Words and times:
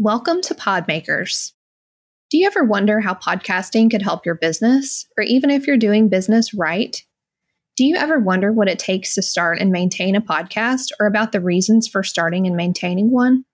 Welcome 0.00 0.40
to 0.42 0.56
Podmakers. 0.56 1.52
Do 2.28 2.36
you 2.36 2.48
ever 2.48 2.64
wonder 2.64 2.98
how 2.98 3.14
podcasting 3.14 3.92
could 3.92 4.02
help 4.02 4.26
your 4.26 4.34
business, 4.34 5.06
or 5.16 5.22
even 5.22 5.50
if 5.50 5.68
you're 5.68 5.76
doing 5.76 6.08
business 6.08 6.52
right? 6.52 7.00
Do 7.76 7.84
you 7.84 7.94
ever 7.94 8.18
wonder 8.18 8.52
what 8.52 8.68
it 8.68 8.80
takes 8.80 9.14
to 9.14 9.22
start 9.22 9.60
and 9.60 9.70
maintain 9.70 10.16
a 10.16 10.20
podcast, 10.20 10.90
or 10.98 11.06
about 11.06 11.30
the 11.30 11.40
reasons 11.40 11.86
for 11.86 12.02
starting 12.02 12.44
and 12.44 12.56
maintaining 12.56 13.12
one? 13.12 13.44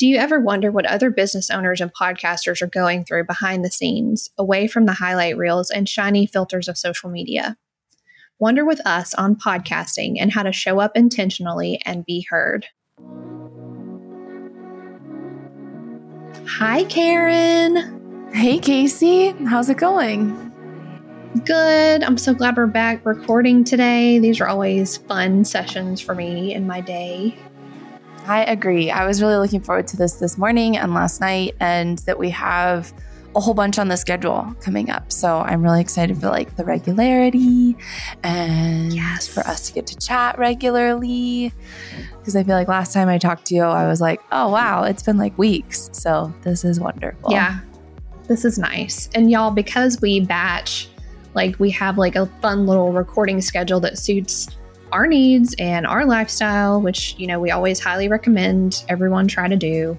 Do 0.00 0.08
you 0.08 0.16
ever 0.16 0.40
wonder 0.40 0.72
what 0.72 0.86
other 0.86 1.08
business 1.08 1.50
owners 1.50 1.80
and 1.80 1.94
podcasters 1.94 2.60
are 2.60 2.66
going 2.66 3.04
through 3.04 3.26
behind 3.26 3.64
the 3.64 3.70
scenes, 3.70 4.30
away 4.36 4.66
from 4.66 4.86
the 4.86 4.94
highlight 4.94 5.36
reels 5.36 5.70
and 5.70 5.88
shiny 5.88 6.26
filters 6.26 6.66
of 6.66 6.76
social 6.76 7.10
media? 7.10 7.56
Wonder 8.40 8.64
with 8.64 8.84
us 8.84 9.14
on 9.14 9.36
podcasting 9.36 10.16
and 10.18 10.32
how 10.32 10.42
to 10.42 10.52
show 10.52 10.80
up 10.80 10.96
intentionally 10.96 11.80
and 11.86 12.04
be 12.04 12.26
heard. 12.28 12.66
Hi, 16.46 16.84
Carin. 16.84 18.30
Hey, 18.32 18.58
Kacey. 18.58 19.46
How's 19.46 19.70
it 19.70 19.78
going? 19.78 20.52
Good. 21.44 22.04
I'm 22.04 22.18
so 22.18 22.34
glad 22.34 22.58
we're 22.58 22.66
back 22.66 23.04
recording 23.06 23.64
today. 23.64 24.18
These 24.18 24.40
are 24.40 24.46
always 24.46 24.98
fun 24.98 25.46
sessions 25.46 26.02
for 26.02 26.14
me 26.14 26.52
in 26.52 26.66
my 26.66 26.82
day. 26.82 27.36
I 28.26 28.44
agree. 28.44 28.90
I 28.90 29.06
was 29.06 29.22
really 29.22 29.36
looking 29.36 29.62
forward 29.62 29.86
to 29.88 29.96
this 29.96 30.14
this 30.14 30.36
morning 30.36 30.76
and 30.76 30.92
last 30.92 31.20
night, 31.20 31.56
and 31.60 31.98
that 32.00 32.18
we 32.18 32.28
have 32.30 32.92
a 33.36 33.40
whole 33.40 33.54
bunch 33.54 33.78
on 33.78 33.88
the 33.88 33.96
schedule 33.96 34.54
coming 34.60 34.90
up. 34.90 35.10
So 35.10 35.38
I'm 35.38 35.62
really 35.62 35.80
excited 35.80 36.18
for 36.18 36.28
like 36.28 36.56
the 36.56 36.64
regularity 36.64 37.76
and 38.22 38.92
yes. 38.92 39.26
for 39.26 39.40
us 39.40 39.66
to 39.68 39.72
get 39.72 39.86
to 39.88 39.96
chat 39.96 40.38
regularly. 40.38 41.52
Because 42.18 42.36
I 42.36 42.44
feel 42.44 42.54
like 42.54 42.68
last 42.68 42.92
time 42.92 43.08
I 43.08 43.18
talked 43.18 43.46
to 43.46 43.54
you, 43.54 43.62
I 43.62 43.88
was 43.88 44.00
like, 44.00 44.20
oh, 44.30 44.48
wow, 44.50 44.84
it's 44.84 45.02
been 45.02 45.18
like 45.18 45.36
weeks. 45.36 45.90
So 45.92 46.32
this 46.42 46.64
is 46.64 46.78
wonderful. 46.78 47.32
Yeah, 47.32 47.58
this 48.28 48.44
is 48.44 48.58
nice. 48.58 49.08
And 49.14 49.30
y'all, 49.30 49.50
because 49.50 50.00
we 50.00 50.20
batch, 50.20 50.88
like 51.34 51.58
we 51.58 51.70
have 51.72 51.98
like 51.98 52.14
a 52.14 52.26
fun 52.40 52.66
little 52.66 52.92
recording 52.92 53.40
schedule 53.40 53.80
that 53.80 53.98
suits 53.98 54.48
our 54.92 55.08
needs 55.08 55.56
and 55.58 55.86
our 55.86 56.06
lifestyle, 56.06 56.80
which, 56.80 57.16
you 57.18 57.26
know, 57.26 57.40
we 57.40 57.50
always 57.50 57.80
highly 57.80 58.06
recommend 58.06 58.84
everyone 58.88 59.26
try 59.26 59.48
to 59.48 59.56
do. 59.56 59.98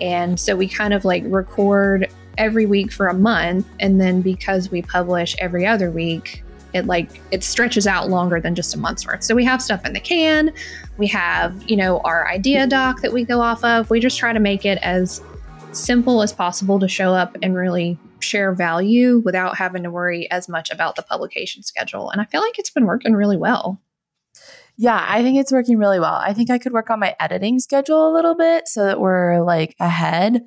And 0.00 0.38
so 0.38 0.54
we 0.54 0.68
kind 0.68 0.94
of 0.94 1.04
like 1.04 1.24
record 1.26 2.08
every 2.40 2.66
week 2.66 2.90
for 2.90 3.06
a 3.06 3.14
month 3.14 3.66
and 3.78 4.00
then 4.00 4.22
because 4.22 4.70
we 4.70 4.80
publish 4.82 5.36
every 5.38 5.66
other 5.66 5.90
week 5.90 6.42
it 6.72 6.86
like 6.86 7.20
it 7.30 7.44
stretches 7.44 7.86
out 7.86 8.08
longer 8.08 8.40
than 8.40 8.54
just 8.54 8.74
a 8.74 8.78
month's 8.78 9.06
worth. 9.06 9.22
So 9.22 9.34
we 9.34 9.44
have 9.44 9.60
stuff 9.60 9.84
in 9.84 9.92
the 9.92 10.00
can. 10.00 10.52
We 10.98 11.06
have 11.08 11.62
you 11.68 11.76
know 11.76 11.98
our 12.00 12.28
idea 12.28 12.66
doc 12.66 13.02
that 13.02 13.12
we 13.12 13.24
go 13.24 13.40
off 13.40 13.62
of. 13.64 13.90
We 13.90 14.00
just 14.00 14.18
try 14.18 14.32
to 14.32 14.40
make 14.40 14.64
it 14.64 14.78
as 14.78 15.22
simple 15.72 16.22
as 16.22 16.32
possible 16.32 16.78
to 16.80 16.88
show 16.88 17.12
up 17.12 17.36
and 17.42 17.54
really 17.54 17.98
share 18.20 18.52
value 18.54 19.20
without 19.24 19.56
having 19.56 19.82
to 19.82 19.90
worry 19.90 20.30
as 20.30 20.48
much 20.48 20.70
about 20.70 20.96
the 20.96 21.02
publication 21.02 21.62
schedule. 21.62 22.10
And 22.10 22.20
i 22.20 22.24
feel 22.24 22.40
like 22.40 22.58
it's 22.58 22.70
been 22.70 22.86
working 22.86 23.14
really 23.14 23.36
well. 23.36 23.80
Yeah, 24.76 25.04
I 25.08 25.22
think 25.22 25.38
it's 25.38 25.52
working 25.52 25.78
really 25.78 26.00
well. 26.00 26.14
I 26.14 26.32
think 26.32 26.50
I 26.50 26.58
could 26.58 26.72
work 26.72 26.90
on 26.90 27.00
my 27.00 27.14
editing 27.20 27.58
schedule 27.58 28.10
a 28.10 28.14
little 28.14 28.34
bit 28.34 28.66
so 28.66 28.84
that 28.84 29.00
we're 29.00 29.42
like 29.42 29.74
ahead 29.78 30.42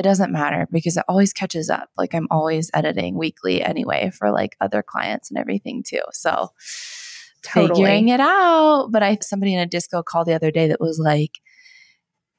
it 0.00 0.02
doesn't 0.02 0.32
matter 0.32 0.66
because 0.72 0.96
it 0.96 1.04
always 1.08 1.34
catches 1.34 1.68
up. 1.68 1.90
Like 1.98 2.14
I'm 2.14 2.26
always 2.30 2.70
editing 2.72 3.18
weekly 3.18 3.62
anyway 3.62 4.10
for 4.16 4.30
like 4.30 4.56
other 4.58 4.82
clients 4.82 5.30
and 5.30 5.38
everything 5.38 5.82
too. 5.86 6.00
So 6.12 6.48
totally. 7.42 7.82
figuring 7.82 8.08
it 8.08 8.18
out. 8.18 8.88
But 8.90 9.02
I 9.02 9.18
somebody 9.20 9.52
in 9.52 9.60
a 9.60 9.66
disco 9.66 10.02
call 10.02 10.24
the 10.24 10.32
other 10.32 10.50
day 10.50 10.68
that 10.68 10.80
was 10.80 10.98
like, 10.98 11.32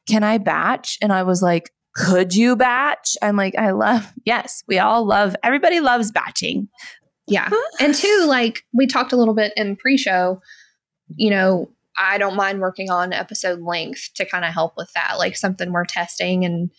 Can 0.08 0.24
I 0.24 0.40
batch? 0.40 0.98
And 1.04 1.14
I 1.14 1.22
was 1.22 1.44
like, 1.44 1.70
Could 1.94 2.34
you 2.34 2.56
batch? 2.56 3.16
I'm 3.22 3.36
like, 3.36 3.56
I 3.56 3.72
love, 3.72 4.12
yes, 4.26 4.64
we 4.68 4.80
all 4.80 5.06
love, 5.06 5.36
everybody 5.44 5.82
loves 5.82 6.12
batching. 6.12 6.68
Yeah. 7.28 7.48
and 7.80 7.94
two, 7.94 8.26
like 8.28 8.64
we 8.74 8.88
talked 8.88 9.14
a 9.14 9.18
little 9.18 9.36
bit 9.36 9.54
in 9.56 9.76
pre 9.76 9.98
show, 9.98 10.42
you 11.16 11.30
know, 11.30 11.70
I 11.96 12.18
don't 12.18 12.36
mind 12.36 12.60
working 12.60 12.90
on 12.90 13.14
episode 13.14 13.62
length 13.62 14.10
to 14.16 14.26
kind 14.26 14.46
of 14.46 14.52
help 14.52 14.74
with 14.78 14.92
that, 14.94 15.20
like 15.20 15.38
something 15.38 15.72
we're 15.72 15.86
testing 15.86 16.44
and 16.44 16.72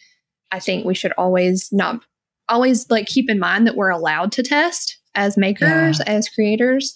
I 0.52 0.60
think 0.60 0.84
we 0.84 0.94
should 0.94 1.12
always 1.18 1.72
not 1.72 2.04
always 2.48 2.88
like 2.90 3.06
keep 3.06 3.30
in 3.30 3.38
mind 3.38 3.66
that 3.66 3.76
we're 3.76 3.90
allowed 3.90 4.30
to 4.32 4.42
test 4.42 4.98
as 5.14 5.36
makers, 5.36 5.98
yeah. 5.98 6.12
as 6.12 6.28
creators. 6.28 6.94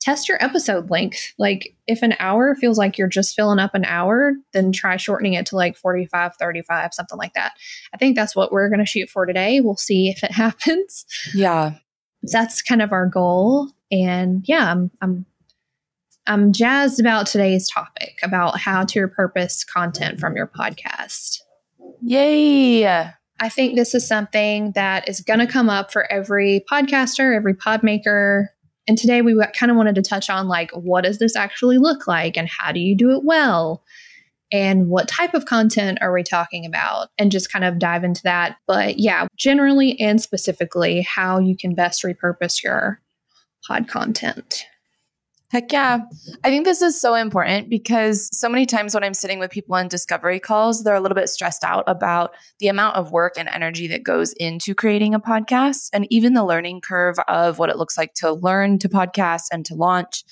Test 0.00 0.28
your 0.28 0.42
episode 0.44 0.90
length. 0.90 1.32
Like 1.38 1.74
if 1.86 2.02
an 2.02 2.14
hour 2.18 2.54
feels 2.54 2.78
like 2.78 2.98
you're 2.98 3.08
just 3.08 3.34
filling 3.34 3.58
up 3.58 3.74
an 3.74 3.84
hour, 3.84 4.34
then 4.52 4.70
try 4.70 4.96
shortening 4.96 5.34
it 5.34 5.46
to 5.46 5.56
like 5.56 5.76
45, 5.76 6.34
35, 6.38 6.94
something 6.94 7.18
like 7.18 7.32
that. 7.34 7.52
I 7.94 7.96
think 7.96 8.14
that's 8.14 8.36
what 8.36 8.52
we're 8.52 8.68
going 8.68 8.80
to 8.80 8.86
shoot 8.86 9.08
for 9.08 9.26
today. 9.26 9.60
We'll 9.60 9.76
see 9.76 10.08
if 10.08 10.22
it 10.22 10.30
happens. 10.32 11.06
Yeah. 11.34 11.74
That's 12.22 12.62
kind 12.62 12.82
of 12.82 12.92
our 12.92 13.06
goal. 13.06 13.70
And 13.90 14.44
yeah, 14.46 14.70
I'm 14.70 14.90
I'm 15.00 15.26
I'm 16.26 16.52
jazzed 16.52 16.98
about 16.98 17.26
today's 17.26 17.68
topic 17.68 18.18
about 18.22 18.58
how 18.58 18.84
to 18.84 19.06
repurpose 19.06 19.64
content 19.66 20.18
from 20.18 20.34
your 20.36 20.48
podcast. 20.48 21.40
Yay. 22.02 22.86
I 23.38 23.48
think 23.48 23.74
this 23.76 23.94
is 23.94 24.06
something 24.06 24.72
that 24.72 25.08
is 25.08 25.20
going 25.20 25.40
to 25.40 25.46
come 25.46 25.68
up 25.68 25.92
for 25.92 26.10
every 26.10 26.64
podcaster, 26.70 27.36
every 27.36 27.54
pod 27.54 27.82
maker. 27.82 28.50
And 28.88 28.96
today 28.96 29.20
we 29.20 29.38
kind 29.54 29.70
of 29.70 29.76
wanted 29.76 29.96
to 29.96 30.02
touch 30.02 30.30
on 30.30 30.48
like, 30.48 30.70
what 30.72 31.04
does 31.04 31.18
this 31.18 31.36
actually 31.36 31.78
look 31.78 32.06
like 32.06 32.36
and 32.36 32.48
how 32.48 32.72
do 32.72 32.80
you 32.80 32.96
do 32.96 33.10
it 33.10 33.24
well? 33.24 33.82
And 34.52 34.88
what 34.88 35.08
type 35.08 35.34
of 35.34 35.44
content 35.44 35.98
are 36.00 36.12
we 36.12 36.22
talking 36.22 36.64
about? 36.64 37.08
And 37.18 37.32
just 37.32 37.52
kind 37.52 37.64
of 37.64 37.78
dive 37.80 38.04
into 38.04 38.22
that. 38.22 38.58
But 38.66 38.98
yeah, 38.98 39.26
generally 39.36 40.00
and 40.00 40.20
specifically, 40.20 41.02
how 41.02 41.40
you 41.40 41.56
can 41.56 41.74
best 41.74 42.04
repurpose 42.04 42.62
your 42.62 43.00
pod 43.66 43.88
content. 43.88 44.64
Heck 45.52 45.72
yeah. 45.72 46.00
I 46.42 46.50
think 46.50 46.64
this 46.64 46.82
is 46.82 47.00
so 47.00 47.14
important 47.14 47.70
because 47.70 48.28
so 48.36 48.48
many 48.48 48.66
times 48.66 48.94
when 48.94 49.04
I'm 49.04 49.14
sitting 49.14 49.38
with 49.38 49.52
people 49.52 49.76
on 49.76 49.86
discovery 49.86 50.40
calls, 50.40 50.82
they're 50.82 50.94
a 50.94 51.00
little 51.00 51.14
bit 51.14 51.28
stressed 51.28 51.62
out 51.62 51.84
about 51.86 52.34
the 52.58 52.66
amount 52.66 52.96
of 52.96 53.12
work 53.12 53.34
and 53.38 53.48
energy 53.48 53.86
that 53.88 54.02
goes 54.02 54.32
into 54.34 54.74
creating 54.74 55.14
a 55.14 55.20
podcast 55.20 55.90
and 55.92 56.06
even 56.10 56.34
the 56.34 56.44
learning 56.44 56.80
curve 56.80 57.16
of 57.28 57.60
what 57.60 57.70
it 57.70 57.76
looks 57.76 57.96
like 57.96 58.12
to 58.14 58.32
learn 58.32 58.78
to 58.80 58.88
podcast 58.88 59.44
and 59.52 59.64
to 59.66 59.76
launch 59.76 60.24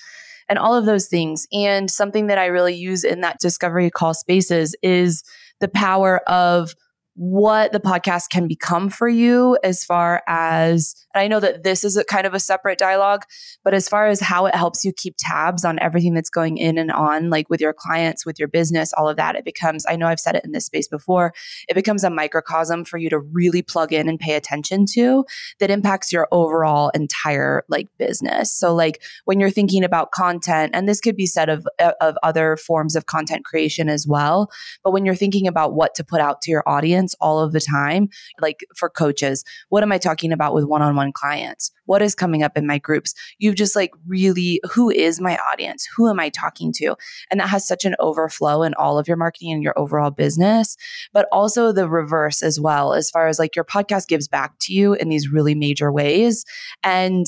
and 0.49 0.59
all 0.59 0.75
of 0.75 0.85
those 0.85 1.07
things. 1.07 1.47
And 1.53 1.89
something 1.91 2.27
that 2.27 2.39
I 2.39 2.47
really 2.47 2.75
use 2.75 3.05
in 3.05 3.21
that 3.21 3.39
discovery 3.41 3.91
call 3.91 4.15
spaces 4.15 4.75
is 4.83 5.23
the 5.61 5.69
power 5.69 6.19
of 6.29 6.75
what 7.17 7.71
the 7.73 7.81
podcast 7.81 8.31
can 8.31 8.49
become 8.49 8.89
for 8.89 9.09
you 9.09 9.57
as 9.63 9.85
far 9.85 10.23
as 10.27 10.95
I 11.15 11.29
know 11.29 11.39
that 11.39 11.63
this 11.63 11.85
is 11.85 11.97
a 11.97 12.05
kind 12.05 12.27
of 12.27 12.35
a 12.35 12.41
separate 12.41 12.77
dialogue, 12.77 13.23
but 13.63 13.73
as 13.73 13.89
far 13.89 14.09
as 14.09 14.21
how 14.21 14.47
it 14.47 14.55
helps 14.55 14.85
you 14.85 14.93
keep 14.93 15.15
tabs 15.17 15.65
on 15.65 15.79
everything 15.79 16.15
that's 16.15 16.31
going 16.31 16.57
in 16.57 16.77
and 16.77 16.91
on, 16.91 17.31
like 17.31 17.49
with 17.49 17.61
your 17.61 17.73
clients, 17.73 18.27
with 18.27 18.41
your 18.41 18.49
business, 18.49 18.93
all 18.95 19.09
of 19.09 19.17
that, 19.17 19.37
it 19.37 19.45
becomes, 19.45 19.87
I 19.89 19.95
know 19.95 20.09
I've 20.09 20.19
said 20.19 20.35
it 20.35 20.45
in 20.45 20.51
this 20.51 20.67
space 20.67 20.89
before, 20.89 21.33
it 21.69 21.75
becomes 21.75 22.03
a 22.03 22.11
microcosm 22.11 22.85
for 22.85 22.99
you 22.99 23.09
to 23.11 23.21
really 23.21 23.63
plug 23.63 23.93
in 23.93 24.09
and 24.09 24.19
pay 24.19 24.35
attention 24.35 24.85
to 24.95 25.25
that 25.61 25.71
impacts 25.71 26.13
your 26.13 26.27
overall 26.33 26.91
entire 26.95 27.65
like 27.69 27.87
business. 27.97 28.53
So 28.53 28.75
like 28.75 29.01
when 29.25 29.39
you're 29.39 29.51
thinking 29.51 29.85
about 29.85 30.11
content, 30.11 30.73
and 30.75 30.89
this 30.89 31.01
could 31.01 31.17
be 31.17 31.27
said 31.27 31.49
of, 31.49 31.65
uh, 31.79 31.93
of 32.01 32.17
other 32.25 32.57
forms 32.57 32.97
of 32.97 33.07
content 33.07 33.45
creation 33.45 33.89
as 33.89 34.05
well, 34.05 34.51
but 34.83 34.91
when 34.91 35.05
you're 35.05 35.15
thinking 35.15 35.47
about 35.47 35.75
what 35.75 35.95
to 35.95 36.03
put 36.03 36.21
out 36.21 36.43
to 36.43 36.51
your 36.51 36.69
audience 36.69 37.04
all 37.21 37.41
of 37.41 37.53
the 37.53 37.61
time, 37.61 38.09
like 38.41 38.65
for 38.75 38.89
coaches, 38.89 39.45
what 39.69 39.83
am 39.83 39.93
I 39.93 39.99
talking 39.99 40.33
about 40.33 40.55
with 40.55 40.65
one-on-one 40.65 41.05
one 41.05 41.13
clients? 41.13 41.71
What 41.87 42.01
is 42.01 42.15
coming 42.15 42.43
up 42.43 42.57
in 42.57 42.67
my 42.67 42.79
groups? 42.79 43.13
You've 43.39 43.57
just 43.57 43.77
like 43.77 43.91
really, 44.07 44.61
who 44.73 44.91
is 44.91 45.21
my 45.21 45.37
audience? 45.53 45.87
Who 45.97 46.09
am 46.09 46.19
I 46.19 46.31
talking 46.31 46.73
to? 46.77 46.97
And 47.31 47.41
that 47.41 47.51
has 47.51 47.69
such 47.69 47.85
an 47.85 47.95
overflow 47.99 48.63
in 48.63 48.73
all 48.75 48.99
of 48.99 49.07
your 49.07 49.19
marketing 49.19 49.53
and 49.53 49.63
your 49.63 49.79
overall 49.79 50.11
business, 50.11 50.77
but 51.13 51.27
also 51.31 51.73
the 51.73 51.89
reverse 51.89 52.43
as 52.43 52.59
well, 52.59 52.95
as 52.95 53.11
far 53.11 53.29
as 53.29 53.39
like 53.39 53.55
your 53.55 53.65
podcast 53.67 54.09
gives 54.09 54.29
back 54.29 54.55
to 54.61 54.73
you 54.73 54.95
in 54.95 55.11
these 55.11 55.29
really 55.29 55.55
major 55.55 55.93
ways. 55.93 56.45
And 56.83 57.27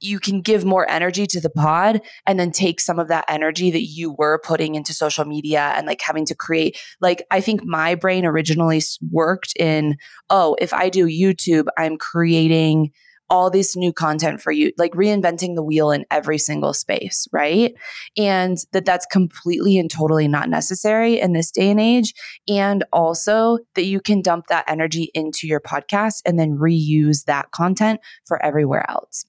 you 0.00 0.20
can 0.20 0.40
give 0.40 0.64
more 0.64 0.88
energy 0.90 1.26
to 1.26 1.40
the 1.40 1.50
pod 1.50 2.00
and 2.26 2.38
then 2.38 2.50
take 2.50 2.80
some 2.80 2.98
of 2.98 3.08
that 3.08 3.24
energy 3.28 3.70
that 3.70 3.84
you 3.84 4.14
were 4.18 4.40
putting 4.44 4.74
into 4.74 4.92
social 4.92 5.24
media 5.24 5.72
and 5.76 5.86
like 5.86 6.00
having 6.02 6.26
to 6.26 6.34
create 6.34 6.78
like 7.00 7.24
i 7.30 7.40
think 7.40 7.64
my 7.64 7.94
brain 7.94 8.24
originally 8.26 8.80
worked 9.10 9.52
in 9.58 9.96
oh 10.30 10.56
if 10.60 10.72
i 10.72 10.88
do 10.88 11.06
youtube 11.06 11.66
i'm 11.78 11.96
creating 11.96 12.90
all 13.30 13.50
this 13.50 13.74
new 13.74 13.92
content 13.92 14.40
for 14.40 14.52
you 14.52 14.70
like 14.76 14.92
reinventing 14.92 15.54
the 15.54 15.62
wheel 15.62 15.90
in 15.90 16.04
every 16.10 16.38
single 16.38 16.74
space 16.74 17.26
right? 17.32 17.74
And 18.16 18.58
that 18.72 18.84
that's 18.84 19.06
completely 19.06 19.78
and 19.78 19.90
totally 19.90 20.28
not 20.28 20.48
necessary 20.48 21.20
in 21.20 21.32
this 21.32 21.50
day 21.50 21.70
and 21.70 21.80
age 21.80 22.12
and 22.48 22.84
also 22.92 23.58
that 23.74 23.86
you 23.86 24.00
can 24.00 24.20
dump 24.20 24.48
that 24.48 24.64
energy 24.68 25.10
into 25.14 25.46
your 25.46 25.60
podcast 25.60 26.20
and 26.26 26.38
then 26.38 26.58
reuse 26.58 27.24
that 27.24 27.50
content 27.50 28.00
for 28.26 28.44
everywhere 28.44 28.88
else 28.90 29.24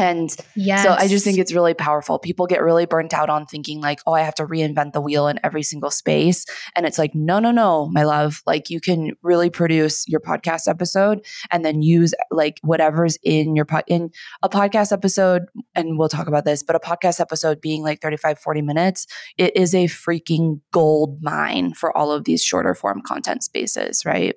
And 0.00 0.34
yes. 0.56 0.82
so 0.82 0.92
I 0.92 1.08
just 1.08 1.24
think 1.24 1.38
it's 1.38 1.52
really 1.52 1.74
powerful. 1.74 2.18
People 2.18 2.46
get 2.46 2.62
really 2.62 2.86
burnt 2.86 3.12
out 3.12 3.28
on 3.28 3.44
thinking 3.44 3.80
like, 3.82 4.00
oh, 4.06 4.14
I 4.14 4.22
have 4.22 4.34
to 4.36 4.46
reinvent 4.46 4.92
the 4.92 5.00
wheel 5.00 5.28
in 5.28 5.38
every 5.44 5.62
single 5.62 5.90
space. 5.90 6.46
And 6.74 6.86
it's 6.86 6.98
like, 6.98 7.14
no, 7.14 7.38
no, 7.38 7.50
no, 7.50 7.88
my 7.92 8.04
love. 8.04 8.42
Like 8.46 8.70
you 8.70 8.80
can 8.80 9.12
really 9.22 9.50
produce 9.50 10.08
your 10.08 10.20
podcast 10.20 10.68
episode 10.68 11.24
and 11.50 11.64
then 11.64 11.82
use 11.82 12.14
like 12.30 12.58
whatever's 12.62 13.18
in 13.22 13.54
your 13.54 13.66
pod 13.66 13.84
in 13.88 14.10
a 14.42 14.48
podcast 14.48 14.90
episode. 14.90 15.42
And 15.74 15.98
we'll 15.98 16.08
talk 16.08 16.28
about 16.28 16.46
this, 16.46 16.62
but 16.62 16.76
a 16.76 16.80
podcast 16.80 17.20
episode 17.20 17.60
being 17.60 17.82
like 17.82 18.00
35, 18.00 18.38
40 18.38 18.62
minutes, 18.62 19.06
it 19.36 19.54
is 19.54 19.74
a 19.74 19.84
freaking 19.84 20.60
gold 20.72 21.18
mine 21.20 21.74
for 21.74 21.94
all 21.94 22.10
of 22.10 22.24
these 22.24 22.42
shorter 22.42 22.74
form 22.74 23.02
content 23.02 23.42
spaces, 23.42 24.06
right? 24.06 24.34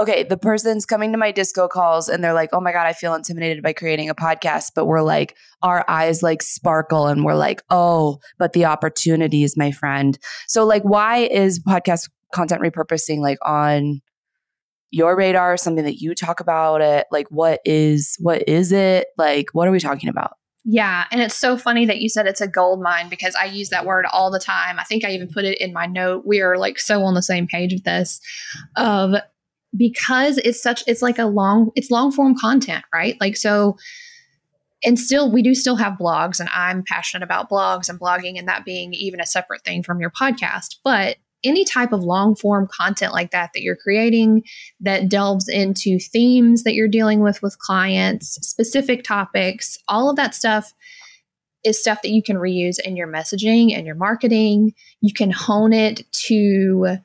Okay, 0.00 0.22
the 0.22 0.36
person's 0.36 0.86
coming 0.86 1.12
to 1.12 1.18
my 1.18 1.30
disco 1.30 1.68
calls 1.68 2.08
and 2.08 2.24
they're 2.24 2.34
like, 2.34 2.50
oh 2.52 2.60
my 2.60 2.72
God, 2.72 2.86
I 2.86 2.92
feel 2.92 3.14
intimidated 3.14 3.62
by 3.62 3.72
creating 3.72 4.08
a 4.08 4.14
podcast. 4.14 4.72
But 4.74 4.86
we're 4.86 5.02
like, 5.02 5.36
our 5.62 5.84
eyes 5.88 6.22
like 6.22 6.42
sparkle 6.42 7.06
and 7.06 7.24
we're 7.24 7.34
like, 7.34 7.62
oh, 7.70 8.18
but 8.38 8.54
the 8.54 8.64
opportunities, 8.64 9.56
my 9.56 9.70
friend. 9.70 10.18
So, 10.48 10.64
like, 10.64 10.82
why 10.82 11.18
is 11.18 11.60
podcast 11.60 12.08
content 12.32 12.62
repurposing 12.62 13.18
like 13.18 13.38
on 13.44 14.00
your 14.92 15.16
radar 15.16 15.56
something 15.56 15.84
that 15.84 16.00
you 16.00 16.14
talk 16.14 16.40
about 16.40 16.80
it 16.80 17.06
like 17.12 17.26
what 17.28 17.60
is 17.64 18.16
what 18.20 18.48
is 18.48 18.72
it 18.72 19.08
like 19.18 19.46
what 19.52 19.68
are 19.68 19.72
we 19.72 19.80
talking 19.80 20.08
about 20.08 20.32
yeah, 20.64 21.06
and 21.10 21.22
it's 21.22 21.36
so 21.36 21.56
funny 21.56 21.86
that 21.86 22.00
you 22.00 22.10
said 22.10 22.26
it's 22.26 22.42
a 22.42 22.46
gold 22.46 22.82
mine 22.82 23.08
because 23.08 23.34
I 23.34 23.46
use 23.46 23.70
that 23.70 23.86
word 23.86 24.04
all 24.12 24.30
the 24.30 24.38
time. 24.38 24.78
I 24.78 24.84
think 24.84 25.04
I 25.04 25.12
even 25.12 25.28
put 25.28 25.46
it 25.46 25.58
in 25.58 25.72
my 25.72 25.86
note. 25.86 26.24
We 26.26 26.42
are 26.42 26.58
like 26.58 26.78
so 26.78 27.02
on 27.02 27.14
the 27.14 27.22
same 27.22 27.46
page 27.46 27.72
with 27.72 27.84
this 27.84 28.20
of 28.76 29.14
because 29.76 30.38
it's 30.38 30.62
such 30.62 30.82
it's 30.86 31.02
like 31.02 31.18
a 31.18 31.26
long 31.26 31.70
it's 31.76 31.90
long 31.90 32.10
form 32.10 32.34
content 32.38 32.84
right? 32.92 33.16
Like 33.20 33.36
so 33.36 33.76
and 34.84 34.98
still 34.98 35.30
we 35.30 35.42
do 35.42 35.54
still 35.54 35.76
have 35.76 35.98
blogs 35.98 36.40
and 36.40 36.48
i'm 36.54 36.82
passionate 36.88 37.22
about 37.22 37.50
blogs 37.50 37.90
and 37.90 38.00
blogging 38.00 38.38
and 38.38 38.48
that 38.48 38.64
being 38.64 38.94
even 38.94 39.20
a 39.20 39.26
separate 39.26 39.62
thing 39.62 39.82
from 39.82 40.00
your 40.00 40.10
podcast. 40.10 40.76
But 40.82 41.16
any 41.42 41.64
type 41.64 41.92
of 41.92 42.02
long 42.02 42.34
form 42.34 42.68
content 42.70 43.14
like 43.14 43.30
that 43.30 43.50
that 43.54 43.62
you're 43.62 43.76
creating 43.76 44.42
that 44.80 45.08
delves 45.08 45.48
into 45.48 45.98
themes 45.98 46.64
that 46.64 46.74
you're 46.74 46.88
dealing 46.88 47.20
with 47.20 47.40
with 47.42 47.58
clients 47.58 48.38
specific 48.46 49.02
topics 49.02 49.78
all 49.88 50.10
of 50.10 50.16
that 50.16 50.34
stuff 50.34 50.74
is 51.64 51.80
stuff 51.80 52.02
that 52.02 52.10
you 52.10 52.22
can 52.22 52.36
reuse 52.36 52.78
in 52.82 52.96
your 52.96 53.08
messaging 53.08 53.74
and 53.76 53.86
your 53.86 53.94
marketing. 53.94 54.74
You 55.00 55.12
can 55.12 55.30
hone 55.30 55.72
it 55.72 56.10
to 56.26 56.96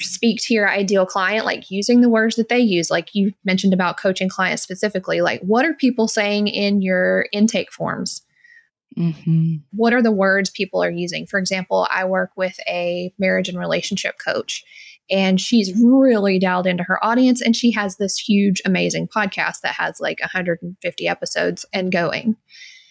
speak 0.00 0.40
to 0.42 0.54
your 0.54 0.70
ideal 0.70 1.04
client, 1.04 1.44
like 1.44 1.70
using 1.70 2.00
the 2.00 2.08
words 2.08 2.36
that 2.36 2.48
they 2.48 2.58
use, 2.58 2.90
like 2.90 3.14
you 3.14 3.32
mentioned 3.44 3.74
about 3.74 3.98
coaching 3.98 4.28
clients 4.28 4.62
specifically, 4.62 5.20
like 5.20 5.40
what 5.42 5.64
are 5.64 5.74
people 5.74 6.08
saying 6.08 6.48
in 6.48 6.80
your 6.80 7.26
intake 7.32 7.72
forms? 7.72 8.22
Mm-hmm. 8.96 9.56
What 9.72 9.92
are 9.92 10.02
the 10.02 10.12
words 10.12 10.50
people 10.50 10.82
are 10.82 10.90
using? 10.90 11.26
For 11.26 11.38
example, 11.38 11.86
I 11.90 12.04
work 12.04 12.30
with 12.36 12.58
a 12.68 13.12
marriage 13.18 13.48
and 13.48 13.58
relationship 13.58 14.16
coach, 14.24 14.64
and 15.10 15.40
she's 15.40 15.72
really 15.82 16.38
dialed 16.38 16.66
into 16.66 16.84
her 16.84 17.02
audience, 17.04 17.40
and 17.40 17.56
she 17.56 17.70
has 17.72 17.96
this 17.96 18.18
huge, 18.18 18.60
amazing 18.64 19.08
podcast 19.08 19.60
that 19.62 19.74
has 19.74 20.00
like 20.00 20.20
150 20.20 21.08
episodes 21.08 21.64
and 21.72 21.90
going. 21.90 22.36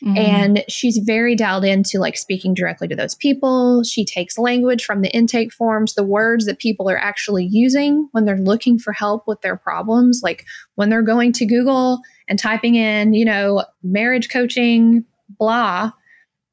Mm-hmm. 0.03 0.17
And 0.17 0.63
she's 0.67 0.97
very 0.97 1.35
dialed 1.35 1.63
into 1.63 1.99
like 1.99 2.17
speaking 2.17 2.55
directly 2.55 2.87
to 2.87 2.95
those 2.95 3.13
people. 3.13 3.83
She 3.83 4.03
takes 4.03 4.37
language 4.37 4.83
from 4.83 5.01
the 5.01 5.11
intake 5.11 5.53
forms, 5.53 5.93
the 5.93 6.03
words 6.03 6.45
that 6.45 6.59
people 6.59 6.89
are 6.89 6.97
actually 6.97 7.45
using 7.45 8.09
when 8.11 8.25
they're 8.25 8.37
looking 8.37 8.79
for 8.79 8.93
help 8.93 9.27
with 9.27 9.41
their 9.41 9.55
problems, 9.55 10.21
like 10.23 10.45
when 10.75 10.89
they're 10.89 11.03
going 11.03 11.33
to 11.33 11.45
Google 11.45 11.99
and 12.27 12.39
typing 12.39 12.75
in, 12.75 13.13
you 13.13 13.25
know, 13.25 13.63
marriage 13.83 14.29
coaching, 14.29 15.05
blah, 15.37 15.91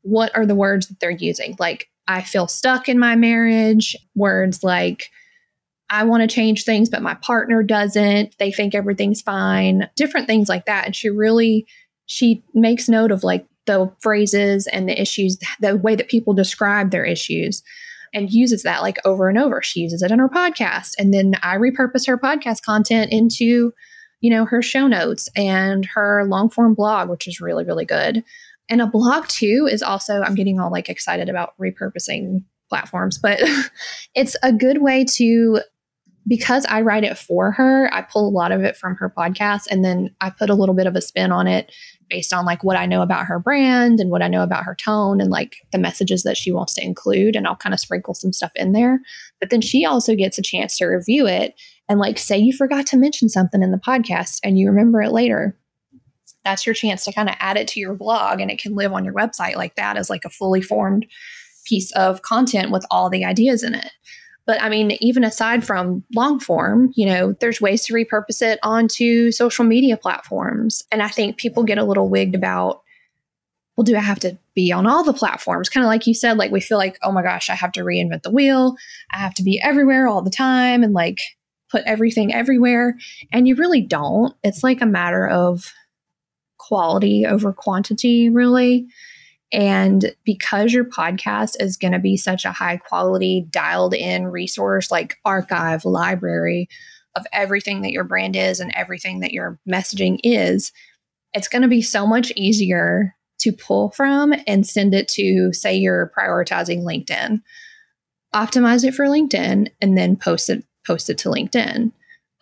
what 0.03 0.35
are 0.37 0.47
the 0.47 0.55
words 0.55 0.89
that 0.89 1.01
they're 1.01 1.11
using? 1.11 1.57
Like, 1.59 1.89
I 2.07 2.23
feel 2.23 2.49
stuck 2.49 2.89
in 2.89 2.99
my 2.99 3.17
marriage, 3.17 3.97
words 4.15 4.63
like, 4.63 5.11
I 5.91 6.05
want 6.05 6.21
to 6.23 6.35
change 6.35 6.65
things, 6.65 6.91
but 6.91 7.03
my 7.03 7.15
partner 7.15 7.63
doesn't. 7.63 8.37
They 8.39 8.53
think 8.53 8.75
everything's 8.75 9.23
fine, 9.23 9.89
different 9.97 10.27
things 10.27 10.49
like 10.49 10.67
that. 10.67 10.85
And 10.85 10.95
she 10.95 11.09
really 11.09 11.67
she 12.09 12.43
makes 12.55 12.89
note 12.89 13.13
of 13.13 13.23
like 13.23 13.47
the 13.67 13.93
phrases 14.01 14.67
and 14.67 14.89
the 14.89 15.01
issues, 15.01 15.39
the 15.61 15.77
way 15.77 15.95
that 15.95 16.09
people 16.09 16.33
describe 16.33 16.91
their 16.91 17.05
issues 17.05 17.63
and 18.15 18.31
uses 18.31 18.63
that 18.63 18.81
like 18.81 18.99
over 19.05 19.29
and 19.29 19.39
over. 19.39 19.61
She 19.63 19.81
uses 19.81 20.03
it 20.03 20.11
in 20.11 20.19
her 20.19 20.29
podcast. 20.29 20.95
And 20.99 21.13
then 21.13 21.35
I 21.43 21.57
repurpose 21.57 22.07
her 22.07 22.17
podcast 22.17 22.63
content 22.63 23.13
into, 23.13 23.73
you 24.21 24.31
know, 24.31 24.47
her 24.47 24.63
show 24.63 24.87
notes 24.87 25.29
and 25.37 25.85
her 25.85 26.25
long 26.25 26.49
form 26.49 26.75
blog, 26.75 27.11
which 27.11 27.29
is 27.29 27.43
really, 27.43 27.65
really 27.65 27.85
good. 27.85 28.25
And 28.71 28.81
a 28.81 28.87
blog 28.87 29.29
too 29.29 29.69
is 29.71 29.83
also, 29.83 30.23
I'm 30.23 30.35
getting 30.35 30.59
all 30.59 30.73
like 30.73 30.89
excited 30.89 31.29
about 31.29 31.53
repurposing 31.61 32.43
platforms, 32.71 33.19
but 33.19 33.39
it's 34.15 34.35
a 34.43 34.53
good 34.53 34.81
way 34.81 35.05
to 35.17 35.61
because 36.29 36.67
I 36.67 36.83
write 36.83 37.05
it 37.05 37.17
for 37.17 37.53
her, 37.53 37.89
I 37.93 38.03
pull 38.03 38.29
a 38.29 38.31
lot 38.31 38.53
of 38.53 38.63
it 38.63 38.77
from 38.77 38.97
her 38.97 39.11
podcast 39.11 39.67
and 39.71 39.85
then 39.85 40.15
I 40.21 40.31
put 40.31 40.51
a 40.51 40.55
little 40.55 40.75
bit 40.75 40.87
of 40.87 40.95
a 40.95 41.01
spin 41.01 41.33
on 41.33 41.47
it 41.47 41.73
based 42.09 42.33
on 42.33 42.45
like 42.45 42.63
what 42.63 42.77
I 42.77 42.87
know 42.87 43.03
about 43.03 43.27
her 43.27 43.39
brand 43.39 43.99
and 44.01 44.11
what 44.11 44.23
I 44.23 44.29
know 44.29 44.43
about 44.43 44.65
her 44.65 44.75
tone 44.75 45.21
and 45.21 45.31
like 45.31 45.57
the 45.73 45.79
messages 45.79 46.23
that 46.23 46.37
she 46.37 46.53
wants 46.53 46.75
to 46.75 46.85
include. 46.85 47.35
And 47.35 47.47
I'll 47.47 47.57
kind 47.57 47.75
of 47.75 47.81
sprinkle 47.81 48.15
some 48.15 48.33
stuff 48.33 48.53
in 48.55 48.73
there. 48.73 49.01
But 49.41 49.51
then 49.51 49.61
she 49.61 49.85
also 49.85 50.15
gets 50.15 50.39
a 50.39 50.43
chance 50.43 50.77
to 50.79 50.87
review 50.87 51.27
it 51.27 51.55
and 51.89 51.99
like 51.99 52.19
say 52.19 52.37
you 52.39 52.53
forgot 52.53 52.87
to 52.89 52.97
mention 52.97 53.29
something 53.29 53.63
in 53.63 53.71
the 53.71 53.79
podcast 53.79 54.41
and 54.45 54.59
you 54.59 54.69
remember 54.69 55.03
it 55.03 55.13
later. 55.13 55.57
That's 56.45 56.67
your 56.67 56.75
chance 56.75 57.05
to 57.05 57.13
kind 57.13 57.29
of 57.29 57.37
add 57.41 57.57
it 57.57 57.69
to 57.69 57.81
your 57.81 57.95
blog 57.95 58.41
and 58.41 58.51
it 58.51 58.61
can 58.61 58.75
live 58.75 58.93
on 58.93 59.05
your 59.05 59.15
website 59.15 59.57
like 59.57 59.77
that 59.77 59.97
as 59.97 60.09
like 60.11 60.25
a 60.25 60.31
fully 60.31 60.63
formed 60.63 61.07
piece 61.65 61.93
of 61.93 62.23
content 62.23 62.71
with 62.71 62.87
all 62.91 63.11
the 63.11 63.25
ideas 63.25 63.63
in 63.63 63.75
it. 63.75 63.91
But 64.49 64.63
I 64.63 64.71
mean, 64.71 64.97
even 65.03 65.25
aside 65.25 65.63
from 65.63 66.03
long 66.15 66.41
form, 66.41 66.91
you 66.97 67.05
know, 67.05 67.35
there's 67.39 67.61
ways 67.61 67.85
to 67.85 67.93
repurpose 67.93 68.41
it 68.41 68.59
onto 68.63 69.31
social 69.31 69.67
media 69.67 69.99
platforms. 69.99 70.83
And 70.91 71.03
I 71.03 71.09
think 71.09 71.37
people 71.37 71.65
get 71.65 71.77
a 71.77 71.85
little 71.85 72.09
wigged 72.09 72.35
about, 72.35 72.81
well, 73.77 73.85
do 73.85 73.95
I 73.95 74.01
have 74.01 74.21
to 74.21 74.39
be 74.55 74.73
on 74.73 74.87
all 74.87 75.05
the 75.05 75.13
platforms? 75.13 75.69
Kind 75.69 75.85
of 75.85 75.89
like 75.89 76.07
you 76.07 76.15
said, 76.15 76.39
like 76.39 76.51
we 76.51 76.63
feel 76.63 76.79
like, 76.79 76.99
oh 77.03 77.13
my 77.13 77.23
gosh, 77.23 77.51
I 77.51 77.55
have 77.57 77.73
to 77.73 77.83
reinvent 77.83 78.23
the 78.23 78.31
wheel. 78.31 78.75
I 79.13 79.19
have 79.19 79.35
to 79.35 79.43
be 79.43 79.61
everywhere 79.63 80.09
all 80.09 80.23
the 80.23 80.31
time 80.31 80.83
and 80.83 80.95
like 80.95 81.19
put 81.71 81.83
everything 81.85 82.33
everywhere. 82.33 82.97
And 83.31 83.47
you 83.47 83.55
really 83.55 83.83
don't. 83.83 84.35
It's 84.43 84.65
like 84.65 84.81
a 84.81 84.87
matter 84.87 85.29
of 85.29 85.75
quality 86.57 87.27
over 87.27 87.53
quantity, 87.53 88.31
really. 88.31 88.89
And 89.53 90.15
because 90.25 90.73
your 90.73 90.85
podcast 90.85 91.55
is 91.61 91.77
going 91.77 91.93
to 91.93 91.99
be 91.99 92.17
such 92.17 92.45
a 92.45 92.53
high 92.53 92.77
quality, 92.77 93.47
dialed 93.51 93.95
in 93.95 94.27
resource 94.27 94.91
like 94.91 95.17
archive, 95.25 95.85
library 95.85 96.69
of 97.17 97.27
everything 97.33 97.83
that 97.83 97.93
your 97.93 98.05
brand 98.05 98.37
is 98.37 98.61
and 98.61 98.73
everything 98.75 99.21
that 99.21 99.33
your 99.33 99.59
messaging 99.69 100.19
is, 100.23 100.73
it's 101.33 101.49
going 101.49 101.63
to 101.63 101.69
be 101.69 101.83
so 101.83 102.07
much 102.07 102.31
easier 102.37 103.15
to 103.41 103.53
pull 103.53 103.91
from 103.91 104.35
and 104.47 104.67
send 104.67 104.95
it 104.95 105.09
to, 105.09 105.53
say, 105.53 105.75
you're 105.75 106.13
prioritizing 106.17 106.83
LinkedIn. 106.83 107.41
Optimize 108.35 108.85
it 108.85 108.95
for 108.95 109.07
LinkedIn 109.07 109.69
and 109.81 109.97
then 109.97 110.17
post 110.17 110.51
it 110.51 110.65
post 110.87 111.11
it 111.11 111.19
to 111.19 111.29
LinkedIn 111.29 111.93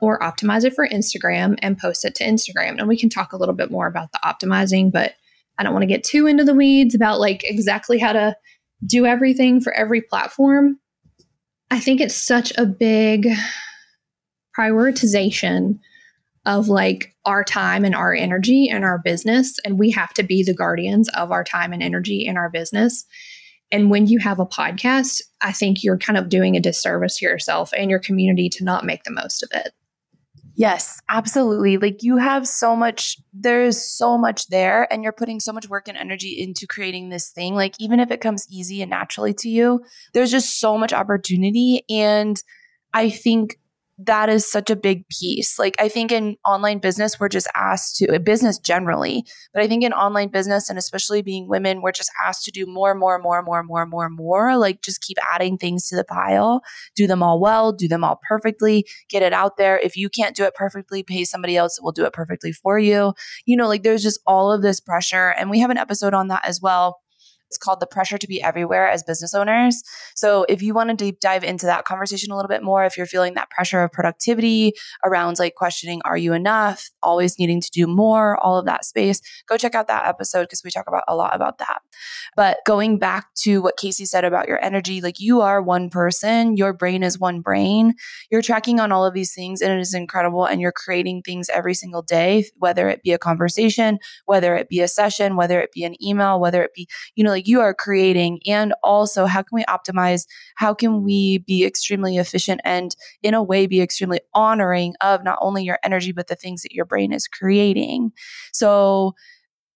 or 0.00 0.18
optimize 0.20 0.64
it 0.64 0.75
for 0.75 0.86
Instagram 0.86 1.56
and 1.62 1.78
post 1.78 2.04
it 2.04 2.14
to 2.14 2.25
Instagram. 2.25 2.78
And 2.78 2.86
we 2.86 2.98
can 2.98 3.08
talk 3.08 3.32
a 3.32 3.36
little 3.36 3.54
bit 3.54 3.70
more 3.70 3.86
about 3.86 4.12
the 4.12 4.20
optimizing, 4.25 4.92
but 4.92 5.14
I 5.58 5.62
don't 5.62 5.72
want 5.72 5.82
to 5.82 5.88
get 5.88 6.04
too 6.04 6.26
into 6.26 6.44
the 6.44 6.54
weeds 6.54 6.94
about 6.94 7.20
like 7.20 7.42
exactly 7.44 7.98
how 7.98 8.12
to 8.12 8.36
do 8.86 9.06
everything 9.06 9.60
for 9.60 9.72
every 9.72 10.02
platform. 10.02 10.78
I 11.70 11.80
think 11.80 12.00
it's 12.00 12.14
such 12.14 12.52
a 12.56 12.66
big 12.66 13.28
prioritization 14.58 15.78
of 16.44 16.68
like 16.68 17.14
our 17.25 17.42
time 17.42 17.84
and 17.84 17.94
our 17.94 18.14
energy 18.14 18.68
and 18.70 18.84
our 18.84 19.00
business. 19.04 19.58
And 19.64 19.78
we 19.78 19.90
have 19.90 20.14
to 20.14 20.22
be 20.22 20.42
the 20.42 20.54
guardians 20.54 21.08
of 21.10 21.32
our 21.32 21.42
time 21.42 21.72
and 21.72 21.82
energy 21.82 22.25
in 22.25 22.36
our 22.36 22.48
business. 22.48 23.04
And 23.72 23.90
when 23.90 24.06
you 24.06 24.20
have 24.20 24.38
a 24.38 24.46
podcast, 24.46 25.22
I 25.42 25.50
think 25.50 25.82
you're 25.82 25.98
kind 25.98 26.16
of 26.16 26.28
doing 26.28 26.56
a 26.56 26.60
disservice 26.60 27.18
to 27.18 27.25
yourself 27.25 27.72
and 27.76 27.90
your 27.90 27.98
community 27.98 28.48
to 28.50 28.64
not 28.64 28.84
make 28.84 29.02
the 29.02 29.10
most 29.10 29.42
of 29.42 29.48
it. 29.52 29.72
Yes, 30.58 31.02
absolutely. 31.10 31.76
Like 31.76 32.02
you 32.02 32.16
have 32.16 32.48
so 32.48 32.75
much, 32.75 33.18
there's 33.34 33.78
so 33.78 34.16
much 34.16 34.48
there, 34.48 34.90
and 34.90 35.02
you're 35.02 35.12
putting 35.12 35.38
so 35.38 35.52
much 35.52 35.68
work 35.68 35.86
and 35.86 35.98
energy 35.98 36.34
into 36.40 36.66
creating 36.66 37.10
this 37.10 37.30
thing. 37.30 37.54
Like, 37.54 37.75
even 37.78 38.00
if 38.00 38.10
it 38.10 38.22
comes 38.22 38.46
easy 38.50 38.80
and 38.80 38.88
naturally 38.88 39.34
to 39.34 39.50
you, 39.50 39.82
there's 40.14 40.30
just 40.30 40.58
so 40.58 40.78
much 40.78 40.94
opportunity. 40.94 41.84
And 41.90 42.42
I 42.94 43.10
think 43.10 43.58
that 43.98 44.28
is 44.28 44.50
such 44.50 44.68
a 44.68 44.76
big 44.76 45.08
piece. 45.08 45.58
Like 45.58 45.74
I 45.78 45.88
think 45.88 46.12
in 46.12 46.36
online 46.44 46.78
business, 46.78 47.18
we're 47.18 47.30
just 47.30 47.48
asked 47.54 47.96
to 47.96 48.18
business 48.20 48.58
generally, 48.58 49.24
but 49.54 49.62
I 49.62 49.68
think 49.68 49.82
in 49.82 49.92
online 49.92 50.28
business 50.28 50.68
and 50.68 50.78
especially 50.78 51.22
being 51.22 51.48
women, 51.48 51.80
we're 51.80 51.92
just 51.92 52.10
asked 52.24 52.44
to 52.44 52.50
do 52.50 52.66
more, 52.66 52.94
more, 52.94 53.18
more, 53.18 53.42
more, 53.42 53.62
more, 53.62 53.86
more, 53.86 54.08
more. 54.10 54.56
Like 54.56 54.82
just 54.82 55.00
keep 55.00 55.16
adding 55.32 55.56
things 55.56 55.88
to 55.88 55.96
the 55.96 56.04
pile, 56.04 56.60
do 56.94 57.06
them 57.06 57.22
all 57.22 57.40
well, 57.40 57.72
do 57.72 57.88
them 57.88 58.04
all 58.04 58.20
perfectly, 58.28 58.86
get 59.08 59.22
it 59.22 59.32
out 59.32 59.56
there. 59.56 59.78
If 59.78 59.96
you 59.96 60.10
can't 60.10 60.36
do 60.36 60.44
it 60.44 60.54
perfectly, 60.54 61.02
pay 61.02 61.24
somebody 61.24 61.56
else 61.56 61.76
that 61.76 61.82
will 61.82 61.92
do 61.92 62.04
it 62.04 62.12
perfectly 62.12 62.52
for 62.52 62.78
you. 62.78 63.14
You 63.46 63.56
know, 63.56 63.68
like 63.68 63.82
there's 63.82 64.02
just 64.02 64.20
all 64.26 64.52
of 64.52 64.60
this 64.62 64.80
pressure. 64.80 65.30
And 65.38 65.48
we 65.48 65.60
have 65.60 65.70
an 65.70 65.78
episode 65.78 66.12
on 66.12 66.28
that 66.28 66.46
as 66.46 66.60
well 66.60 67.00
it's 67.48 67.58
called 67.58 67.80
The 67.80 67.86
Pressure 67.86 68.18
to 68.18 68.26
Be 68.26 68.42
Everywhere 68.42 68.88
as 68.88 69.02
Business 69.02 69.34
Owners. 69.34 69.82
So, 70.14 70.44
if 70.48 70.62
you 70.62 70.74
want 70.74 70.90
to 70.90 70.96
deep 70.96 71.20
dive 71.20 71.44
into 71.44 71.66
that 71.66 71.84
conversation 71.84 72.32
a 72.32 72.36
little 72.36 72.48
bit 72.48 72.62
more, 72.62 72.84
if 72.84 72.96
you're 72.96 73.06
feeling 73.06 73.34
that 73.34 73.50
pressure 73.50 73.82
of 73.82 73.92
productivity 73.92 74.72
around 75.04 75.38
like 75.38 75.54
questioning, 75.54 76.00
are 76.04 76.16
you 76.16 76.32
enough, 76.32 76.90
always 77.02 77.38
needing 77.38 77.60
to 77.60 77.70
do 77.70 77.86
more, 77.86 78.36
all 78.38 78.58
of 78.58 78.66
that 78.66 78.84
space, 78.84 79.20
go 79.48 79.56
check 79.56 79.74
out 79.74 79.88
that 79.88 80.06
episode 80.06 80.44
because 80.44 80.62
we 80.64 80.70
talk 80.70 80.86
about 80.88 81.04
a 81.08 81.16
lot 81.16 81.34
about 81.34 81.58
that. 81.58 81.80
But 82.36 82.58
going 82.66 82.98
back 82.98 83.34
to 83.42 83.62
what 83.62 83.78
Kacey 83.78 84.06
said 84.06 84.24
about 84.24 84.48
your 84.48 84.62
energy, 84.62 85.00
like 85.00 85.20
you 85.20 85.40
are 85.40 85.62
one 85.62 85.90
person, 85.90 86.56
your 86.56 86.72
brain 86.72 87.02
is 87.02 87.18
one 87.18 87.40
brain. 87.40 87.94
You're 88.30 88.42
tracking 88.42 88.80
on 88.80 88.92
all 88.92 89.06
of 89.06 89.14
these 89.14 89.34
things 89.34 89.60
and 89.60 89.72
it 89.72 89.80
is 89.80 89.94
incredible. 89.94 90.44
And 90.44 90.60
you're 90.60 90.72
creating 90.72 91.22
things 91.22 91.48
every 91.48 91.74
single 91.74 92.02
day, 92.02 92.46
whether 92.56 92.88
it 92.88 93.02
be 93.02 93.12
a 93.12 93.18
conversation, 93.18 93.98
whether 94.26 94.54
it 94.56 94.68
be 94.68 94.80
a 94.80 94.88
session, 94.88 95.36
whether 95.36 95.60
it 95.60 95.72
be 95.72 95.84
an 95.84 95.94
email, 96.02 96.40
whether 96.40 96.62
it 96.62 96.74
be, 96.74 96.88
you 97.14 97.24
know, 97.24 97.36
like 97.37 97.47
you 97.47 97.61
are 97.61 97.75
creating 97.75 98.40
and 98.47 98.73
also 98.83 99.26
how 99.26 99.43
can 99.43 99.55
we 99.55 99.64
optimize 99.64 100.26
how 100.55 100.73
can 100.73 101.02
we 101.02 101.38
be 101.38 101.64
extremely 101.66 102.16
efficient 102.16 102.61
and 102.64 102.97
in 103.23 103.35
a 103.35 103.43
way 103.43 103.66
be 103.66 103.83
extremely 103.83 104.21
honoring 104.33 104.95
of 105.02 105.23
not 105.23 105.38
only 105.43 105.62
your 105.62 105.78
energy 105.85 106.12
but 106.12 106.28
the 106.28 106.35
things 106.35 106.62
that 106.62 106.73
your 106.73 106.87
brain 106.87 107.12
is 107.12 107.28
creating. 107.28 108.11
So 108.52 109.14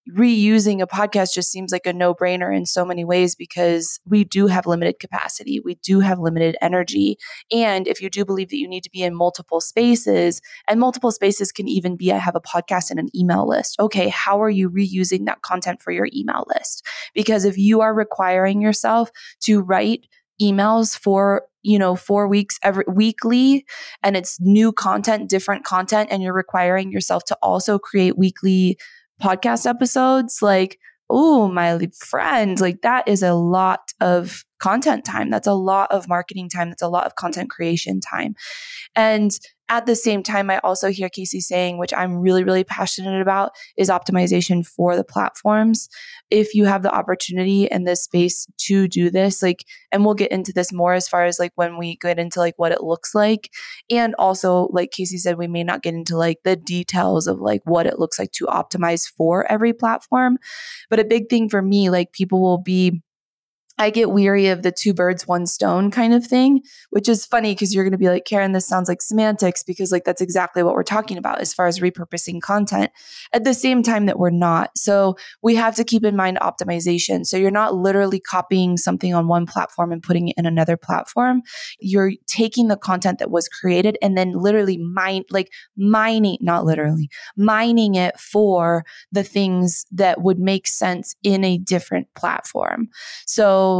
reusing 0.09 0.81
a 0.81 0.87
podcast 0.87 1.33
just 1.33 1.51
seems 1.51 1.71
like 1.71 1.85
a 1.85 1.93
no 1.93 2.13
brainer 2.13 2.55
in 2.55 2.65
so 2.65 2.83
many 2.83 3.05
ways 3.05 3.35
because 3.35 3.99
we 4.05 4.23
do 4.23 4.47
have 4.47 4.65
limited 4.65 4.99
capacity. 4.99 5.59
We 5.63 5.75
do 5.75 5.99
have 5.99 6.19
limited 6.19 6.57
energy. 6.61 7.17
And 7.51 7.87
if 7.87 8.01
you 8.01 8.09
do 8.09 8.25
believe 8.25 8.49
that 8.49 8.57
you 8.57 8.67
need 8.67 8.83
to 8.83 8.89
be 8.89 9.03
in 9.03 9.15
multiple 9.15 9.61
spaces, 9.61 10.41
and 10.67 10.79
multiple 10.79 11.11
spaces 11.11 11.51
can 11.51 11.67
even 11.67 11.95
be 11.95 12.11
I 12.11 12.17
have 12.17 12.35
a 12.35 12.41
podcast 12.41 12.89
and 12.89 12.99
an 12.99 13.09
email 13.15 13.47
list. 13.47 13.79
Okay, 13.79 14.09
how 14.09 14.41
are 14.41 14.49
you 14.49 14.69
reusing 14.69 15.25
that 15.25 15.43
content 15.43 15.81
for 15.81 15.91
your 15.91 16.07
email 16.13 16.45
list? 16.47 16.85
Because 17.13 17.45
if 17.45 17.57
you 17.57 17.81
are 17.81 17.93
requiring 17.93 18.61
yourself 18.61 19.11
to 19.41 19.61
write 19.61 20.07
emails 20.41 20.97
for 20.97 21.43
you 21.61 21.77
know 21.77 21.95
4 21.95 22.27
weeks 22.27 22.57
every 22.63 22.85
weekly 22.87 23.63
and 24.01 24.17
it's 24.17 24.39
new 24.41 24.71
content 24.71 25.29
different 25.29 25.63
content 25.63 26.09
and 26.11 26.23
you're 26.23 26.33
requiring 26.33 26.91
yourself 26.91 27.23
to 27.25 27.37
also 27.43 27.77
create 27.77 28.17
weekly 28.17 28.77
podcast 29.21 29.65
episodes, 29.67 30.41
like, 30.41 30.79
oh, 31.09 31.47
my 31.47 31.79
friend, 31.99 32.59
like 32.59 32.81
that 32.81 33.07
is 33.07 33.21
a 33.21 33.33
lot 33.33 33.91
of 33.99 34.43
content 34.61 35.03
time. 35.03 35.29
That's 35.29 35.47
a 35.47 35.53
lot 35.53 35.91
of 35.91 36.07
marketing 36.07 36.47
time. 36.47 36.69
That's 36.69 36.81
a 36.81 36.87
lot 36.87 37.05
of 37.05 37.15
content 37.15 37.49
creation 37.49 37.99
time. 37.99 38.35
And 38.95 39.31
at 39.69 39.85
the 39.85 39.95
same 39.95 40.21
time, 40.21 40.49
I 40.49 40.59
also 40.65 40.89
hear 40.91 41.07
Kacey 41.07 41.39
saying, 41.39 41.77
which 41.77 41.93
I'm 41.93 42.17
really, 42.17 42.43
really 42.43 42.65
passionate 42.65 43.21
about, 43.21 43.51
is 43.77 43.89
optimization 43.89 44.67
for 44.67 44.97
the 44.97 45.03
platforms. 45.05 45.87
If 46.29 46.53
you 46.53 46.65
have 46.65 46.83
the 46.83 46.93
opportunity 46.93 47.71
and 47.71 47.87
the 47.87 47.95
space 47.95 48.47
to 48.67 48.89
do 48.89 49.09
this, 49.09 49.41
like, 49.41 49.63
and 49.91 50.03
we'll 50.03 50.13
get 50.13 50.31
into 50.31 50.51
this 50.51 50.73
more 50.73 50.93
as 50.93 51.07
far 51.07 51.23
as 51.23 51.39
like 51.39 51.53
when 51.55 51.77
we 51.77 51.95
get 52.01 52.19
into 52.19 52.39
like 52.39 52.55
what 52.57 52.73
it 52.73 52.83
looks 52.83 53.15
like. 53.15 53.49
And 53.89 54.13
also, 54.19 54.67
like 54.73 54.91
Kacey 54.91 55.17
said, 55.17 55.37
we 55.37 55.47
may 55.47 55.63
not 55.63 55.83
get 55.83 55.93
into 55.93 56.17
like 56.17 56.39
the 56.43 56.57
details 56.57 57.25
of 57.25 57.39
like 57.39 57.61
what 57.63 57.87
it 57.87 57.97
looks 57.97 58.19
like 58.19 58.33
to 58.33 58.47
optimize 58.47 59.09
for 59.09 59.49
every 59.49 59.71
platform. 59.71 60.37
But 60.89 60.99
a 60.99 61.05
big 61.05 61.29
thing 61.29 61.47
for 61.47 61.61
me, 61.61 61.89
like 61.89 62.11
people 62.11 62.41
will 62.41 62.61
be 62.61 63.01
I 63.81 63.89
get 63.89 64.11
weary 64.11 64.45
of 64.45 64.61
the 64.61 64.71
two 64.71 64.93
birds, 64.93 65.27
one 65.27 65.47
stone 65.47 65.89
kind 65.89 66.13
of 66.13 66.23
thing, 66.23 66.61
which 66.91 67.09
is 67.09 67.25
funny 67.25 67.55
because 67.55 67.73
you're 67.73 67.83
going 67.83 67.93
to 67.93 67.97
be 67.97 68.09
like, 68.09 68.25
Carin, 68.25 68.51
this 68.51 68.67
sounds 68.67 68.87
like 68.87 69.01
semantics 69.01 69.63
because, 69.63 69.91
like, 69.91 70.03
that's 70.03 70.21
exactly 70.21 70.61
what 70.61 70.75
we're 70.75 70.83
talking 70.83 71.17
about 71.17 71.41
as 71.41 71.51
far 71.51 71.65
as 71.65 71.79
repurposing 71.79 72.41
content 72.41 72.91
at 73.33 73.43
the 73.43 73.55
same 73.55 73.81
time 73.81 74.05
that 74.05 74.19
we're 74.19 74.29
not. 74.29 74.69
So 74.77 75.17
we 75.41 75.55
have 75.55 75.73
to 75.77 75.83
keep 75.83 76.03
in 76.03 76.15
mind 76.15 76.37
optimization. 76.43 77.25
So 77.25 77.37
you're 77.37 77.49
not 77.49 77.73
literally 77.73 78.19
copying 78.19 78.77
something 78.77 79.15
on 79.15 79.27
one 79.27 79.47
platform 79.47 79.91
and 79.91 80.03
putting 80.03 80.27
it 80.27 80.35
in 80.37 80.45
another 80.45 80.77
platform. 80.77 81.41
You're 81.79 82.11
taking 82.27 82.67
the 82.67 82.77
content 82.77 83.17
that 83.17 83.31
was 83.31 83.47
created 83.47 83.97
and 84.03 84.15
then 84.15 84.33
literally 84.33 84.77
mine, 84.77 85.23
like 85.31 85.51
mining, 85.75 86.37
not 86.39 86.65
literally, 86.65 87.09
mining 87.35 87.95
it 87.95 88.19
for 88.19 88.85
the 89.11 89.23
things 89.23 89.87
that 89.91 90.21
would 90.21 90.37
make 90.37 90.67
sense 90.67 91.15
in 91.23 91.43
a 91.43 91.57
different 91.57 92.13
platform. 92.13 92.87
So, 93.25 93.70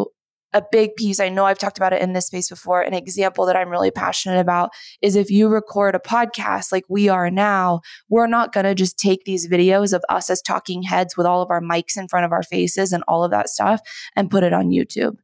a 0.54 0.62
big 0.72 0.96
piece, 0.96 1.20
I 1.20 1.30
know 1.30 1.46
I've 1.46 1.58
talked 1.58 1.78
about 1.78 1.94
it 1.94 2.02
in 2.02 2.14
this 2.14 2.28
space 2.28 2.50
before. 2.50 2.82
An 2.82 2.94
example 2.94 3.46
that 3.46 3.56
I'm 3.56 3.70
really 3.70 3.92
passionate 3.92 4.40
about 4.40 4.72
is 5.02 5.16
if 5.16 5.32
you 5.32 5.48
record 5.48 5.96
a 5.96 6.00
podcast 6.00 6.72
like 6.72 6.84
we 6.90 7.08
are 7.08 7.32
now, 7.32 7.82
we're 8.10 8.28
not 8.28 8.54
going 8.54 8.66
to 8.66 8.76
just 8.76 9.00
take 9.00 9.24
these 9.24 9.48
videos 9.48 9.94
of 9.94 10.04
us 10.10 10.30
as 10.30 10.42
talking 10.42 10.84
heads 10.84 11.16
with 11.16 11.26
all 11.26 11.42
of 11.42 11.50
our 11.50 11.62
mics 11.62 11.98
in 11.98 12.08
front 12.08 12.26
of 12.26 12.32
our 12.32 12.44
faces 12.44 12.92
and 12.92 13.04
all 13.08 13.24
of 13.24 13.32
that 13.32 13.50
stuff 13.50 13.80
and 14.16 14.30
put 14.30 14.44
it 14.44 14.54
on 14.54 14.70
YouTube 14.70 15.16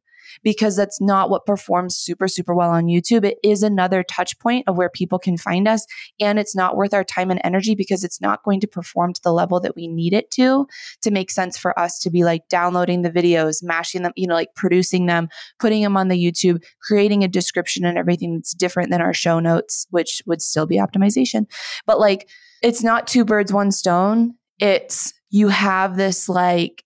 because 0.42 0.76
that's 0.76 1.00
not 1.00 1.30
what 1.30 1.46
performs 1.46 1.96
super, 1.96 2.28
super 2.28 2.54
well 2.54 2.70
on 2.70 2.86
YouTube. 2.86 3.24
It 3.24 3.38
is 3.42 3.62
another 3.62 4.02
touch 4.02 4.38
point 4.38 4.64
of 4.66 4.76
where 4.76 4.88
people 4.88 5.18
can 5.18 5.36
find 5.36 5.68
us. 5.68 5.86
And 6.20 6.38
it's 6.38 6.56
not 6.56 6.76
worth 6.76 6.94
our 6.94 7.04
time 7.04 7.30
and 7.30 7.40
energy 7.44 7.74
because 7.74 8.04
it's 8.04 8.20
not 8.20 8.42
going 8.42 8.60
to 8.60 8.66
perform 8.66 9.12
to 9.12 9.22
the 9.22 9.32
level 9.32 9.60
that 9.60 9.76
we 9.76 9.88
need 9.88 10.12
it 10.12 10.30
to, 10.32 10.66
to 11.02 11.10
make 11.10 11.30
sense 11.30 11.58
for 11.58 11.78
us 11.78 11.98
to 12.00 12.10
be 12.10 12.24
like 12.24 12.48
downloading 12.48 13.02
the 13.02 13.10
videos, 13.10 13.62
mashing 13.62 14.02
them, 14.02 14.12
you 14.16 14.26
know, 14.26 14.34
like 14.34 14.54
producing 14.54 15.06
them, 15.06 15.28
putting 15.58 15.82
them 15.82 15.96
on 15.96 16.08
the 16.08 16.16
YouTube, 16.16 16.62
creating 16.80 17.24
a 17.24 17.28
description 17.28 17.84
and 17.84 17.98
everything 17.98 18.34
that's 18.34 18.54
different 18.54 18.90
than 18.90 19.00
our 19.00 19.14
show 19.14 19.40
notes, 19.40 19.86
which 19.90 20.22
would 20.26 20.42
still 20.42 20.66
be 20.66 20.76
optimization. 20.76 21.46
But 21.86 22.00
like, 22.00 22.28
it's 22.62 22.82
not 22.82 23.06
two 23.06 23.24
birds, 23.24 23.52
one 23.52 23.70
stone. 23.70 24.34
It's 24.58 25.12
you 25.30 25.48
have 25.48 25.96
this 25.96 26.28
like 26.28 26.84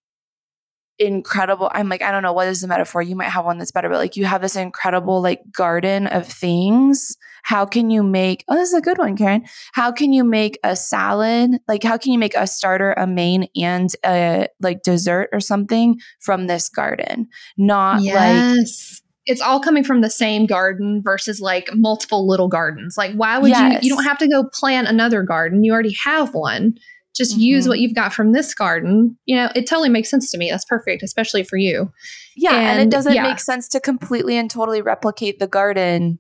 incredible 0.98 1.70
i'm 1.72 1.88
like 1.88 2.02
i 2.02 2.12
don't 2.12 2.22
know 2.22 2.32
what 2.32 2.46
is 2.46 2.60
the 2.60 2.68
metaphor 2.68 3.02
you 3.02 3.16
might 3.16 3.28
have 3.28 3.44
one 3.44 3.58
that's 3.58 3.72
better 3.72 3.88
but 3.88 3.98
like 3.98 4.16
you 4.16 4.24
have 4.24 4.42
this 4.42 4.56
incredible 4.56 5.20
like 5.22 5.40
garden 5.50 6.06
of 6.06 6.26
things 6.26 7.16
how 7.42 7.64
can 7.64 7.90
you 7.90 8.02
make 8.02 8.44
oh 8.48 8.54
this 8.54 8.68
is 8.68 8.74
a 8.74 8.80
good 8.80 8.98
one 8.98 9.16
carin 9.16 9.44
how 9.72 9.90
can 9.90 10.12
you 10.12 10.22
make 10.22 10.58
a 10.62 10.76
salad 10.76 11.50
like 11.66 11.82
how 11.82 11.96
can 11.96 12.12
you 12.12 12.18
make 12.18 12.36
a 12.36 12.46
starter 12.46 12.92
a 12.92 13.06
main 13.06 13.48
and 13.56 13.90
a 14.04 14.46
like 14.60 14.82
dessert 14.82 15.28
or 15.32 15.40
something 15.40 15.98
from 16.20 16.46
this 16.46 16.68
garden 16.68 17.26
not 17.56 18.02
yes. 18.02 18.14
like 18.14 19.02
it's 19.24 19.40
all 19.40 19.60
coming 19.60 19.84
from 19.84 20.00
the 20.00 20.10
same 20.10 20.46
garden 20.46 21.00
versus 21.02 21.40
like 21.40 21.68
multiple 21.74 22.26
little 22.26 22.48
gardens. 22.48 22.98
Like, 22.98 23.14
why 23.14 23.38
would 23.38 23.50
yes. 23.50 23.82
you? 23.82 23.88
You 23.88 23.94
don't 23.94 24.04
have 24.04 24.18
to 24.18 24.26
go 24.26 24.44
plant 24.44 24.88
another 24.88 25.22
garden. 25.22 25.62
You 25.62 25.72
already 25.72 25.96
have 26.04 26.34
one 26.34 26.74
just 27.14 27.32
mm-hmm. 27.32 27.42
use 27.42 27.68
what 27.68 27.78
you've 27.78 27.94
got 27.94 28.12
from 28.12 28.32
this 28.32 28.54
garden. 28.54 29.16
You 29.26 29.36
know, 29.36 29.50
it 29.54 29.66
totally 29.66 29.88
makes 29.88 30.10
sense 30.10 30.30
to 30.30 30.38
me. 30.38 30.50
That's 30.50 30.64
perfect, 30.64 31.02
especially 31.02 31.44
for 31.44 31.56
you. 31.56 31.92
Yeah. 32.36 32.54
And, 32.54 32.80
and 32.80 32.80
it 32.80 32.90
doesn't 32.90 33.14
yeah. 33.14 33.22
make 33.22 33.40
sense 33.40 33.68
to 33.68 33.80
completely 33.80 34.36
and 34.36 34.50
totally 34.50 34.82
replicate 34.82 35.38
the 35.38 35.46
garden. 35.46 36.18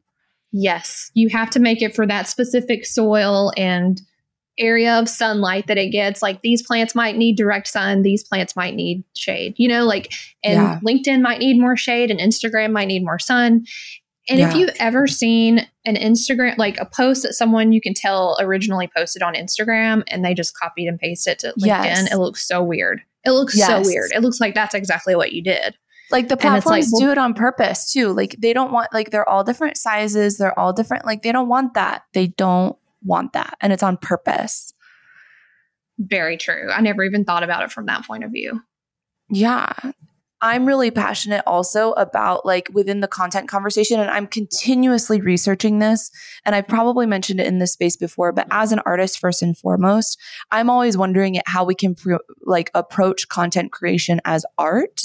Yes. 0.52 1.10
You 1.14 1.30
have 1.30 1.50
to 1.50 1.60
make 1.60 1.80
it 1.80 1.94
for 1.94 2.06
that 2.06 2.28
specific 2.28 2.84
soil 2.84 3.52
and 3.56 4.00
area 4.58 4.98
of 4.98 5.08
sunlight 5.08 5.66
that 5.66 5.78
it 5.78 5.90
gets. 5.90 6.20
Like 6.20 6.42
these 6.42 6.62
plants 6.62 6.94
might 6.94 7.16
need 7.16 7.36
direct 7.36 7.68
sun, 7.68 8.02
these 8.02 8.22
plants 8.22 8.54
might 8.54 8.74
need 8.74 9.02
shade, 9.16 9.54
you 9.56 9.66
know, 9.66 9.86
like, 9.86 10.12
and 10.44 10.54
yeah. 10.54 10.80
LinkedIn 10.86 11.22
might 11.22 11.38
need 11.38 11.58
more 11.58 11.76
shade 11.76 12.10
and 12.10 12.20
Instagram 12.20 12.72
might 12.72 12.88
need 12.88 13.02
more 13.02 13.18
sun. 13.18 13.64
And 14.28 14.38
yeah. 14.38 14.50
if 14.50 14.56
you've 14.56 14.76
ever 14.78 15.06
seen 15.08 15.66
an 15.84 15.96
Instagram, 15.96 16.56
like 16.56 16.78
a 16.78 16.86
post 16.86 17.24
that 17.24 17.32
someone 17.32 17.72
you 17.72 17.80
can 17.80 17.92
tell 17.92 18.36
originally 18.40 18.88
posted 18.94 19.22
on 19.22 19.34
Instagram 19.34 20.04
and 20.06 20.24
they 20.24 20.32
just 20.32 20.56
copied 20.56 20.86
and 20.86 20.98
pasted 20.98 21.32
it 21.32 21.38
to 21.40 21.48
LinkedIn, 21.58 21.84
yes. 21.84 22.12
it 22.12 22.18
looks 22.18 22.46
so 22.46 22.62
weird. 22.62 23.02
It 23.24 23.32
looks 23.32 23.56
yes. 23.56 23.68
so 23.68 23.82
weird. 23.90 24.12
It 24.14 24.22
looks 24.22 24.40
like 24.40 24.54
that's 24.54 24.74
exactly 24.74 25.16
what 25.16 25.32
you 25.32 25.42
did. 25.42 25.76
Like 26.12 26.28
the 26.28 26.36
platforms 26.36 26.92
like, 26.92 27.00
do 27.00 27.10
it 27.10 27.18
on 27.18 27.34
purpose 27.34 27.90
too. 27.90 28.12
Like 28.12 28.36
they 28.38 28.52
don't 28.52 28.70
want, 28.70 28.92
like 28.92 29.10
they're 29.10 29.28
all 29.28 29.42
different 29.42 29.76
sizes. 29.76 30.38
They're 30.38 30.56
all 30.58 30.72
different. 30.72 31.04
Like 31.04 31.22
they 31.22 31.32
don't 31.32 31.48
want 31.48 31.74
that. 31.74 32.04
They 32.12 32.28
don't 32.28 32.76
want 33.02 33.32
that. 33.32 33.56
And 33.60 33.72
it's 33.72 33.82
on 33.82 33.96
purpose. 33.96 34.72
Very 35.98 36.36
true. 36.36 36.70
I 36.70 36.80
never 36.80 37.02
even 37.02 37.24
thought 37.24 37.42
about 37.42 37.64
it 37.64 37.72
from 37.72 37.86
that 37.86 38.06
point 38.06 38.24
of 38.24 38.30
view. 38.30 38.60
Yeah. 39.30 39.72
I'm 40.42 40.66
really 40.66 40.90
passionate 40.90 41.44
also 41.46 41.92
about 41.92 42.44
like 42.44 42.68
within 42.72 42.98
the 42.98 43.06
content 43.06 43.48
conversation, 43.48 44.00
and 44.00 44.10
I'm 44.10 44.26
continuously 44.26 45.20
researching 45.20 45.78
this. 45.78 46.10
And 46.44 46.56
I've 46.56 46.66
probably 46.66 47.06
mentioned 47.06 47.38
it 47.38 47.46
in 47.46 47.60
this 47.60 47.72
space 47.72 47.96
before, 47.96 48.32
but 48.32 48.48
as 48.50 48.72
an 48.72 48.80
artist, 48.84 49.20
first 49.20 49.40
and 49.40 49.56
foremost, 49.56 50.20
I'm 50.50 50.68
always 50.68 50.98
wondering 50.98 51.38
at 51.38 51.44
how 51.46 51.64
we 51.64 51.76
can 51.76 51.94
pro- 51.94 52.18
like 52.44 52.72
approach 52.74 53.28
content 53.28 53.70
creation 53.70 54.20
as 54.24 54.44
art 54.58 55.02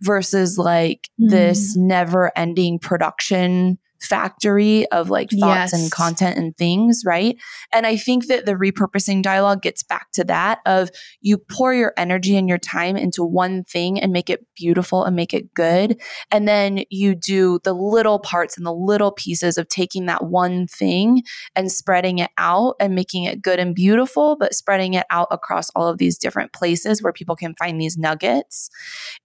versus 0.00 0.56
like 0.56 1.10
mm. 1.20 1.30
this 1.30 1.76
never 1.76 2.30
ending 2.38 2.78
production 2.78 3.78
factory 4.00 4.86
of 4.92 5.10
like 5.10 5.30
thoughts 5.30 5.72
Yes. 5.72 5.72
and 5.72 5.90
content 5.90 6.36
and 6.38 6.56
things, 6.56 7.02
right? 7.04 7.36
And 7.72 7.86
I 7.86 7.96
think 7.96 8.26
that 8.26 8.46
the 8.46 8.52
repurposing 8.54 9.22
dialogue 9.22 9.62
gets 9.62 9.82
back 9.82 10.10
to 10.12 10.24
that 10.24 10.58
of 10.66 10.90
you 11.20 11.38
pour 11.38 11.74
your 11.74 11.92
energy 11.96 12.36
and 12.36 12.48
your 12.48 12.58
time 12.58 12.96
into 12.96 13.24
one 13.24 13.64
thing 13.64 14.00
and 14.00 14.12
make 14.12 14.30
it 14.30 14.46
beautiful 14.56 15.04
and 15.04 15.14
make 15.16 15.32
it 15.34 15.52
good. 15.54 16.00
And 16.30 16.46
then 16.46 16.84
you 16.90 17.14
do 17.14 17.58
the 17.64 17.72
little 17.72 18.18
parts 18.18 18.56
and 18.56 18.66
the 18.66 18.72
little 18.74 19.12
pieces 19.12 19.58
of 19.58 19.68
taking 19.68 20.06
that 20.06 20.24
one 20.24 20.66
thing 20.66 21.22
and 21.54 21.70
spreading 21.70 22.18
it 22.18 22.30
out 22.38 22.76
and 22.80 22.94
making 22.94 23.24
it 23.24 23.42
good 23.42 23.58
and 23.58 23.74
beautiful, 23.74 24.36
but 24.36 24.54
spreading 24.54 24.94
it 24.94 25.06
out 25.10 25.28
across 25.30 25.70
all 25.76 25.88
of 25.88 25.98
these 25.98 26.18
different 26.18 26.52
places 26.52 27.02
where 27.02 27.12
people 27.12 27.36
can 27.36 27.54
find 27.54 27.80
these 27.80 27.96
nuggets. 27.98 28.70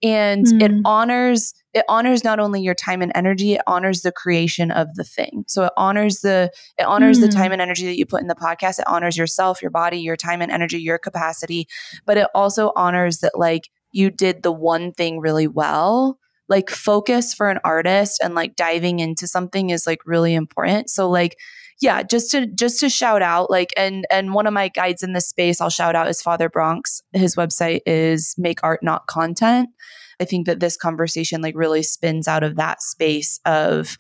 And 0.04 0.48
it 0.62 0.72
Mm. 0.72 0.82
honors 0.86 1.54
it 1.74 1.86
honors 1.88 2.24
not 2.24 2.40
only 2.40 2.62
your 2.62 2.76
time 2.76 3.02
and 3.02 3.12
energy, 3.16 3.54
it 3.54 3.62
honors 3.66 4.02
the 4.02 4.12
creation 4.12 4.72
of 4.72 4.94
the 4.96 5.04
thing. 5.04 5.46
So 5.48 5.66
it 5.66 5.74
honors 5.78 6.20
the 6.20 6.52
it 6.78 6.84
honors 6.84 7.20
the 7.20 7.28
Mm. 7.28 7.36
time 7.36 7.52
and 7.54 7.62
energy 7.62 7.86
that 7.86 7.98
you 7.98 8.06
put 8.06 8.22
in 8.22 8.28
the 8.28 8.36
podcast. 8.36 8.80
It 8.80 8.88
honors 8.88 9.18
yourself, 9.18 9.62
your 9.62 9.72
body, 9.72 10.00
your 10.00 10.18
time 10.18 10.42
and 10.42 10.52
energy, 10.52 10.80
your 10.80 10.98
capacity, 10.98 11.68
but 12.06 12.18
it 12.18 12.28
also 12.36 12.72
honors 12.76 13.20
that 13.20 13.38
like 13.38 13.70
you 13.92 14.10
did 14.10 14.44
the 14.44 14.52
one 14.52 14.92
thing 14.94 15.20
really 15.20 15.48
well 15.48 16.18
like 16.50 16.70
focus 16.70 17.34
for 17.34 17.50
an 17.50 17.60
artist 17.64 18.20
and 18.22 18.36
like 18.36 18.56
diving 18.58 19.00
into 19.00 19.26
something 19.28 19.70
is 19.70 19.88
like 19.88 20.00
really 20.06 20.34
important 20.34 20.90
so 20.90 21.10
like 21.10 21.38
yeah 21.80 22.04
just 22.04 22.30
to 22.32 22.46
just 22.48 22.80
to 22.80 22.90
shout 22.90 23.22
out 23.22 23.50
like 23.50 23.70
and 23.78 24.06
and 24.12 24.34
one 24.34 24.46
of 24.48 24.54
my 24.54 24.68
guides 24.68 25.02
in 25.04 25.14
this 25.14 25.28
space 25.28 25.62
i'll 25.62 25.70
shout 25.70 25.96
out 25.96 26.10
is 26.10 26.22
father 26.22 26.50
bronx 26.50 27.02
his 27.14 27.36
website 27.38 27.80
is 27.86 28.36
make 28.38 28.60
art 28.64 28.82
not 28.84 29.08
content 29.08 29.70
i 30.22 30.26
think 30.26 30.46
that 30.46 30.60
this 30.60 30.78
conversation 30.78 31.42
like 31.42 31.56
really 31.56 31.84
spins 31.84 32.28
out 32.28 32.44
of 32.44 32.56
that 32.56 32.82
space 32.82 33.40
of 33.46 33.98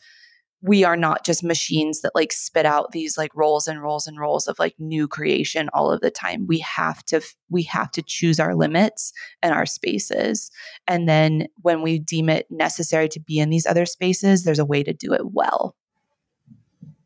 we 0.63 0.83
are 0.83 0.95
not 0.95 1.25
just 1.25 1.43
machines 1.43 2.01
that 2.01 2.11
like 2.13 2.31
spit 2.31 2.67
out 2.67 2.91
these 2.91 3.17
like 3.17 3.35
rolls 3.35 3.67
and 3.67 3.81
rolls 3.81 4.05
and 4.05 4.19
rolls 4.19 4.47
of 4.47 4.59
like 4.59 4.75
new 4.77 5.07
creation 5.07 5.69
all 5.73 5.91
of 5.91 6.01
the 6.01 6.11
time 6.11 6.45
we 6.47 6.59
have 6.59 7.03
to 7.03 7.19
we 7.49 7.63
have 7.63 7.89
to 7.91 8.03
choose 8.03 8.39
our 8.39 8.55
limits 8.55 9.11
and 9.41 9.53
our 9.53 9.65
spaces 9.65 10.51
and 10.87 11.09
then 11.09 11.47
when 11.63 11.81
we 11.81 11.97
deem 11.97 12.29
it 12.29 12.45
necessary 12.51 13.09
to 13.09 13.19
be 13.19 13.39
in 13.39 13.49
these 13.49 13.65
other 13.65 13.85
spaces 13.85 14.43
there's 14.43 14.59
a 14.59 14.65
way 14.65 14.83
to 14.83 14.93
do 14.93 15.13
it 15.13 15.31
well 15.31 15.75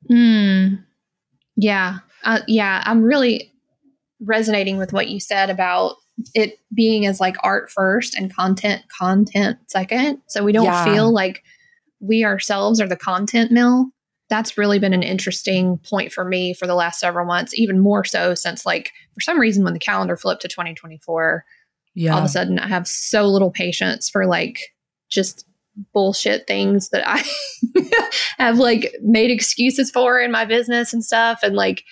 Mm. 0.10 0.84
Yeah. 1.56 2.00
Uh, 2.24 2.42
yeah. 2.48 2.84
I'm 2.86 3.04
really 3.04 3.52
resonating 4.20 4.78
with 4.78 4.94
what 4.94 5.10
you 5.10 5.20
said 5.20 5.50
about 5.50 5.96
it 6.34 6.60
being 6.74 7.06
as 7.06 7.20
like 7.20 7.36
art 7.44 7.70
first 7.70 8.16
and 8.16 8.34
content 8.34 8.84
content 8.98 9.58
second. 9.68 10.22
So 10.28 10.44
we 10.44 10.52
don't 10.54 10.66
Yeah. 10.66 10.86
feel 10.86 11.14
like 11.14 11.44
we 12.00 12.24
ourselves 12.24 12.80
are 12.80 12.88
the 12.88 12.96
content 12.96 13.52
mill. 13.52 13.88
That's 14.30 14.58
really 14.58 14.80
been 14.80 14.94
an 14.94 15.04
interesting 15.04 15.78
point 15.90 16.12
for 16.12 16.26
me 16.26 16.54
for 16.54 16.68
the 16.68 16.76
last 16.76 17.00
several 17.00 17.26
months, 17.26 17.54
even 17.58 17.80
more 17.80 18.04
so 18.04 18.34
since 18.34 18.66
like 18.66 18.92
for 19.14 19.22
some 19.22 19.40
reason 19.40 19.64
when 19.64 19.74
the 19.74 19.80
calendar 19.80 20.18
flipped 20.18 20.42
to 20.44 20.48
2024, 20.48 21.44
yeah 21.94 22.12
all 22.14 22.20
of 22.20 22.26
a 22.26 22.30
sudden 22.30 22.60
I 22.60 22.68
have 22.68 22.88
so 22.88 23.26
little 23.28 23.52
patience 23.52 24.10
for 24.10 24.26
like 24.26 24.60
just 25.10 25.46
bullshit 25.94 26.48
things 26.48 26.90
that 26.90 27.04
I 27.06 27.24
have 28.38 28.58
like 28.58 28.94
made 29.02 29.30
excuses 29.32 29.92
for 29.92 30.20
in 30.20 30.32
my 30.32 30.46
business 30.46 30.94
and 30.94 31.04
stuff 31.04 31.40
and 31.44 31.56
like 31.56 31.84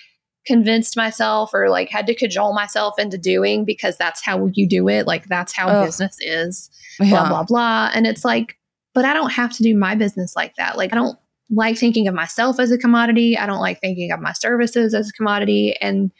convinced 0.46 0.96
myself 0.96 1.50
or 1.54 1.70
like 1.70 1.88
had 1.88 2.06
to 2.06 2.14
cajole 2.14 2.54
myself 2.54 2.98
into 2.98 3.16
doing 3.16 3.64
because 3.64 3.96
that's 3.96 4.24
how 4.24 4.48
you 4.52 4.68
do 4.68 4.88
it 4.88 5.06
like 5.06 5.26
that's 5.26 5.54
how 5.54 5.68
Ugh. 5.68 5.86
business 5.86 6.16
is 6.20 6.70
yeah. 7.00 7.10
blah 7.10 7.28
blah 7.28 7.42
blah 7.44 7.90
and 7.94 8.06
it's 8.06 8.24
like 8.24 8.56
but 8.92 9.04
I 9.04 9.14
don't 9.14 9.32
have 9.32 9.52
to 9.52 9.62
do 9.62 9.76
my 9.76 9.94
business 9.94 10.36
like 10.36 10.54
that 10.56 10.76
like 10.76 10.92
I 10.92 10.96
don't 10.96 11.18
like 11.50 11.78
thinking 11.78 12.08
of 12.08 12.14
myself 12.14 12.60
as 12.60 12.70
a 12.70 12.78
commodity 12.78 13.38
I 13.38 13.46
don't 13.46 13.60
like 13.60 13.80
thinking 13.80 14.12
of 14.12 14.20
my 14.20 14.32
services 14.32 14.94
as 14.94 15.08
a 15.08 15.12
commodity 15.12 15.76
and 15.80 16.10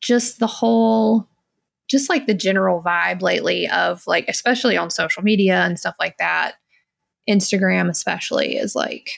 just 0.00 0.38
the 0.38 0.46
whole 0.46 1.28
just 1.88 2.08
like 2.08 2.26
the 2.26 2.34
general 2.34 2.82
vibe 2.82 3.20
lately 3.20 3.68
of 3.68 4.02
like 4.06 4.24
especially 4.28 4.76
on 4.76 4.90
social 4.90 5.22
media 5.22 5.64
and 5.64 5.78
stuff 5.78 5.96
like 5.98 6.16
that 6.18 6.54
instagram 7.28 7.90
especially 7.90 8.56
is 8.56 8.74
like 8.74 9.10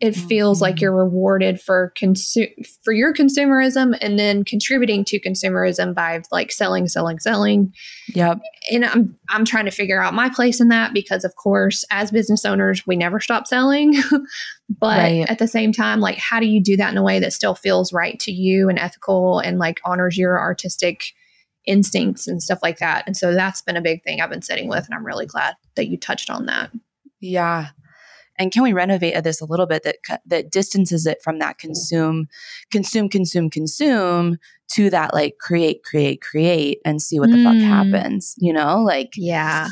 it 0.00 0.14
feels 0.14 0.62
like 0.62 0.80
you're 0.80 0.94
rewarded 0.94 1.60
for 1.60 1.92
consu- 2.00 2.52
for 2.84 2.92
your 2.92 3.12
consumerism 3.12 3.98
and 4.00 4.16
then 4.16 4.44
contributing 4.44 5.04
to 5.04 5.18
consumerism 5.20 5.92
by 5.92 6.22
like 6.30 6.52
selling 6.52 6.86
selling 6.86 7.18
selling. 7.18 7.72
Yep. 8.14 8.38
And 8.70 8.84
i'm 8.84 9.16
i'm 9.28 9.44
trying 9.44 9.64
to 9.64 9.72
figure 9.72 10.00
out 10.00 10.14
my 10.14 10.28
place 10.28 10.60
in 10.60 10.68
that 10.68 10.94
because 10.94 11.24
of 11.24 11.34
course 11.34 11.84
as 11.90 12.12
business 12.12 12.44
owners 12.44 12.86
we 12.86 12.96
never 12.96 13.18
stop 13.20 13.46
selling. 13.46 13.94
But 14.80 14.98
Right. 14.98 15.26
at 15.30 15.38
the 15.38 15.48
same 15.48 15.72
time 15.72 15.98
like 16.00 16.18
how 16.18 16.38
do 16.40 16.46
you 16.46 16.62
do 16.62 16.76
that 16.76 16.92
in 16.92 16.98
a 16.98 17.02
way 17.02 17.18
that 17.20 17.32
still 17.32 17.54
feels 17.54 17.92
right 17.92 18.20
to 18.20 18.30
you 18.30 18.68
and 18.68 18.78
ethical 18.78 19.38
and 19.40 19.58
like 19.58 19.80
honors 19.84 20.16
your 20.18 20.38
artistic 20.38 21.04
instincts 21.66 22.28
and 22.28 22.42
stuff 22.42 22.58
like 22.62 22.78
that? 22.78 23.04
And 23.06 23.16
so 23.16 23.32
that's 23.34 23.62
been 23.62 23.76
a 23.76 23.80
big 23.82 24.04
thing 24.04 24.20
i've 24.20 24.30
been 24.30 24.42
sitting 24.42 24.68
with 24.68 24.84
and 24.84 24.94
i'm 24.94 25.04
really 25.06 25.26
glad 25.26 25.54
that 25.76 25.88
you 25.88 25.96
touched 25.98 26.28
on 26.30 26.46
that. 26.46 26.70
Yeah. 27.20 27.68
And 28.38 28.52
can 28.52 28.62
we 28.62 28.72
renovate 28.72 29.22
this 29.24 29.40
a 29.40 29.44
little 29.46 29.66
bit 29.66 29.82
that 29.82 29.96
that 30.26 30.50
distances 30.50 31.06
it 31.06 31.22
from 31.22 31.38
that 31.40 31.58
consume, 31.58 32.28
consume, 32.70 33.08
consume, 33.08 33.50
consume 33.50 34.38
to 34.72 34.90
that 34.90 35.12
like 35.14 35.38
create, 35.40 35.82
create, 35.82 36.20
create, 36.20 36.78
and 36.84 37.02
see 37.02 37.18
what 37.18 37.30
the 37.30 37.42
fuck 37.42 37.54
Mm. 37.54 37.62
happens? 37.62 38.34
You 38.38 38.52
know, 38.52 38.82
like 38.82 39.12
yeah 39.16 39.68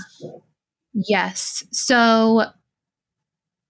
yes 0.94 1.62
so 1.72 2.46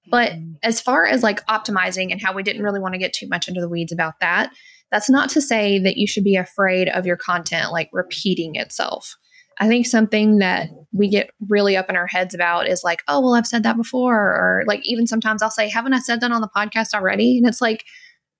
but 0.08 0.32
as 0.62 0.80
far 0.80 1.04
as 1.04 1.22
like 1.22 1.44
optimizing 1.46 2.12
and 2.12 2.22
how 2.22 2.32
we 2.32 2.42
didn't 2.44 2.62
really 2.62 2.78
want 2.80 2.94
to 2.94 2.98
get 2.98 3.12
too 3.12 3.26
much 3.28 3.48
into 3.48 3.60
the 3.60 3.68
weeds 3.68 3.92
about 3.92 4.20
that, 4.20 4.52
that's 4.92 5.10
not 5.10 5.28
to 5.30 5.40
say 5.42 5.80
that 5.80 5.96
you 5.96 6.06
should 6.06 6.22
be 6.22 6.36
afraid 6.36 6.88
of 6.88 7.06
your 7.06 7.16
content 7.16 7.72
like 7.72 7.90
repeating 7.92 8.54
itself. 8.54 9.16
I 9.58 9.68
think 9.68 9.86
something 9.86 10.38
that 10.38 10.68
we 10.92 11.08
get 11.08 11.30
really 11.48 11.76
up 11.76 11.88
in 11.90 11.96
our 11.96 12.06
heads 12.06 12.34
about 12.34 12.68
is 12.68 12.82
like, 12.84 13.02
oh, 13.08 13.20
well, 13.20 13.34
I've 13.34 13.46
said 13.46 13.62
that 13.62 13.76
before. 13.76 14.16
Or 14.16 14.64
like, 14.66 14.80
even 14.84 15.06
sometimes 15.06 15.42
I'll 15.42 15.50
say, 15.50 15.68
haven't 15.68 15.94
I 15.94 15.98
said 15.98 16.20
that 16.20 16.32
on 16.32 16.40
the 16.40 16.50
podcast 16.54 16.94
already? 16.94 17.38
And 17.38 17.46
it's 17.46 17.60
like, 17.60 17.84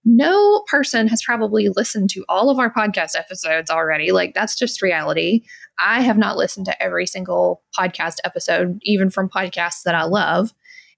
no 0.05 0.63
person 0.69 1.09
has 1.09 1.23
probably 1.23 1.69
listened 1.75 2.11
to 2.11 2.25
all 2.29 2.49
of 2.49 2.59
our 2.59 2.73
podcast 2.73 3.17
episodes 3.17 3.71
already. 3.71 4.13
Like, 4.13 4.35
that's 4.35 4.55
just 4.55 4.83
reality. 4.83 5.43
I 5.81 6.01
have 6.03 6.17
not 6.17 6.37
listened 6.37 6.67
to 6.67 6.83
every 6.83 7.07
single 7.07 7.63
podcast 7.77 8.17
episode, 8.25 8.79
even 8.83 9.11
from 9.11 9.29
podcasts 9.29 9.83
that 9.85 9.95
I 9.95 10.05
love 10.05 10.53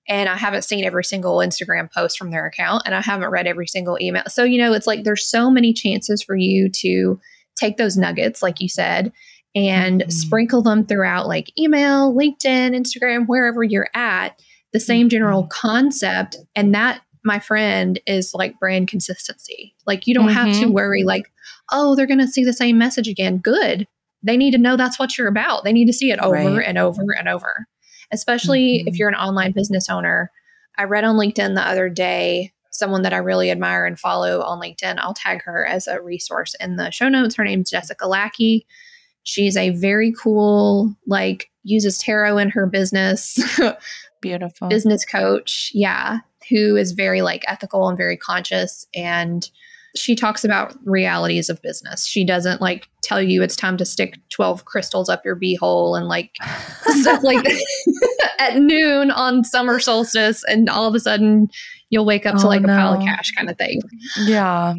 and 0.09 0.29
I 0.29 0.37
haven't 0.37 0.63
seen 0.63 0.85
every 0.85 1.05
single 1.05 1.37
Instagram 1.39 1.93
post 1.93 2.19
from 2.19 2.31
their 2.31 2.47
account 2.47 2.83
and 2.87 2.95
I 2.95 3.03
haven't 3.03 3.31
read 3.31 3.47
every 3.47 3.67
single 3.67 3.99
email. 4.01 4.25
So, 4.29 4.43
you 4.43 4.59
know, 4.59 4.73
it's 4.73 4.87
like 4.87 5.05
there's 5.05 5.29
so 5.29 5.51
many 5.51 5.75
chances 5.75 6.23
for 6.23 6.35
you 6.35 6.71
to 6.77 7.21
take 7.57 7.77
those 7.77 7.97
nuggets, 7.97 8.43
like 8.43 8.61
you 8.61 8.69
said, 8.69 9.13
and 9.55 10.03
Mhm. 10.03 10.13
sprinkle 10.13 10.63
them 10.63 10.87
throughout 10.87 11.27
like 11.27 11.51
email, 11.59 12.15
LinkedIn, 12.15 12.75
Instagram, 12.77 13.27
wherever 13.27 13.63
you're 13.63 13.89
at, 13.95 14.39
the 14.73 14.81
same 14.81 15.09
general 15.09 15.47
concept. 15.47 16.37
And 16.55 16.75
that, 16.75 17.01
my 17.25 17.39
friend, 17.39 17.99
is 18.07 18.33
like 18.35 18.59
brand 18.59 18.89
consistency. 18.89 19.75
Like 19.87 20.07
you 20.07 20.15
don't 20.15 20.29
have 20.29 20.53
to 20.61 20.67
Mhm. 20.67 20.73
worry, 20.73 21.03
like, 21.05 21.25
oh, 21.73 21.95
they're 21.95 22.07
going 22.07 22.19
to 22.21 22.29
see 22.29 22.45
the 22.45 22.53
same 22.53 22.79
message 22.79 23.09
again. 23.09 23.39
Good. 23.39 23.87
They 24.23 24.37
need 24.37 24.51
to 24.53 24.59
know 24.59 24.77
that's 24.77 24.99
what 24.99 25.17
you're 25.17 25.29
about. 25.29 25.65
They 25.65 25.73
need 25.73 25.87
to 25.87 25.93
see 25.93 26.11
it 26.11 26.19
over 26.19 26.35
Right. 26.35 26.67
and 26.67 26.77
over 26.79 27.03
and 27.19 27.29
over 27.29 27.67
especially 28.11 28.85
if 28.87 28.95
Mhm. 28.95 28.99
you're 28.99 29.09
an 29.11 29.15
online 29.15 29.53
business 29.53 29.89
owner. 29.91 30.31
I 30.79 30.85
read 30.85 31.05
on 31.05 31.17
LinkedIn 31.17 31.55
the 31.55 31.67
other 31.67 31.91
day 31.91 32.53
someone 32.71 33.03
that 33.03 33.13
I 33.13 33.19
really 33.19 33.51
admire 33.51 33.85
and 33.85 33.99
follow 33.99 34.41
on 34.41 34.61
LinkedIn. 34.63 34.97
I'll 34.99 35.13
tag 35.13 35.43
her 35.45 35.67
as 35.67 35.87
a 35.87 36.01
resource 36.01 36.55
in 36.59 36.77
the 36.77 36.91
show 36.91 37.11
notes. 37.11 37.35
Her 37.37 37.45
name's 37.45 37.71
Jessica 37.71 38.07
Lackey. 38.09 38.67
She's 39.29 39.59
a 39.59 39.71
very 39.71 40.11
cool, 40.13 40.97
like, 41.07 41.51
uses 41.65 41.99
tarot 41.99 42.39
in 42.39 42.49
her 42.49 42.67
business, 42.67 43.39
beautiful. 44.23 44.69
business 44.69 45.05
coach. 45.05 45.71
Yeah. 45.75 46.21
Who 46.49 46.77
is 46.77 46.93
very 46.93 47.21
like 47.21 47.45
ethical 47.47 47.87
and 47.89 47.99
very 47.99 48.17
conscious. 48.17 48.87
And 48.95 49.47
she 49.95 50.15
talks 50.15 50.45
about 50.45 50.75
realities 50.87 51.51
of 51.51 51.61
business. 51.61 52.07
She 52.07 52.25
doesn't 52.25 52.63
like 52.63 52.89
tell 53.03 53.21
you 53.21 53.43
it's 53.43 53.55
time 53.57 53.77
to 53.77 53.85
stick 53.85 54.17
12 54.31 54.65
crystals 54.65 55.11
up 55.11 55.27
your 55.27 55.37
beehole 55.37 55.99
and 55.99 56.09
like 56.09 56.35
stuff 57.01 57.23
like 57.23 57.45
that 57.45 58.31
at 58.39 58.57
noon 58.57 59.11
on 59.11 59.45
summer 59.45 59.79
solstice 59.79 60.43
and 60.49 60.71
all 60.71 60.87
of 60.89 60.95
a 60.95 61.01
sudden 61.01 61.49
you'll 61.91 62.07
wake 62.07 62.25
up 62.25 62.37
to 62.37 62.45
Oh, 62.47 62.49
like 62.49 62.63
a 62.63 62.67
pile 62.67 62.95
of 62.95 63.01
cash 63.05 63.31
kind 63.33 63.51
of 63.51 63.59
thing. 63.59 63.81
yeah. 64.25 64.75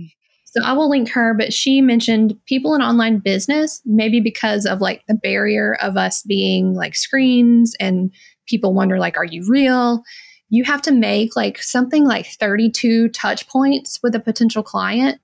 So 0.51 0.63
I 0.63 0.73
will 0.73 0.89
link 0.89 1.09
her, 1.11 1.33
but 1.33 1.53
she 1.53 1.81
mentioned 1.81 2.35
people 2.45 2.73
in 2.73 2.81
online 2.81 3.19
business, 3.19 3.81
maybe 3.85 4.19
because 4.19 4.65
of 4.65 4.81
like 4.81 5.03
the 5.07 5.13
barrier 5.13 5.75
of 5.81 5.95
us 5.95 6.23
being 6.23 6.73
like 6.73 6.95
screens 6.95 7.75
and 7.79 8.11
people 8.47 8.73
wonder 8.73 8.97
like, 8.97 9.17
are 9.17 9.25
you 9.25 9.45
real? 9.47 10.01
You 10.49 10.63
have 10.63 10.81
to 10.83 10.91
make 10.91 11.35
like 11.35 11.61
something 11.61 12.03
like 12.05 12.25
32 12.25 13.09
touch 13.09 13.47
points 13.47 13.99
with 14.01 14.15
a 14.15 14.19
potential 14.19 14.63
client 14.63 15.19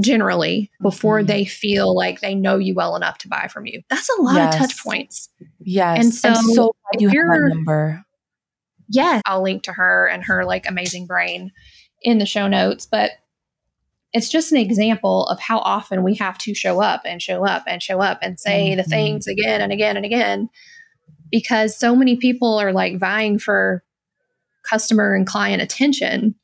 generally 0.00 0.70
before 0.80 1.20
Mhm. 1.20 1.26
they 1.26 1.44
feel 1.44 1.96
like 1.96 2.20
they 2.20 2.34
know 2.36 2.56
you 2.58 2.74
well 2.76 2.94
enough 2.94 3.18
to 3.18 3.28
buy 3.28 3.48
from 3.48 3.66
you. 3.66 3.82
That's 3.90 4.08
a 4.18 4.22
lot 4.22 4.36
Yes. 4.36 4.54
of 4.54 4.60
touch 4.60 4.82
points. 4.84 5.28
Yes. 5.58 5.96
And 6.24 6.36
I'm 6.36 6.44
so 6.44 6.52
so 6.54 6.74
glad 6.92 7.00
you 7.02 7.08
have 7.08 7.16
that 7.16 7.48
number. 7.54 8.04
yeah, 8.88 9.20
I'll 9.26 9.42
link 9.42 9.64
to 9.64 9.72
her 9.72 10.06
and 10.06 10.24
her 10.24 10.44
like 10.44 10.68
amazing 10.68 11.06
brain 11.06 11.50
in 12.02 12.18
the 12.18 12.26
show 12.26 12.46
notes. 12.46 12.86
But 12.86 13.10
it's 14.12 14.28
just 14.28 14.50
an 14.50 14.58
example 14.58 15.26
of 15.26 15.38
how 15.38 15.58
often 15.60 16.02
we 16.02 16.14
have 16.16 16.36
to 16.38 16.54
show 16.54 16.80
up 16.80 17.02
and 17.04 17.22
show 17.22 17.46
up 17.46 17.62
and 17.66 17.82
show 17.82 18.00
up 18.00 18.18
and 18.22 18.40
say 18.40 18.70
mm-hmm. 18.70 18.78
the 18.78 18.84
things 18.84 19.26
again 19.26 19.60
and 19.60 19.72
again 19.72 19.96
and 19.96 20.04
again 20.04 20.48
because 21.30 21.78
so 21.78 21.94
many 21.94 22.16
people 22.16 22.58
are 22.58 22.72
like 22.72 22.98
vying 22.98 23.38
for 23.38 23.84
customer 24.62 25.14
and 25.14 25.26
client 25.26 25.62
attention. 25.62 26.34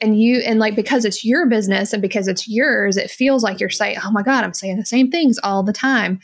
And 0.00 0.20
you 0.20 0.40
and 0.40 0.58
like 0.58 0.74
because 0.74 1.04
it's 1.04 1.24
your 1.24 1.48
business 1.48 1.92
and 1.92 2.02
because 2.02 2.26
it's 2.26 2.48
yours 2.48 2.96
it 2.96 3.10
feels 3.10 3.42
like 3.44 3.60
you're 3.60 3.70
saying 3.70 3.96
oh 4.04 4.10
my 4.10 4.22
god 4.22 4.42
i'm 4.42 4.52
saying 4.52 4.76
the 4.76 4.84
same 4.84 5.10
things 5.10 5.38
all 5.42 5.62
the 5.62 5.72
time. 5.72 6.18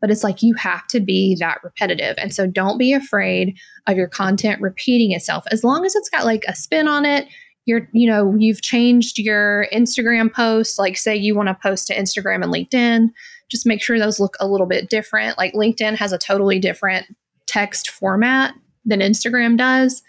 But 0.00 0.10
it's 0.10 0.22
like 0.22 0.42
you 0.42 0.54
have 0.54 0.86
to 0.88 1.00
be 1.00 1.34
that 1.40 1.64
repetitive. 1.64 2.16
And 2.18 2.34
so 2.34 2.46
don't 2.46 2.76
be 2.76 2.92
afraid 2.92 3.56
of 3.86 3.96
your 3.96 4.06
content 4.06 4.60
repeating 4.60 5.12
itself. 5.12 5.44
As 5.50 5.64
long 5.64 5.86
as 5.86 5.94
it's 5.94 6.10
got 6.10 6.26
like 6.26 6.44
a 6.46 6.54
spin 6.54 6.86
on 6.86 7.06
it 7.06 7.26
you're 7.66 7.88
you 7.92 8.06
know 8.06 8.34
you've 8.38 8.62
changed 8.62 9.18
your 9.18 9.66
instagram 9.72 10.32
post 10.32 10.78
like 10.78 10.96
say 10.96 11.16
you 11.16 11.34
want 11.34 11.48
to 11.48 11.56
post 11.62 11.86
to 11.86 11.94
instagram 11.94 12.42
and 12.42 12.52
linkedin 12.52 13.10
just 13.54 13.66
make 13.66 13.82
sure 13.82 13.98
those 13.98 14.20
look 14.20 14.36
a 14.40 14.48
little 14.48 14.66
bit 14.66 14.90
different. 14.90 15.38
Like 15.38 15.54
linkedin 15.54 15.96
has 15.96 16.12
a 16.12 16.18
totally 16.18 16.58
different 16.58 17.06
text 17.46 17.90
format 17.90 18.54
than 18.84 19.00
instagram 19.00 19.56
does 19.56 20.02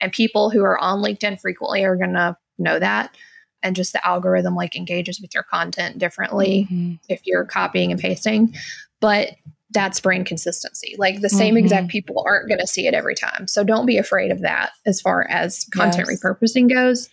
and 0.00 0.12
people 0.12 0.50
who 0.50 0.62
are 0.62 0.78
on 0.78 1.00
linkedin 1.00 1.40
frequently 1.40 1.84
are 1.84 1.96
going 1.96 2.12
to 2.12 2.36
know 2.58 2.78
that 2.78 3.16
and 3.62 3.74
just 3.74 3.92
the 3.92 4.06
algorithm 4.06 4.54
like 4.54 4.76
engages 4.76 5.20
with 5.20 5.34
your 5.34 5.42
content 5.42 5.98
differently 5.98 6.68
mm-hmm. 6.70 6.94
if 7.08 7.22
you're 7.24 7.44
copying 7.44 7.90
and 7.92 8.00
pasting. 8.00 8.54
But 9.00 9.30
that's 9.72 10.00
brain 10.00 10.24
consistency. 10.24 10.94
Like 10.98 11.20
the 11.20 11.28
same 11.28 11.54
mm-hmm. 11.54 11.64
exact 11.64 11.88
people 11.88 12.22
aren't 12.26 12.48
going 12.48 12.60
to 12.60 12.66
see 12.66 12.86
it 12.86 12.94
every 12.94 13.14
time. 13.14 13.46
So 13.46 13.64
don't 13.64 13.86
be 13.86 13.98
afraid 13.98 14.30
of 14.30 14.40
that 14.40 14.72
as 14.86 15.00
far 15.00 15.26
as 15.28 15.64
content 15.72 16.08
yes. 16.10 16.22
repurposing 16.22 16.68
goes. 16.68 17.08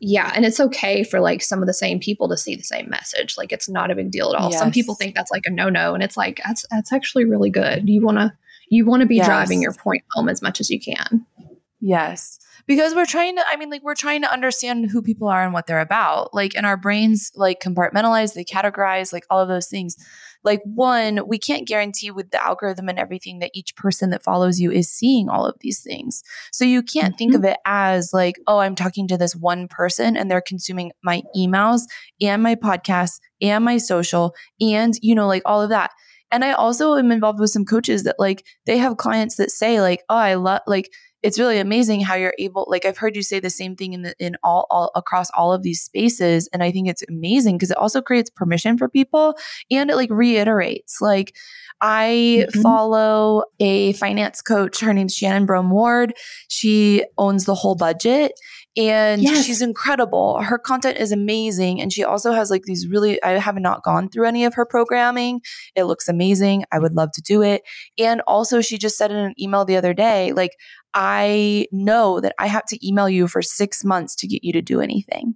Yeah 0.00 0.30
and 0.34 0.44
it's 0.44 0.60
okay 0.60 1.02
for 1.02 1.18
like 1.18 1.42
some 1.42 1.60
of 1.60 1.66
the 1.66 1.74
same 1.74 1.98
people 1.98 2.28
to 2.28 2.36
see 2.36 2.54
the 2.54 2.62
same 2.62 2.88
message. 2.88 3.36
Like 3.36 3.52
it's 3.52 3.68
not 3.68 3.90
a 3.90 3.96
big 3.96 4.10
deal 4.10 4.32
at 4.32 4.40
all. 4.40 4.50
Yes. 4.50 4.60
some 4.60 4.70
people 4.70 4.94
think 4.94 5.14
that's 5.14 5.30
like 5.30 5.42
a 5.46 5.50
no-no 5.50 5.94
and 5.94 6.02
it's 6.02 6.16
like 6.16 6.40
that's 6.46 6.64
that's 6.70 6.92
actually 6.92 7.24
really 7.24 7.50
good. 7.50 7.88
You 7.88 8.04
want 8.04 8.18
to 8.18 8.32
you 8.70 8.86
want 8.86 9.00
to 9.00 9.06
be 9.06 9.16
yes. 9.16 9.26
driving 9.26 9.60
your 9.60 9.72
point 9.72 10.04
home 10.12 10.28
as 10.28 10.40
much 10.40 10.60
as 10.60 10.70
you 10.70 10.80
can. 10.80 11.26
Yes. 11.80 12.38
Because 12.66 12.94
we're 12.94 13.06
trying 13.06 13.36
to 13.36 13.42
i 13.50 13.56
mean 13.56 13.70
like 13.70 13.82
we're 13.82 13.94
trying 13.94 14.22
to 14.22 14.32
understand 14.32 14.90
who 14.90 15.02
people 15.02 15.26
are 15.26 15.42
and 15.42 15.52
what 15.52 15.66
they're 15.66 15.80
about. 15.80 16.32
Like 16.32 16.54
and 16.54 16.64
our 16.64 16.76
brains 16.76 17.32
like 17.34 17.60
compartmentalize 17.60 18.34
they 18.34 18.44
categorize 18.44 19.12
like 19.12 19.24
all 19.30 19.40
of 19.40 19.48
those 19.48 19.66
things 19.66 19.96
like 20.48 20.62
one 20.64 21.20
we 21.28 21.38
can't 21.38 21.68
guarantee 21.68 22.10
with 22.10 22.30
the 22.30 22.42
algorithm 22.42 22.88
and 22.88 22.98
everything 22.98 23.38
that 23.38 23.50
each 23.52 23.76
person 23.76 24.08
that 24.08 24.22
follows 24.22 24.58
you 24.58 24.72
is 24.72 24.90
seeing 24.90 25.28
all 25.28 25.44
of 25.44 25.54
these 25.60 25.82
things 25.82 26.22
so 26.50 26.64
you 26.64 26.82
can't 26.82 27.12
mm-hmm. 27.12 27.18
think 27.18 27.34
of 27.34 27.44
it 27.44 27.58
as 27.66 28.10
like 28.14 28.36
oh 28.46 28.58
i'm 28.58 28.74
talking 28.74 29.06
to 29.06 29.18
this 29.18 29.36
one 29.36 29.68
person 29.68 30.16
and 30.16 30.30
they're 30.30 30.40
consuming 30.40 30.90
my 31.04 31.22
emails 31.36 31.82
and 32.22 32.42
my 32.42 32.54
podcast 32.54 33.20
and 33.42 33.62
my 33.62 33.76
social 33.76 34.34
and 34.58 34.94
you 35.02 35.14
know 35.14 35.26
like 35.26 35.42
all 35.44 35.60
of 35.60 35.68
that 35.68 35.90
and 36.32 36.42
i 36.46 36.52
also 36.52 36.94
am 36.94 37.12
involved 37.12 37.38
with 37.38 37.50
some 37.50 37.66
coaches 37.66 38.04
that 38.04 38.16
like 38.18 38.46
they 38.64 38.78
have 38.78 38.96
clients 38.96 39.36
that 39.36 39.50
say 39.50 39.82
like 39.82 40.02
oh 40.08 40.16
i 40.16 40.32
love 40.32 40.60
like 40.66 40.90
it's 41.28 41.38
really 41.38 41.58
amazing 41.58 42.00
how 42.00 42.14
you're 42.14 42.34
able 42.38 42.66
like 42.68 42.84
i've 42.86 42.96
heard 42.96 43.14
you 43.14 43.22
say 43.22 43.38
the 43.38 43.50
same 43.50 43.76
thing 43.76 43.92
in 43.92 44.02
the 44.02 44.14
in 44.18 44.36
all, 44.42 44.66
all 44.70 44.90
across 44.94 45.28
all 45.34 45.52
of 45.52 45.62
these 45.62 45.82
spaces 45.82 46.48
and 46.52 46.62
i 46.62 46.72
think 46.72 46.88
it's 46.88 47.02
amazing 47.08 47.56
because 47.56 47.70
it 47.70 47.76
also 47.76 48.00
creates 48.00 48.30
permission 48.30 48.78
for 48.78 48.88
people 48.88 49.34
and 49.70 49.90
it 49.90 49.96
like 49.96 50.10
reiterates 50.10 51.00
like 51.00 51.36
I 51.80 52.44
mm-hmm. 52.48 52.60
follow 52.60 53.44
a 53.60 53.92
finance 53.92 54.42
coach. 54.42 54.80
Her 54.80 54.92
name's 54.92 55.14
Shannon 55.14 55.46
Brome 55.46 55.70
Ward. 55.70 56.12
She 56.48 57.04
owns 57.16 57.44
the 57.44 57.54
whole 57.54 57.76
budget 57.76 58.32
and 58.78 59.22
yes. 59.22 59.44
she's 59.44 59.60
incredible. 59.60 60.40
Her 60.40 60.56
content 60.56 60.98
is 60.98 61.10
amazing. 61.10 61.80
And 61.80 61.92
she 61.92 62.04
also 62.04 62.30
has 62.32 62.48
like 62.48 62.62
these 62.62 62.86
really, 62.86 63.20
I 63.24 63.38
have 63.38 63.56
not 63.56 63.82
gone 63.82 64.08
through 64.08 64.26
any 64.26 64.44
of 64.44 64.54
her 64.54 64.64
programming. 64.64 65.40
It 65.74 65.84
looks 65.84 66.08
amazing. 66.08 66.64
I 66.70 66.78
would 66.78 66.94
love 66.94 67.10
to 67.14 67.22
do 67.22 67.42
it. 67.42 67.62
And 67.98 68.22
also, 68.28 68.60
she 68.60 68.78
just 68.78 68.96
said 68.96 69.10
in 69.10 69.16
an 69.16 69.34
email 69.40 69.64
the 69.64 69.76
other 69.76 69.94
day, 69.94 70.32
like, 70.32 70.52
I 70.94 71.66
know 71.72 72.20
that 72.20 72.34
I 72.38 72.46
have 72.46 72.64
to 72.66 72.86
email 72.86 73.08
you 73.08 73.28
for 73.28 73.42
six 73.42 73.84
months 73.84 74.14
to 74.16 74.26
get 74.26 74.44
you 74.44 74.52
to 74.52 74.62
do 74.62 74.80
anything 74.80 75.34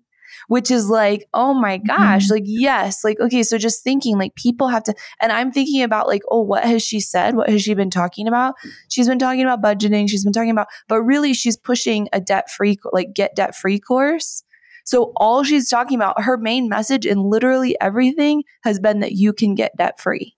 which 0.49 0.71
is 0.71 0.89
like, 0.89 1.27
oh 1.35 1.55
my 1.55 1.79
gosh, 1.79 2.25
mm-hmm. 2.25 2.35
like, 2.35 2.43
yes, 2.47 3.05
like, 3.05 3.19
okay, 3.21 3.43
so 3.43 3.59
just 3.59 3.83
thinking 3.83 4.19
like 4.19 4.35
people 4.35 4.69
have 4.69 4.83
to, 4.85 4.95
and 5.21 5.33
I'm 5.33 5.53
thinking 5.53 5.83
about 5.83 6.07
like, 6.07 6.23
oh, 6.31 6.43
what 6.43 6.65
has 6.65 6.83
she 6.83 7.01
said? 7.01 7.37
What 7.37 7.49
has 7.49 7.63
she 7.63 7.75
been 7.75 7.91
talking 7.91 8.29
about? 8.29 8.55
She's 8.89 9.09
been 9.09 9.19
talking 9.19 9.43
about 9.43 9.63
budgeting. 9.63 10.09
She's 10.09 10.25
been 10.25 10.33
talking 10.33 10.51
about, 10.51 10.69
but 10.89 11.03
really 11.03 11.35
she's 11.35 11.57
pushing 11.57 12.09
a 12.13 12.21
debt 12.21 12.51
free, 12.51 12.77
like, 12.93 13.15
get 13.15 13.37
debt 13.37 13.55
free 13.55 13.79
course. 13.79 14.43
So 14.85 15.13
all 15.17 15.45
she's 15.45 15.69
talking 15.69 15.97
about, 15.97 16.23
her 16.23 16.37
main 16.37 16.69
message 16.69 17.07
in 17.07 17.19
literally 17.19 17.77
everything 17.81 18.43
has 18.65 18.81
been 18.81 19.01
that 19.01 19.13
you 19.13 19.33
can 19.33 19.55
get 19.55 19.77
debt 19.77 20.01
free 20.01 20.35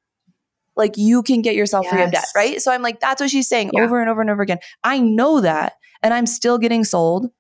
like 0.77 0.97
you 0.97 1.23
can 1.23 1.43
get 1.43 1.55
yourself 1.55 1.85
yes. 1.85 1.93
free 1.93 2.03
of 2.03 2.13
debt, 2.13 2.27
right? 2.35 2.61
So 2.61 2.73
I'm 2.73 2.83
like, 2.83 3.01
that's 3.01 3.21
what 3.21 3.31
she's 3.31 3.49
saying 3.49 3.71
yeah. 3.73 3.83
over 3.83 4.01
and 4.01 4.11
over 4.11 4.21
and 4.21 4.31
over 4.31 4.43
again. 4.43 4.59
I 4.83 4.99
know 4.99 5.41
that. 5.41 5.75
And 6.03 6.13
I'm 6.13 6.27
still 6.27 6.59
getting 6.59 6.85
sold. 6.85 7.31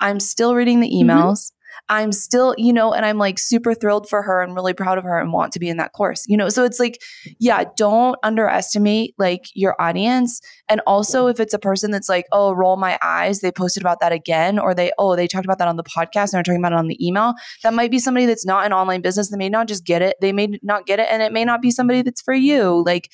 I'm 0.00 0.20
still 0.20 0.54
reading 0.54 0.80
the 0.80 0.88
mm-hmm. 0.88 1.10
emails. 1.10 1.52
I'm 1.88 2.12
still, 2.12 2.54
you 2.56 2.72
know, 2.72 2.94
and 2.94 3.04
I'm 3.04 3.18
like 3.18 3.38
super 3.38 3.74
thrilled 3.74 4.08
for 4.08 4.22
her 4.22 4.42
and 4.42 4.54
really 4.54 4.72
proud 4.72 4.96
of 4.96 5.04
her 5.04 5.18
and 5.18 5.32
want 5.32 5.52
to 5.52 5.58
be 5.58 5.68
in 5.68 5.76
that 5.76 5.92
course, 5.92 6.24
you 6.26 6.36
know? 6.36 6.48
So 6.48 6.64
it's 6.64 6.80
like, 6.80 6.98
yeah, 7.38 7.64
don't 7.76 8.16
underestimate 8.22 9.14
like 9.18 9.44
your 9.54 9.80
audience. 9.80 10.40
And 10.68 10.80
also, 10.86 11.26
if 11.26 11.40
it's 11.40 11.52
a 11.52 11.58
person 11.58 11.90
that's 11.90 12.08
like, 12.08 12.24
oh, 12.32 12.52
roll 12.52 12.76
my 12.76 12.98
eyes, 13.02 13.40
they 13.40 13.52
posted 13.52 13.82
about 13.82 14.00
that 14.00 14.12
again, 14.12 14.58
or 14.58 14.74
they, 14.74 14.92
oh, 14.98 15.14
they 15.14 15.26
talked 15.26 15.44
about 15.44 15.58
that 15.58 15.68
on 15.68 15.76
the 15.76 15.84
podcast 15.84 16.32
and 16.32 16.32
they're 16.32 16.42
talking 16.42 16.60
about 16.60 16.72
it 16.72 16.78
on 16.78 16.88
the 16.88 17.06
email, 17.06 17.34
that 17.62 17.74
might 17.74 17.90
be 17.90 17.98
somebody 17.98 18.24
that's 18.24 18.46
not 18.46 18.64
an 18.64 18.72
online 18.72 19.02
business. 19.02 19.30
They 19.30 19.36
may 19.36 19.50
not 19.50 19.68
just 19.68 19.84
get 19.84 20.00
it, 20.00 20.16
they 20.22 20.32
may 20.32 20.58
not 20.62 20.86
get 20.86 21.00
it, 21.00 21.08
and 21.10 21.22
it 21.22 21.32
may 21.32 21.44
not 21.44 21.60
be 21.60 21.70
somebody 21.70 22.00
that's 22.00 22.22
for 22.22 22.34
you. 22.34 22.82
Like, 22.86 23.10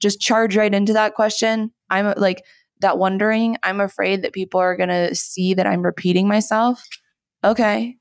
just 0.00 0.20
charge 0.20 0.56
right 0.56 0.72
into 0.72 0.92
that 0.92 1.14
question. 1.14 1.72
I'm 1.90 2.14
like, 2.16 2.44
that 2.80 2.98
wondering, 2.98 3.56
I'm 3.62 3.80
afraid 3.80 4.22
that 4.22 4.32
people 4.32 4.60
are 4.60 4.76
going 4.76 4.88
to 4.88 5.14
see 5.14 5.54
that 5.54 5.66
I'm 5.66 5.82
repeating 5.82 6.28
myself 6.28 6.84
okay. 7.44 7.96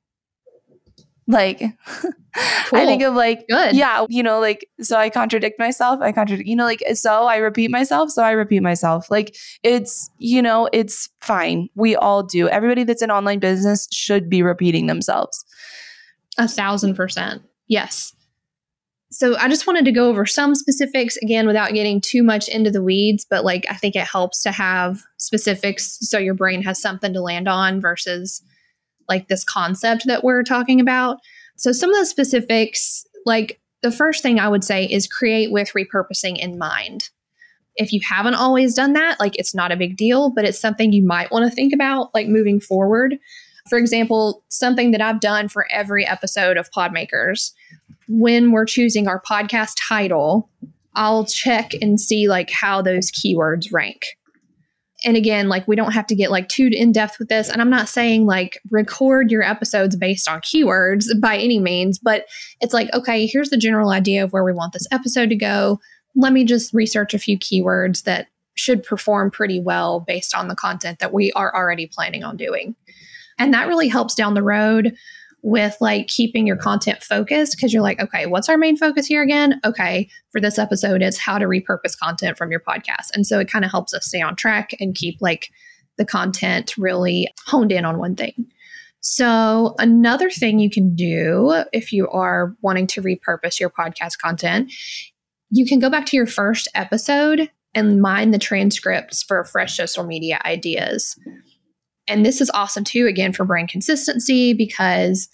Like, 1.27 1.59
cool. 1.59 2.11
I 2.73 2.85
think 2.85 3.03
of 3.03 3.13
like, 3.13 3.47
Good. 3.47 3.75
yeah, 3.75 4.05
you 4.09 4.21
know, 4.21 4.39
like, 4.39 4.67
so 4.81 4.97
I 4.97 5.09
contradict 5.09 5.59
myself. 5.59 6.01
I 6.01 6.11
contradict, 6.11 6.47
you 6.47 6.55
know, 6.55 6.65
like, 6.65 6.83
so 6.93 7.25
I 7.25 7.37
repeat 7.37 7.67
mm-hmm. 7.67 7.73
myself. 7.73 8.11
So 8.11 8.23
I 8.23 8.31
repeat 8.31 8.61
myself. 8.61 9.09
Like, 9.09 9.35
it's, 9.63 10.09
you 10.17 10.41
know, 10.41 10.67
it's 10.73 11.09
fine. 11.21 11.69
We 11.75 11.95
all 11.95 12.23
do. 12.23 12.49
Everybody 12.49 12.83
that's 12.83 13.01
in 13.01 13.11
online 13.11 13.39
business 13.39 13.87
should 13.93 14.29
be 14.29 14.43
repeating 14.43 14.87
themselves. 14.87 15.45
A 16.37 16.47
thousand 16.47 16.95
percent. 16.95 17.43
Yes. 17.67 18.13
So 19.11 19.35
I 19.37 19.49
just 19.49 19.67
wanted 19.67 19.83
to 19.85 19.91
go 19.91 20.07
over 20.07 20.25
some 20.25 20.55
specifics 20.55 21.17
again 21.17 21.45
without 21.45 21.73
getting 21.73 21.99
too 21.99 22.23
much 22.23 22.47
into 22.47 22.71
the 22.71 22.81
weeds, 22.81 23.25
but 23.29 23.43
like 23.43 23.65
I 23.69 23.75
think 23.75 23.95
it 23.95 24.07
helps 24.07 24.41
to 24.43 24.51
have 24.51 25.01
specifics 25.17 25.97
so 26.01 26.17
your 26.17 26.33
brain 26.33 26.63
has 26.63 26.81
something 26.81 27.13
to 27.13 27.21
land 27.21 27.49
on 27.49 27.81
versus 27.81 28.41
like 29.07 29.27
this 29.27 29.43
concept 29.43 30.03
that 30.07 30.23
we're 30.23 30.43
talking 30.43 30.79
about. 30.79 31.17
So, 31.57 31.71
some 31.71 31.91
of 31.91 31.99
the 31.99 32.05
specifics, 32.05 33.05
like 33.25 33.59
the 33.81 33.91
first 33.91 34.23
thing 34.23 34.39
I 34.39 34.47
would 34.47 34.63
say 34.63 34.85
is 34.85 35.07
create 35.07 35.51
with 35.51 35.73
repurposing 35.73 36.37
in 36.37 36.57
mind. 36.57 37.09
If 37.75 37.93
you 37.93 38.01
haven't 38.07 38.35
always 38.35 38.75
done 38.75 38.93
that, 38.93 39.19
like 39.19 39.37
it's 39.37 39.55
not 39.55 39.71
a 39.71 39.77
big 39.77 39.97
deal, 39.97 40.29
but 40.29 40.45
it's 40.45 40.59
something 40.59 40.91
you 40.91 41.05
might 41.05 41.31
want 41.31 41.49
to 41.49 41.55
think 41.55 41.73
about, 41.73 42.13
like 42.13 42.27
moving 42.27 42.59
forward. 42.59 43.17
For 43.69 43.77
example, 43.77 44.43
something 44.49 44.91
that 44.91 45.01
I've 45.01 45.19
done 45.19 45.47
for 45.47 45.67
every 45.71 46.05
episode 46.05 46.57
of 46.57 46.69
Podmakers, 46.71 47.53
when 48.07 48.51
we're 48.51 48.65
choosing 48.65 49.07
our 49.07 49.21
podcast 49.21 49.75
title, 49.87 50.49
I'll 50.95 51.25
check 51.25 51.71
and 51.81 51.99
see 51.99 52.27
like 52.27 52.49
how 52.49 52.81
those 52.81 53.11
keywords 53.11 53.71
rank 53.71 54.03
and 55.03 55.17
again, 55.17 55.49
like 55.49 55.67
we 55.67 55.75
don't 55.75 55.93
have 55.93 56.07
to 56.07 56.15
get 56.15 56.31
like 56.31 56.47
too 56.47 56.69
in 56.71 56.91
depth 56.91 57.17
with 57.19 57.29
this. 57.29 57.49
And 57.49 57.61
I'm 57.61 57.69
not 57.69 57.89
saying 57.89 58.25
like 58.25 58.59
record 58.69 59.31
your 59.31 59.43
episodes 59.43 59.95
based 59.95 60.27
on 60.29 60.41
keywords 60.41 61.05
by 61.19 61.37
any 61.37 61.59
means, 61.59 61.97
but 61.97 62.25
it's 62.59 62.73
like, 62.73 62.93
okay, 62.93 63.25
here's 63.25 63.49
the 63.49 63.57
general 63.57 63.91
idea 63.91 64.23
of 64.23 64.31
where 64.31 64.43
we 64.43 64.53
want 64.53 64.73
this 64.73 64.87
episode 64.91 65.29
to 65.29 65.35
go. 65.35 65.79
Let 66.15 66.33
me 66.33 66.43
just 66.43 66.73
research 66.73 67.13
a 67.13 67.19
few 67.19 67.39
keywords 67.39 68.03
that 68.03 68.27
should 68.55 68.83
perform 68.83 69.31
pretty 69.31 69.59
well 69.59 70.01
based 70.01 70.35
on 70.35 70.47
the 70.47 70.55
content 70.55 70.99
that 70.99 71.13
we 71.13 71.31
are 71.33 71.55
already 71.55 71.87
planning 71.87 72.23
on 72.23 72.37
doing. 72.37 72.75
And 73.39 73.53
that 73.53 73.67
really 73.67 73.87
helps 73.87 74.13
down 74.13 74.35
the 74.35 74.43
road 74.43 74.95
with 75.43 75.75
like 75.81 76.07
keeping 76.07 76.45
your 76.45 76.55
content 76.55 77.01
focused 77.01 77.55
because 77.55 77.73
you're 77.73 77.81
like, 77.81 77.99
okay, 77.99 78.25
what's 78.25 78.49
our 78.49 78.57
main 78.57 78.77
focus 78.77 79.07
here 79.07 79.23
again? 79.23 79.59
Okay, 79.65 80.09
for 80.31 80.39
this 80.39 80.59
episode, 80.59 81.01
it's 81.01 81.17
how 81.17 81.37
to 81.37 81.45
repurpose 81.45 81.97
content 81.97 82.37
from 82.37 82.51
your 82.51 82.59
podcast. 82.59 83.09
And 83.13 83.25
so 83.25 83.39
it 83.39 83.49
kind 83.49 83.65
of 83.65 83.71
helps 83.71 83.93
us 83.93 84.05
stay 84.05 84.21
on 84.21 84.35
track 84.35 84.75
and 84.79 84.95
keep 84.95 85.17
like 85.19 85.49
the 85.97 86.05
content 86.05 86.77
really 86.77 87.27
honed 87.45 87.71
in 87.71 87.85
on 87.85 87.97
one 87.97 88.15
thing. 88.15 88.47
So, 89.03 89.73
another 89.79 90.29
thing 90.29 90.59
you 90.59 90.69
can 90.69 90.95
do 90.95 91.63
if 91.73 91.91
you 91.91 92.07
are 92.09 92.55
wanting 92.61 92.85
to 92.87 93.01
repurpose 93.01 93.59
your 93.59 93.71
podcast 93.71 94.19
content, 94.19 94.71
you 95.49 95.65
can 95.65 95.79
go 95.79 95.89
back 95.89 96.05
to 96.07 96.15
your 96.15 96.27
first 96.27 96.67
episode 96.75 97.49
and 97.73 98.01
mine 98.01 98.31
the 98.31 98.37
transcripts 98.37 99.23
for 99.23 99.43
fresh 99.43 99.75
social 99.75 100.03
media 100.03 100.39
ideas. 100.45 101.17
And 102.07 102.25
this 102.25 102.41
is 102.41 102.51
awesome 102.53 102.83
too, 102.83 103.07
again, 103.07 103.33
for 103.33 103.45
brand 103.45 103.69
consistency 103.69 104.53
because 104.53 105.29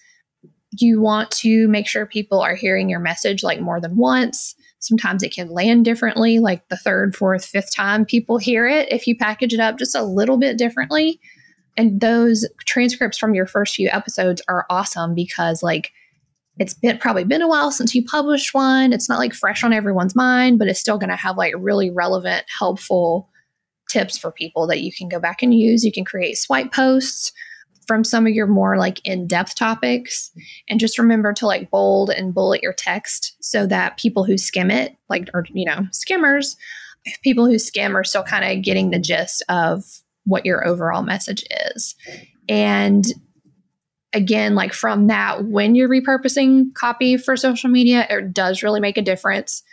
you 0.79 1.01
want 1.01 1.31
to 1.31 1.67
make 1.67 1.87
sure 1.87 2.05
people 2.05 2.41
are 2.41 2.55
hearing 2.55 2.89
your 2.89 2.99
message 2.99 3.43
like 3.43 3.61
more 3.61 3.79
than 3.79 3.95
once. 3.95 4.55
Sometimes 4.79 5.23
it 5.23 5.33
can 5.33 5.49
land 5.49 5.85
differently, 5.85 6.39
like 6.39 6.67
the 6.69 6.77
third, 6.77 7.15
fourth, 7.15 7.45
fifth 7.45 7.73
time 7.75 8.05
people 8.05 8.37
hear 8.37 8.67
it 8.67 8.91
if 8.91 9.07
you 9.07 9.15
package 9.17 9.53
it 9.53 9.59
up 9.59 9.79
just 9.79 9.95
a 9.95 10.03
little 10.03 10.37
bit 10.37 10.57
differently. 10.57 11.19
And 11.75 12.01
those 12.01 12.47
transcripts 12.65 13.17
from 13.17 13.33
your 13.33 13.47
first 13.47 13.75
few 13.75 13.89
episodes 13.89 14.41
are 14.47 14.65
awesome 14.69 15.13
because, 15.13 15.61
like, 15.61 15.91
it's 16.59 16.73
been 16.73 16.97
probably 16.97 17.23
been 17.23 17.41
a 17.41 17.47
while 17.47 17.71
since 17.71 17.93
you 17.93 18.03
published 18.03 18.53
one. 18.53 18.93
It's 18.93 19.07
not 19.07 19.19
like 19.19 19.33
fresh 19.33 19.63
on 19.63 19.73
everyone's 19.73 20.15
mind, 20.15 20.57
but 20.59 20.67
it's 20.67 20.79
still 20.79 20.97
going 20.97 21.09
to 21.09 21.15
have 21.15 21.37
like 21.37 21.53
really 21.57 21.91
relevant, 21.91 22.45
helpful 22.57 23.29
tips 23.87 24.17
for 24.17 24.31
people 24.31 24.67
that 24.67 24.81
you 24.81 24.91
can 24.91 25.09
go 25.09 25.19
back 25.19 25.41
and 25.41 25.53
use. 25.53 25.83
You 25.83 25.91
can 25.91 26.05
create 26.05 26.37
swipe 26.37 26.71
posts 26.73 27.31
from 27.87 28.03
some 28.03 28.27
of 28.27 28.33
your 28.33 28.47
more 28.47 28.77
like 28.77 28.99
in-depth 29.05 29.55
topics. 29.55 30.29
And 30.69 30.79
just 30.79 30.99
remember 30.99 31.33
to 31.33 31.47
like 31.47 31.71
bold 31.71 32.09
and 32.09 32.33
bullet 32.33 32.61
your 32.61 32.73
text 32.73 33.37
so 33.39 33.65
that 33.67 33.97
people 33.97 34.25
who 34.25 34.37
skim 34.37 34.69
it 34.69 34.97
like 35.09 35.29
or 35.33 35.45
you 35.53 35.65
know 35.65 35.87
skimmers 35.91 36.57
people 37.23 37.45
who 37.45 37.59
skim 37.59 37.95
are 37.95 38.03
still 38.03 38.23
kind 38.23 38.45
of 38.45 38.63
getting 38.63 38.89
the 38.89 38.99
gist 38.99 39.43
of 39.49 39.83
what 40.25 40.45
your 40.45 40.67
overall 40.67 41.03
message 41.03 41.43
is. 41.73 41.95
And 42.49 43.05
again, 44.13 44.55
like 44.55 44.73
from 44.73 45.07
that, 45.07 45.45
when 45.45 45.75
you're 45.75 45.89
repurposing 45.89 46.73
copy 46.73 47.17
for 47.17 47.37
social 47.37 47.69
media, 47.69 48.05
it 48.09 48.33
does 48.33 48.63
really 48.63 48.79
make 48.79 48.97
a 48.97 49.01
difference 49.01 49.63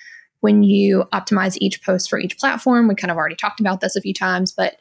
when 0.44 0.62
you 0.62 1.04
optimize 1.10 1.56
each 1.58 1.82
post 1.82 2.10
for 2.10 2.18
each 2.18 2.36
platform. 2.36 2.86
We 2.86 2.94
kind 2.94 3.10
of 3.10 3.16
already 3.16 3.34
talked 3.34 3.60
about 3.60 3.80
this 3.80 3.96
a 3.96 4.00
few 4.02 4.12
times, 4.12 4.52
but 4.52 4.76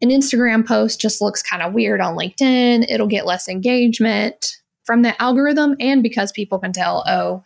an 0.00 0.08
Instagram 0.08 0.66
post 0.66 0.98
just 0.98 1.20
looks 1.20 1.42
kind 1.42 1.62
of 1.62 1.74
weird 1.74 2.00
on 2.00 2.16
LinkedIn. 2.16 2.86
It'll 2.88 3.06
get 3.06 3.26
less 3.26 3.46
engagement 3.46 4.56
from 4.84 5.02
the 5.02 5.20
algorithm, 5.20 5.76
and 5.80 6.02
because 6.02 6.32
people 6.32 6.58
can 6.58 6.72
tell, 6.72 7.04
oh, 7.06 7.44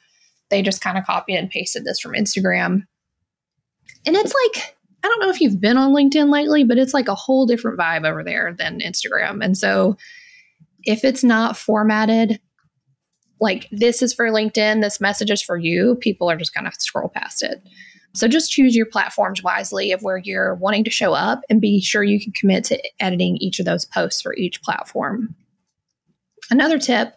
they 0.49 0.63
just 0.63 0.81
kind 0.81 0.97
of 0.97 1.05
copied 1.05 1.35
and 1.35 1.51
pasted 1.51 1.85
this 1.85 1.99
from 1.99 2.13
Instagram. 2.13 2.85
And 4.07 4.15
it's 4.15 4.33
like, 4.45 4.77
I 5.03 5.09
don't 5.09 5.21
know 5.21 5.31
if 5.31 5.41
you've 5.41 5.61
been 5.61 5.77
on 5.77 5.93
LinkedIn 5.93 6.31
lately, 6.31 6.63
but 6.63 6.79
it's 6.79 6.95
like 6.95 7.09
a 7.09 7.17
whole 7.17 7.47
different 7.47 7.81
vibe 7.81 8.09
over 8.09 8.23
there 8.23 8.55
than 8.57 8.79
Instagram. 8.79 9.45
And 9.45 9.59
so 9.59 9.97
if 10.85 11.03
it's 11.03 11.25
not 11.25 11.57
formatted 11.57 12.39
like 13.45 13.69
this 13.71 14.03
is 14.03 14.13
for 14.13 14.31
LinkedIn, 14.31 14.83
this 14.83 15.01
message 15.01 15.31
is 15.31 15.43
for 15.43 15.57
you, 15.57 15.97
people 16.01 16.29
are 16.31 16.37
just 16.37 16.55
going 16.55 16.65
to 16.65 16.73
scroll 16.81 17.11
past 17.11 17.43
it. 17.43 17.63
So 18.15 18.29
just 18.29 18.51
choose 18.51 18.75
your 18.75 18.87
platforms 18.87 19.43
wisely 19.43 19.93
of 19.93 20.03
where 20.03 20.19
you're 20.19 20.55
wanting 20.55 20.85
to 20.85 20.91
show 20.91 21.15
up 21.15 21.43
and 21.51 21.61
be 21.61 21.81
sure 21.81 22.03
you 22.03 22.21
can 22.21 22.33
commit 22.33 22.65
to 22.65 22.81
editing 23.01 23.37
each 23.37 23.59
of 23.59 23.67
those 23.67 23.85
posts 23.85 24.23
for 24.23 24.35
each 24.37 24.63
platform. 24.63 25.35
Another 26.51 26.79
tip 26.79 27.15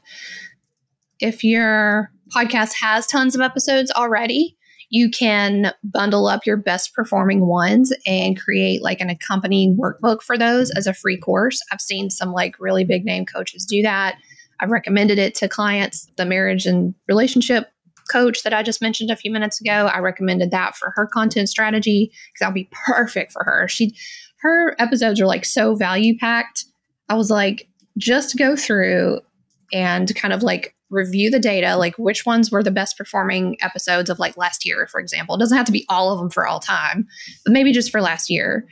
if 1.20 1.44
your 1.44 2.12
podcast 2.36 2.74
has 2.80 3.08
tons 3.08 3.34
of 3.34 3.42
episodes 3.42 3.92
already, 3.92 4.56
you 4.90 5.10
can 5.10 5.74
bundle 5.84 6.28
up 6.28 6.46
your 6.46 6.58
best 6.58 6.94
performing 6.94 7.46
ones 7.46 7.94
and 8.06 8.40
create 8.40 8.82
like 8.82 9.02
an 9.02 9.10
accompanying 9.10 9.78
workbook 9.78 10.22
for 10.22 10.38
those 10.38 10.72
as 10.72 10.88
a 10.88 10.94
free 10.94 11.18
course. 11.18 11.62
I've 11.72 11.82
seen 11.82 12.10
some 12.10 12.32
like 12.32 12.56
really 12.60 12.84
big 12.84 13.04
name 13.04 13.26
coaches 13.26 13.66
do 13.66 13.82
that. 13.82 14.18
I've 14.60 14.72
recommended 14.72 15.20
it 15.20 15.36
to 15.36 15.48
clients. 15.48 16.08
The 16.18 16.26
marriage 16.26 16.66
and 16.66 16.94
relationship 17.08 17.70
coach 18.12 18.44
that 18.44 18.54
I 18.54 18.64
just 18.64 18.82
mentioned 18.82 19.12
a 19.12 19.16
few 19.16 19.32
minutes 19.32 19.60
ago, 19.60 19.90
I 19.94 20.00
recommended 20.00 20.52
that 20.52 20.76
for 20.76 20.94
her 20.96 21.08
content 21.08 21.50
strategy 21.50 22.12
because 22.12 22.40
that'll 22.40 22.54
be 22.54 22.70
perfect 22.72 23.32
for 23.32 23.44
her. 23.44 23.68
She 23.68 23.96
her 24.40 24.76
episodes 24.80 25.20
are 25.20 25.26
like 25.26 25.46
so 25.46 25.76
value 25.76 26.18
packed. 26.18 26.66
I 27.10 27.16
was 27.16 27.32
like, 27.32 27.68
just 27.98 28.38
go 28.38 28.56
through 28.56 29.20
and 29.74 30.14
kind 30.16 30.34
of 30.34 30.44
like 30.44 30.76
review 30.90 31.30
the 31.30 31.40
data, 31.40 31.76
like 31.76 31.98
which 31.98 32.26
ones 32.26 32.52
were 32.52 32.64
the 32.64 32.72
best 32.72 32.98
performing 32.98 33.58
episodes 33.62 34.10
of 34.10 34.20
like 34.20 34.38
last 34.38 34.66
year, 34.66 34.88
for 34.88 35.00
example. 35.00 35.36
It 35.36 35.40
doesn't 35.40 35.58
have 35.58 35.66
to 35.66 35.72
be 35.72 35.86
all 35.90 36.12
of 36.12 36.20
them 36.20 36.30
for 36.30 36.48
all 36.48 36.60
time, 36.60 37.08
but 37.44 37.52
maybe 37.52 37.74
just 37.74 37.92
for 37.92 38.02
last 38.02 38.30
year. 38.30 38.68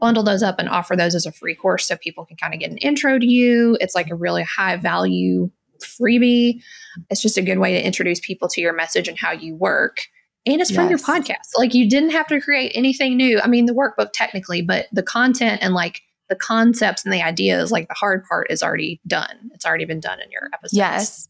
Bundle 0.00 0.22
those 0.22 0.42
up 0.42 0.56
and 0.58 0.68
offer 0.68 0.96
those 0.96 1.14
as 1.14 1.26
a 1.26 1.32
free 1.32 1.54
course 1.54 1.86
so 1.86 1.96
people 1.96 2.24
can 2.24 2.36
kind 2.36 2.54
of 2.54 2.60
get 2.60 2.70
an 2.70 2.78
intro 2.78 3.18
to 3.18 3.26
you. 3.26 3.76
It's 3.80 3.94
like 3.94 4.10
a 4.10 4.14
really 4.14 4.42
high 4.42 4.76
value 4.76 5.50
freebie. 5.80 6.60
It's 7.08 7.22
just 7.22 7.38
a 7.38 7.42
good 7.42 7.58
way 7.58 7.72
to 7.72 7.86
introduce 7.86 8.20
people 8.20 8.48
to 8.48 8.60
your 8.60 8.72
message 8.72 9.08
and 9.08 9.18
how 9.18 9.32
you 9.32 9.54
work. 9.54 9.98
And 10.46 10.60
it's 10.60 10.70
from 10.70 10.88
yes. 10.88 11.06
your 11.06 11.16
podcast. 11.16 11.50
Like 11.56 11.74
you 11.74 11.88
didn't 11.88 12.10
have 12.10 12.26
to 12.28 12.40
create 12.40 12.72
anything 12.74 13.16
new. 13.16 13.40
I 13.40 13.46
mean, 13.46 13.66
the 13.66 13.74
workbook 13.74 14.08
technically, 14.12 14.62
but 14.62 14.86
the 14.92 15.02
content 15.02 15.60
and 15.62 15.74
like 15.74 16.00
the 16.30 16.34
concepts 16.34 17.04
and 17.04 17.12
the 17.12 17.22
ideas, 17.22 17.70
like 17.70 17.88
the 17.88 17.94
hard 17.94 18.24
part 18.24 18.50
is 18.50 18.62
already 18.62 19.00
done. 19.06 19.50
It's 19.52 19.66
already 19.66 19.84
been 19.84 20.00
done 20.00 20.20
in 20.20 20.30
your 20.30 20.48
episodes. 20.52 20.72
Yes 20.72 21.28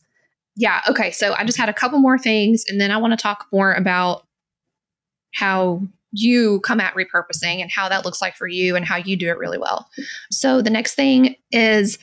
yeah, 0.56 0.80
okay. 0.88 1.10
So 1.10 1.34
I 1.34 1.44
just 1.44 1.58
had 1.58 1.68
a 1.68 1.74
couple 1.74 1.98
more 1.98 2.18
things, 2.18 2.64
and 2.68 2.80
then 2.80 2.90
I 2.90 2.96
want 2.96 3.12
to 3.12 3.16
talk 3.16 3.46
more 3.52 3.72
about 3.72 4.26
how 5.34 5.82
you 6.12 6.60
come 6.60 6.80
at 6.80 6.94
repurposing 6.94 7.60
and 7.60 7.70
how 7.70 7.88
that 7.88 8.04
looks 8.04 8.20
like 8.20 8.34
for 8.34 8.48
you 8.48 8.74
and 8.74 8.84
how 8.84 8.96
you 8.96 9.16
do 9.16 9.28
it 9.28 9.38
really 9.38 9.58
well. 9.58 9.88
So 10.30 10.60
the 10.60 10.70
next 10.70 10.94
thing 10.94 11.36
is 11.52 11.98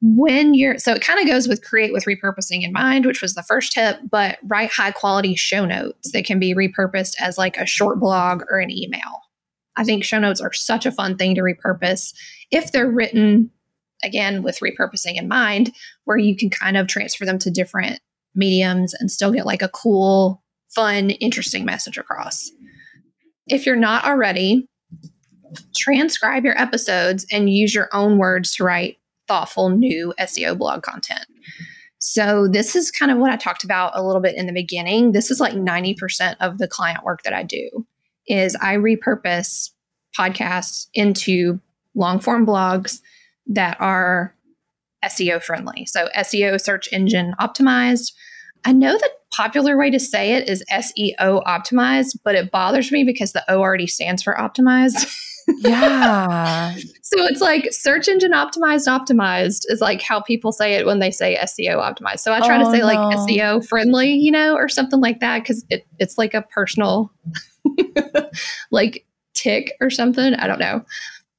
when 0.00 0.54
you're 0.54 0.78
so 0.78 0.92
it 0.92 1.02
kind 1.02 1.20
of 1.20 1.26
goes 1.26 1.46
with 1.46 1.62
create 1.62 1.92
with 1.92 2.04
repurposing 2.04 2.62
in 2.62 2.72
mind, 2.72 3.06
which 3.06 3.22
was 3.22 3.34
the 3.34 3.44
first 3.44 3.72
tip, 3.72 3.98
but 4.10 4.38
write 4.48 4.70
high 4.72 4.90
quality 4.90 5.36
show 5.36 5.64
notes 5.64 6.10
that 6.12 6.24
can 6.24 6.40
be 6.40 6.54
repurposed 6.54 7.14
as 7.20 7.38
like 7.38 7.56
a 7.56 7.66
short 7.66 8.00
blog 8.00 8.42
or 8.50 8.58
an 8.58 8.70
email. 8.70 9.22
I 9.76 9.84
think 9.84 10.04
show 10.04 10.18
notes 10.18 10.40
are 10.40 10.52
such 10.52 10.84
a 10.84 10.92
fun 10.92 11.16
thing 11.16 11.36
to 11.36 11.42
repurpose 11.42 12.12
if 12.50 12.72
they're 12.72 12.90
written 12.90 13.50
again 14.02 14.42
with 14.42 14.60
repurposing 14.60 15.16
in 15.16 15.28
mind 15.28 15.72
where 16.04 16.18
you 16.18 16.36
can 16.36 16.50
kind 16.50 16.76
of 16.76 16.86
transfer 16.86 17.24
them 17.24 17.38
to 17.38 17.50
different 17.50 18.00
mediums 18.34 18.94
and 18.94 19.10
still 19.10 19.32
get 19.32 19.46
like 19.46 19.62
a 19.62 19.68
cool 19.68 20.42
fun 20.74 21.10
interesting 21.10 21.64
message 21.64 21.98
across. 21.98 22.50
If 23.46 23.66
you're 23.66 23.76
not 23.76 24.04
already 24.04 24.68
transcribe 25.76 26.44
your 26.44 26.60
episodes 26.60 27.26
and 27.30 27.50
use 27.50 27.74
your 27.74 27.88
own 27.92 28.18
words 28.18 28.54
to 28.56 28.64
write 28.64 28.98
thoughtful 29.28 29.68
new 29.70 30.14
seo 30.20 30.56
blog 30.56 30.82
content. 30.82 31.26
So 31.98 32.48
this 32.48 32.74
is 32.74 32.90
kind 32.90 33.12
of 33.12 33.18
what 33.18 33.30
i 33.30 33.36
talked 33.36 33.64
about 33.64 33.92
a 33.94 34.02
little 34.02 34.20
bit 34.20 34.34
in 34.34 34.46
the 34.46 34.52
beginning. 34.52 35.12
This 35.12 35.30
is 35.30 35.40
like 35.40 35.54
90% 35.54 36.36
of 36.40 36.58
the 36.58 36.68
client 36.68 37.04
work 37.04 37.22
that 37.22 37.32
i 37.32 37.42
do 37.42 37.86
is 38.26 38.56
i 38.56 38.76
repurpose 38.76 39.70
podcasts 40.18 40.86
into 40.94 41.60
long 41.94 42.20
form 42.20 42.46
blogs 42.46 43.00
that 43.46 43.76
are 43.80 44.34
SEO 45.04 45.42
friendly. 45.42 45.86
So 45.86 46.08
SEO 46.16 46.60
search 46.60 46.88
engine 46.92 47.34
optimized. 47.40 48.12
I 48.64 48.72
know 48.72 48.96
the 48.96 49.10
popular 49.32 49.76
way 49.76 49.90
to 49.90 49.98
say 49.98 50.34
it 50.34 50.48
is 50.48 50.64
SEO 50.70 51.44
optimized, 51.44 52.18
but 52.24 52.34
it 52.34 52.50
bothers 52.50 52.92
me 52.92 53.02
because 53.02 53.32
the 53.32 53.44
O 53.50 53.60
already 53.60 53.86
stands 53.86 54.22
for 54.22 54.34
optimized. 54.34 55.12
yeah. 55.58 56.74
so 57.02 57.24
it's 57.24 57.40
like 57.40 57.72
search 57.72 58.08
engine 58.08 58.32
optimized, 58.32 58.86
optimized 58.86 59.62
is 59.68 59.80
like 59.80 60.00
how 60.00 60.20
people 60.20 60.52
say 60.52 60.74
it 60.74 60.86
when 60.86 61.00
they 61.00 61.10
say 61.10 61.36
SEO 61.42 61.78
optimized. 61.78 62.20
So 62.20 62.32
I 62.32 62.38
try 62.38 62.60
oh, 62.60 62.64
to 62.64 62.70
say 62.70 62.78
no. 62.78 62.86
like 62.86 63.18
SEO 63.18 63.66
friendly, 63.66 64.12
you 64.12 64.30
know, 64.30 64.54
or 64.54 64.68
something 64.68 65.00
like 65.00 65.20
that 65.20 65.42
because 65.42 65.64
it, 65.70 65.86
it's 65.98 66.18
like 66.18 66.34
a 66.34 66.42
personal 66.42 67.12
like 68.70 69.04
tick 69.34 69.72
or 69.80 69.90
something. 69.90 70.34
I 70.34 70.46
don't 70.46 70.60
know. 70.60 70.84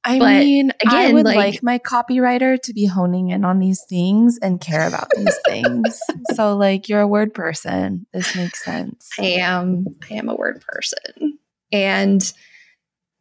I 0.04 0.18
but 0.18 0.40
mean, 0.40 0.70
again, 0.84 1.10
I 1.10 1.12
would 1.12 1.24
like, 1.24 1.36
like, 1.36 1.62
my 1.62 1.78
copywriter 1.78 2.60
to 2.60 2.72
be 2.74 2.84
honing 2.84 3.30
in 3.30 3.44
on 3.44 3.58
these 3.58 3.82
things 3.88 4.38
and 4.42 4.60
care 4.60 4.86
about 4.86 5.08
these 5.16 5.36
things. 5.46 5.98
So, 6.34 6.56
like, 6.56 6.88
you're 6.88 7.00
a 7.00 7.08
word 7.08 7.32
person. 7.32 8.06
This 8.12 8.36
makes 8.36 8.62
sense. 8.62 9.10
I 9.18 9.24
am. 9.24 9.86
I 10.10 10.14
am 10.14 10.28
a 10.28 10.34
word 10.34 10.62
person, 10.66 11.38
and 11.72 12.32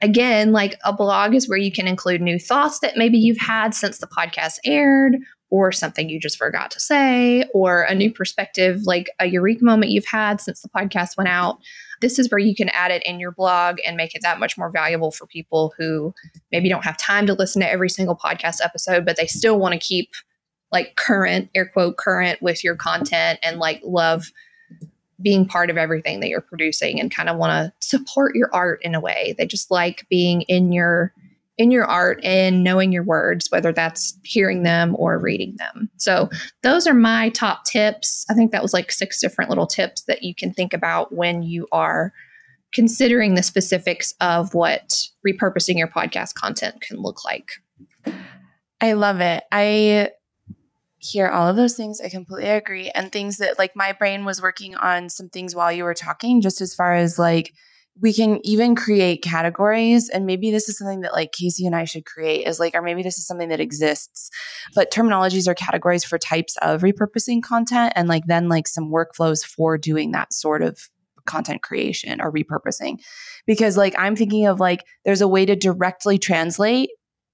again, 0.02 0.52
like 0.52 0.78
a 0.84 0.92
blog 0.92 1.34
is 1.34 1.48
where 1.48 1.58
you 1.58 1.72
can 1.72 1.88
include 1.88 2.22
new 2.22 2.38
thoughts 2.38 2.80
that 2.80 2.98
maybe 2.98 3.18
you've 3.18 3.38
had 3.38 3.74
since 3.74 4.00
the 4.00 4.08
podcast 4.08 4.58
aired, 4.66 5.16
or 5.50 5.72
something 5.72 6.10
you 6.10 6.20
just 6.20 6.38
forgot 6.38 6.72
to 6.72 6.80
say, 6.80 7.46
or 7.54 7.84
a 7.84 7.94
new 7.94 8.12
perspective, 8.12 8.82
like 8.86 9.10
a 9.20 9.28
eureka 9.28 9.64
moment 9.64 9.92
you've 9.92 10.06
had 10.06 10.42
since 10.42 10.62
the 10.62 10.70
podcast 10.70 11.16
went 11.16 11.30
out 11.30 11.60
this 12.04 12.20
is 12.20 12.30
where 12.30 12.40
you 12.40 12.54
can 12.54 12.68
add 12.70 12.92
it 12.92 13.02
in 13.06 13.18
your 13.18 13.32
blog 13.32 13.78
and 13.88 13.96
make 13.96 14.14
it 14.14 14.22
that 14.22 14.38
much 14.38 14.58
more 14.58 14.70
valuable 14.70 15.10
for 15.10 15.26
people 15.26 15.74
who 15.78 16.14
maybe 16.52 16.68
don't 16.68 16.84
have 16.84 16.98
time 16.98 17.26
to 17.26 17.34
listen 17.34 17.62
to 17.62 17.72
every 17.72 17.90
single 17.90 18.16
podcast 18.16 18.58
episode, 18.62 19.06
but 19.06 19.16
they 19.16 19.26
still 19.26 19.58
want 19.58 19.72
to 19.72 19.80
keep 19.80 20.12
like 20.70 20.98
current, 20.98 21.50
air 21.56 21.66
quote, 21.66 21.96
current 21.96 22.42
with 22.42 22.62
your 22.62 22.76
content 22.76 23.40
and 23.42 23.58
like 23.58 23.80
love 23.86 24.34
being 25.22 25.48
part 25.48 25.70
of 25.70 25.78
everything 25.78 26.20
that 26.20 26.28
you're 26.28 26.42
producing 26.42 27.00
and 27.00 27.10
kind 27.10 27.30
of 27.30 27.38
want 27.38 27.52
to 27.52 27.88
support 27.88 28.36
your 28.36 28.54
art 28.54 28.82
in 28.84 28.96
a 28.96 29.00
way. 29.00 29.34
They 29.38 29.46
just 29.46 29.72
like 29.72 30.06
being 30.10 30.42
in 30.42 30.74
your 30.74 31.14
in 31.58 31.72
your 31.72 31.86
art 31.86 32.20
and 32.24 32.64
knowing 32.64 32.92
your 32.92 33.04
words, 33.04 33.52
whether 33.52 33.72
that's 33.72 34.18
hearing 34.24 34.64
them 34.64 34.96
or 34.98 35.20
reading 35.20 35.56
them. 35.58 35.90
So, 35.98 36.30
those 36.64 36.88
are 36.88 36.94
my 36.94 37.30
top 37.30 37.66
tips. 37.66 38.26
I 38.30 38.34
think 38.34 38.52
that 38.52 38.62
was 38.62 38.74
like 38.74 38.92
six 38.92 39.22
different 39.22 39.50
little 39.50 39.68
tips 39.68 40.04
that 40.04 40.24
you 40.24 40.34
can 40.34 40.54
think 40.54 40.74
about 40.74 41.14
when 41.14 41.44
you 41.44 41.68
are 41.72 42.14
considering 42.74 43.36
the 43.36 43.44
specifics 43.44 44.14
of 44.20 44.54
what 44.54 45.08
repurposing 45.26 45.78
your 45.78 45.88
podcast 45.88 46.34
content 46.34 46.82
can 46.82 46.98
look 46.98 47.24
like. 47.24 47.52
I 48.82 48.94
love 48.94 49.22
it. 49.22 49.44
I 49.52 50.10
hear 50.98 51.28
all 51.28 51.48
of 51.48 51.56
those 51.56 51.76
things. 51.76 52.02
I 52.02 52.10
completely 52.10 52.50
agree. 52.50 52.90
And 52.90 53.12
things 53.12 53.38
that 53.38 53.60
like 53.60 53.76
my 53.76 53.92
brain 53.92 54.26
was 54.26 54.42
working 54.42 54.76
on 54.76 55.10
some 55.10 55.30
things 55.30 55.56
while 55.56 55.72
you 55.72 55.84
were 55.84 55.94
talking, 55.94 56.42
just 56.42 56.62
as 56.62 56.74
far 56.74 56.94
as 56.94 57.20
like 57.20 57.54
we 58.02 58.12
can 58.12 58.40
even 58.44 58.76
create 58.76 59.22
categories 59.22 60.10
and 60.10 60.26
maybe 60.26 60.52
this 60.52 60.68
is 60.68 60.78
something 60.78 61.02
that 61.02 61.14
like 61.14 61.32
kacey 61.32 61.66
and 61.66 61.76
i 61.76 61.84
should 61.84 62.06
create 62.06 62.48
is 62.48 62.60
like 62.60 62.74
or 62.76 62.82
maybe 62.82 63.04
this 63.04 63.18
is 63.18 63.28
something 63.28 63.50
that 63.50 63.60
exists 63.60 64.30
but 64.74 64.92
terminologies 64.92 65.48
are 65.48 65.54
categories 65.54 66.04
for 66.04 66.18
types 66.18 66.58
of 66.62 66.82
repurposing 66.82 67.42
content 67.42 67.94
and 67.96 68.08
like 68.08 68.26
then 68.26 68.50
like 68.50 68.68
some 68.68 68.92
workflows 68.92 69.46
for 69.46 69.78
doing 69.78 70.12
that 70.12 70.34
sort 70.34 70.62
of 70.62 70.90
content 71.26 71.62
creation 71.62 72.22
or 72.22 72.32
repurposing. 72.32 73.00
Because 73.46 73.78
like 73.78 73.96
i'm 73.98 74.16
thinking 74.16 74.46
of 74.46 74.60
like 74.60 74.84
there's 75.06 75.22
a 75.22 75.28
way 75.28 75.46
to 75.46 75.56
directly 75.56 76.18
translate 76.18 76.90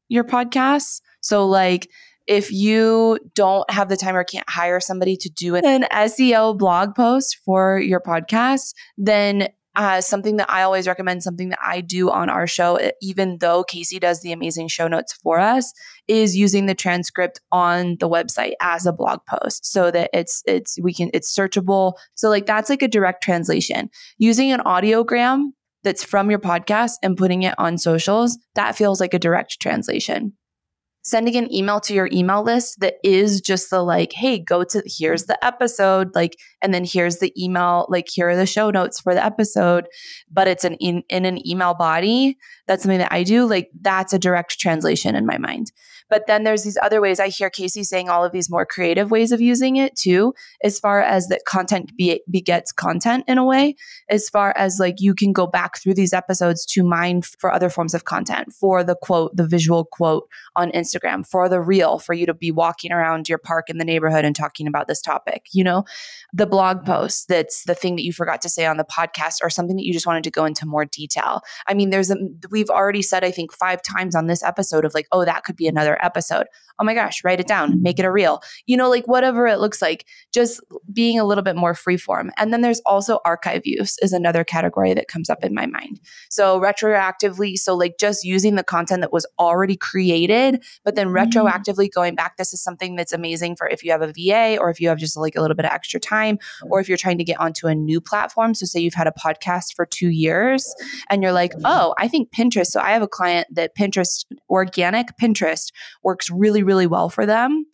your 0.07 0.23
podcasts. 0.23 1.01
So 1.21 1.47
like 1.47 1.87
if 2.27 2.51
you 2.51 3.19
don't 3.33 3.69
have 3.71 3.89
the 3.89 3.97
time 3.97 4.15
or 4.15 4.23
can't 4.23 4.47
hire 4.49 4.79
somebody 4.79 5.17
to 5.17 5.29
do 5.29 5.55
an 5.55 5.85
SEO 5.91 6.57
blog 6.57 6.93
post 6.93 7.39
for 7.43 7.79
your 7.79 7.99
podcast, 7.99 8.73
then 8.97 9.47
uh, 9.75 10.01
something 10.01 10.37
that 10.37 10.49
I 10.49 10.63
always 10.63 10.87
recommend, 10.87 11.23
something 11.23 11.49
that 11.49 11.59
I 11.65 11.81
do 11.81 12.09
on 12.09 12.29
our 12.29 12.47
show, 12.47 12.79
even 13.01 13.37
though 13.39 13.63
Kacey 13.63 13.99
does 13.99 14.21
the 14.21 14.31
amazing 14.31 14.67
show 14.67 14.87
notes 14.87 15.13
for 15.13 15.39
us, 15.39 15.71
is 16.07 16.35
using 16.35 16.65
the 16.65 16.75
transcript 16.75 17.39
on 17.51 17.97
the 17.99 18.09
website 18.09 18.53
as 18.61 18.85
a 18.85 18.93
blog 18.93 19.19
post 19.27 19.65
so 19.65 19.91
that 19.91 20.09
it's 20.13 20.41
it's 20.45 20.77
we 20.81 20.93
can 20.93 21.09
it's 21.13 21.33
searchable. 21.33 21.93
So 22.15 22.29
like 22.29 22.45
that's 22.45 22.69
like 22.69 22.81
a 22.81 22.87
direct 22.87 23.23
translation. 23.23 23.89
Using 24.17 24.51
an 24.51 24.61
audiogram 24.61 25.51
that's 25.83 26.03
from 26.03 26.29
your 26.29 26.39
podcast 26.39 26.93
and 27.03 27.15
putting 27.15 27.43
it 27.43 27.55
on 27.57 27.77
socials, 27.77 28.37
that 28.55 28.75
feels 28.75 28.99
like 28.99 29.13
a 29.13 29.19
direct 29.19 29.59
translation 29.61 30.33
sending 31.09 31.35
an 31.35 31.53
email 31.53 31.79
to 31.81 31.93
your 31.93 32.09
email 32.11 32.43
list 32.43 32.79
that 32.79 32.95
is 33.03 33.41
just 33.41 33.69
the 33.69 33.81
like, 33.81 34.13
hey, 34.13 34.39
go 34.39 34.63
to 34.63 34.83
here's 34.85 35.25
the 35.25 35.43
episode, 35.43 36.13
like, 36.15 36.37
and 36.61 36.73
then 36.73 36.85
here's 36.85 37.17
the 37.17 37.33
email, 37.41 37.85
like, 37.89 38.07
here 38.09 38.29
are 38.29 38.35
the 38.35 38.45
show 38.45 38.69
notes 38.69 38.99
for 38.99 39.13
the 39.13 39.23
episode, 39.23 39.87
but 40.31 40.47
it's 40.47 40.63
an 40.63 40.75
in, 40.75 41.03
in 41.09 41.25
an 41.25 41.45
email 41.47 41.73
body. 41.73 42.37
That's 42.67 42.83
something 42.83 42.99
that 42.99 43.13
I 43.13 43.23
do. 43.23 43.45
Like, 43.45 43.69
that's 43.81 44.13
a 44.13 44.19
direct 44.19 44.59
translation 44.59 45.15
in 45.15 45.25
my 45.25 45.37
mind. 45.37 45.71
But 46.09 46.27
then 46.27 46.43
there's 46.43 46.63
these 46.63 46.77
other 46.81 47.01
ways. 47.01 47.19
I 47.19 47.29
hear 47.29 47.49
Kacey 47.49 47.85
saying 47.85 48.09
all 48.09 48.25
of 48.25 48.31
these 48.31 48.49
more 48.49 48.65
creative 48.65 49.11
ways 49.11 49.31
of 49.31 49.41
using 49.41 49.75
it 49.75 49.95
too, 49.95 50.33
as 50.63 50.79
far 50.79 51.01
as 51.01 51.27
that 51.27 51.45
content 51.45 51.95
be, 51.97 52.21
begets 52.29 52.71
content 52.71 53.25
in 53.27 53.37
a 53.37 53.45
way, 53.45 53.75
as 54.09 54.29
far 54.29 54.53
as 54.57 54.77
like 54.79 54.95
you 54.99 55.13
can 55.13 55.33
go 55.33 55.47
back 55.47 55.77
through 55.77 55.93
these 55.93 56.13
episodes 56.13 56.65
to 56.65 56.83
mine 56.83 57.21
for 57.21 57.53
other 57.53 57.69
forms 57.69 57.93
of 57.93 58.05
content, 58.05 58.53
for 58.53 58.83
the 58.83 58.95
quote, 58.95 59.35
the 59.35 59.47
visual 59.47 59.85
quote 59.85 60.27
on 60.55 60.71
Instagram, 60.71 61.27
for 61.27 61.47
the 61.47 61.61
reel, 61.61 61.99
for 61.99 62.13
you 62.13 62.25
to 62.25 62.33
be 62.33 62.51
walking 62.51 62.91
around 62.91 63.29
your 63.29 63.37
park 63.37 63.69
in 63.69 63.77
the 63.77 63.85
neighborhood 63.85 64.25
and 64.25 64.35
talking 64.35 64.67
about 64.67 64.87
this 64.87 65.01
topic, 65.01 65.47
you 65.51 65.63
know, 65.63 65.83
the 66.33 66.47
blog 66.47 66.85
post 66.85 67.27
that's 67.27 67.63
the 67.65 67.75
thing 67.75 67.95
that 67.95 68.03
you 68.03 68.13
forgot 68.13 68.41
to 68.41 68.49
say 68.49 68.65
on 68.65 68.77
the 68.77 68.83
podcast 68.85 69.37
or 69.43 69.49
something 69.49 69.75
that 69.75 69.85
you 69.85 69.93
just 69.93 70.07
wanted 70.07 70.23
to 70.23 70.31
go 70.31 70.45
into 70.45 70.65
more 70.65 70.85
detail. 70.85 71.41
I 71.67 71.73
mean, 71.73 71.89
there's 71.89 72.09
a, 72.09 72.17
we've 72.49 72.69
already 72.69 73.01
said, 73.01 73.23
I 73.23 73.31
think, 73.31 73.53
five 73.53 73.81
times 73.81 74.15
on 74.15 74.27
this 74.27 74.43
episode 74.43 74.85
of 74.85 74.93
like, 74.93 75.07
oh, 75.11 75.25
that 75.25 75.43
could 75.43 75.55
be 75.55 75.67
another 75.67 75.98
episode. 76.01 76.47
Oh 76.81 76.85
my 76.85 76.93
gosh, 76.93 77.23
write 77.25 77.41
it 77.41 77.47
down, 77.47 77.81
make 77.81 77.99
it 77.99 78.05
a 78.05 78.11
reel, 78.11 78.41
you 78.65 78.77
know, 78.77 78.89
like 78.89 79.05
whatever 79.05 79.47
it 79.47 79.59
looks 79.59 79.81
like, 79.81 80.05
just 80.33 80.61
being 80.93 81.19
a 81.19 81.25
little 81.25 81.43
bit 81.43 81.57
more 81.57 81.73
freeform. 81.73 82.29
And 82.37 82.53
then 82.53 82.61
there's 82.61 82.79
also 82.85 83.19
archive 83.25 83.63
use 83.65 83.97
is 84.01 84.13
another 84.13 84.45
category 84.45 84.93
that 84.93 85.09
comes 85.09 85.29
up 85.29 85.43
in 85.43 85.53
my 85.53 85.65
mind. 85.65 85.99
So 86.29 86.59
retroactively, 86.59 87.57
so 87.57 87.75
like 87.75 87.95
just 87.99 88.23
using 88.23 88.55
the 88.55 88.63
content 88.63 89.01
that 89.01 89.11
was 89.11 89.25
already 89.37 89.75
created, 89.75 90.63
but 90.85 90.95
then 90.95 91.07
mm-hmm. 91.07 91.17
retroactively 91.17 91.91
going 91.91 92.15
back. 92.15 92.37
This 92.37 92.53
is 92.53 92.63
something 92.63 92.95
that's 92.95 93.11
amazing 93.11 93.57
for 93.57 93.67
if 93.67 93.83
you 93.83 93.91
have 93.91 94.01
a 94.01 94.13
VA 94.13 94.57
or 94.59 94.69
if 94.69 94.79
you 94.79 94.87
have 94.87 94.97
just 94.97 95.17
like 95.17 95.35
a 95.35 95.41
little 95.41 95.55
bit 95.55 95.65
of 95.65 95.71
extra 95.71 95.99
time 95.99 96.39
or 96.69 96.79
if 96.79 96.87
you're 96.87 96.97
trying 96.97 97.17
to 97.17 97.25
get 97.25 97.39
onto 97.41 97.67
a 97.67 97.75
new 97.75 97.99
platform. 97.99 98.53
So 98.53 98.65
say 98.65 98.79
you've 98.79 98.93
had 98.93 99.07
a 99.07 99.11
podcast 99.11 99.73
for 99.75 99.85
two 99.85 100.09
years 100.09 100.73
and 101.09 101.21
you're 101.21 101.33
like, 101.33 101.53
oh, 101.65 101.93
I 101.97 102.07
think 102.07 102.31
Pinterest. 102.31 102.67
So 102.67 102.79
I 102.79 102.91
have 102.91 103.01
a 103.01 103.07
client 103.07 103.47
that 103.51 103.75
Pinterest, 103.75 104.25
organic 104.49 105.07
Pinterest 105.21 105.71
works 106.03 106.29
really, 106.29 106.63
really 106.63 106.87
well 106.87 107.09
for 107.09 107.25
them, 107.25 107.65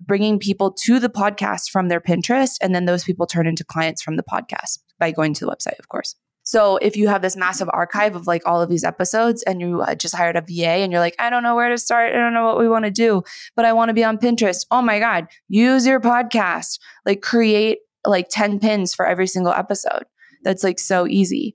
bringing 0.00 0.38
people 0.38 0.72
to 0.84 0.98
the 0.98 1.08
podcast 1.08 1.70
from 1.70 1.88
their 1.88 2.00
Pinterest. 2.00 2.56
And 2.60 2.74
then 2.74 2.84
those 2.84 3.04
people 3.04 3.26
turn 3.26 3.46
into 3.46 3.64
clients 3.64 4.02
from 4.02 4.16
the 4.16 4.22
podcast 4.22 4.78
by 4.98 5.10
going 5.10 5.34
to 5.34 5.44
the 5.44 5.50
website, 5.50 5.78
of 5.78 5.88
course. 5.88 6.14
So 6.48 6.78
if 6.78 6.96
you 6.96 7.08
have 7.08 7.20
this 7.20 7.36
massive 7.36 7.68
archive 7.74 8.16
of 8.16 8.26
like 8.26 8.40
all 8.46 8.62
of 8.62 8.70
these 8.70 8.82
episodes 8.82 9.42
and 9.42 9.60
you 9.60 9.82
uh, 9.82 9.94
just 9.94 10.14
hired 10.14 10.34
a 10.34 10.40
VA 10.40 10.80
and 10.80 10.90
you're 10.90 11.00
like, 11.00 11.14
I 11.18 11.28
don't 11.28 11.42
know 11.42 11.54
where 11.54 11.68
to 11.68 11.76
start. 11.76 12.14
I 12.14 12.18
don't 12.18 12.32
know 12.32 12.46
what 12.46 12.58
we 12.58 12.70
want 12.70 12.86
to 12.86 12.90
do, 12.90 13.22
but 13.54 13.66
I 13.66 13.74
want 13.74 13.90
to 13.90 13.92
be 13.92 14.02
on 14.02 14.16
Pinterest. 14.16 14.64
Oh 14.70 14.80
my 14.80 14.98
God, 14.98 15.26
use 15.48 15.86
your 15.86 16.00
podcast. 16.00 16.78
Like 17.04 17.20
create 17.20 17.80
like 18.06 18.28
10 18.30 18.60
pins 18.60 18.94
for 18.94 19.06
every 19.06 19.26
single 19.26 19.52
episode. 19.52 20.04
That's 20.42 20.64
like 20.64 20.78
so 20.78 21.06
easy 21.06 21.54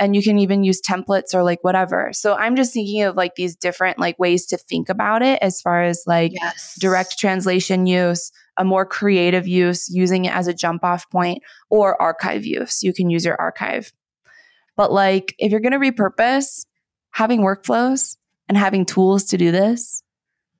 and 0.00 0.16
you 0.16 0.22
can 0.22 0.38
even 0.38 0.64
use 0.64 0.80
templates 0.80 1.34
or 1.34 1.44
like 1.44 1.62
whatever. 1.62 2.10
So 2.12 2.34
I'm 2.34 2.56
just 2.56 2.72
thinking 2.72 3.02
of 3.02 3.16
like 3.16 3.34
these 3.34 3.54
different 3.54 3.98
like 3.98 4.18
ways 4.18 4.46
to 4.46 4.56
think 4.56 4.88
about 4.88 5.20
it 5.20 5.38
as 5.42 5.60
far 5.60 5.82
as 5.82 6.02
like 6.06 6.32
yes. 6.34 6.74
direct 6.80 7.18
translation 7.18 7.86
use, 7.86 8.32
a 8.56 8.64
more 8.64 8.86
creative 8.86 9.46
use, 9.46 9.90
using 9.90 10.24
it 10.24 10.34
as 10.34 10.48
a 10.48 10.54
jump 10.54 10.82
off 10.82 11.08
point 11.10 11.42
or 11.68 12.00
archive 12.00 12.46
use. 12.46 12.82
You 12.82 12.94
can 12.94 13.10
use 13.10 13.26
your 13.26 13.38
archive. 13.38 13.92
But 14.74 14.90
like 14.90 15.34
if 15.38 15.52
you're 15.52 15.60
going 15.60 15.78
to 15.78 15.78
repurpose, 15.78 16.64
having 17.10 17.42
workflows 17.42 18.16
and 18.48 18.56
having 18.56 18.86
tools 18.86 19.24
to 19.24 19.36
do 19.36 19.52
this 19.52 20.02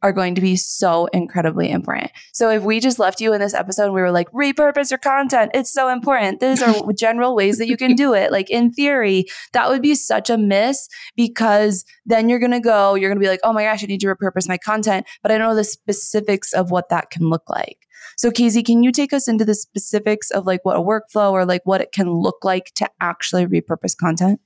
are 0.03 0.13
going 0.13 0.35
to 0.35 0.41
be 0.41 0.57
so 0.57 1.07
incredibly 1.07 1.71
important. 1.71 2.11
So 2.33 2.51
if 2.51 2.63
we 2.63 2.81
just 2.81 2.99
left 2.99 3.21
you 3.21 3.33
in 3.33 3.41
this 3.41 3.55
episode, 3.55 3.93
we 3.93 4.01
were 4.01 4.11
like, 4.11 4.31
repurpose 4.33 4.91
your 4.91 4.99
content. 4.99 5.51
It's 5.55 5.73
so 5.73 5.89
important. 5.89 6.41
These 6.41 6.63
are 6.63 6.75
general 6.97 7.35
ways 7.35 7.59
that 7.59 7.69
you 7.69 7.77
can 7.77 7.95
do 7.95 8.15
it. 8.15 8.33
Like 8.33 8.51
in 8.51 8.73
theory, 8.73 9.27
that 9.53 9.69
would 9.69 9.83
be 9.83 9.95
such 9.95 10.31
a 10.31 10.39
miss 10.39 10.89
because 11.17 11.85
then 12.07 12.29
you're 12.29 12.39
going 12.39 12.51
to 12.53 12.61
go, 12.61 12.95
you're 12.95 13.11
going 13.11 13.21
to 13.21 13.25
be 13.25 13.29
like, 13.29 13.41
oh 13.45 13.53
my 13.53 13.65
gosh, 13.65 13.83
I 13.83 13.87
need 13.87 14.01
to 14.01 14.07
repurpose 14.07 14.49
my 14.49 14.59
content, 14.59 15.07
but 15.23 15.31
I 15.31 15.39
don't 15.39 15.49
know 15.49 15.57
the 15.57 15.65
specifics 15.65 16.53
of 16.53 16.71
what 16.71 16.89
that 16.89 17.11
can 17.11 17.29
look 17.29 17.49
like. 17.49 17.79
So 18.17 18.31
Kacey, 18.31 18.65
can 18.65 18.83
you 18.83 18.93
take 18.93 19.13
us 19.13 19.29
into 19.29 19.45
the 19.45 19.55
specifics 19.55 20.31
of 20.31 20.47
like 20.47 20.65
what 20.65 20.77
a 20.77 20.81
workflow 20.81 21.33
or 21.33 21.45
like 21.45 21.63
what 21.65 21.81
it 21.81 21.93
can 21.93 22.11
look 22.11 22.45
like 22.45 22.73
to 22.77 22.89
actually 23.01 23.47
repurpose 23.47 23.97
content? 23.97 24.41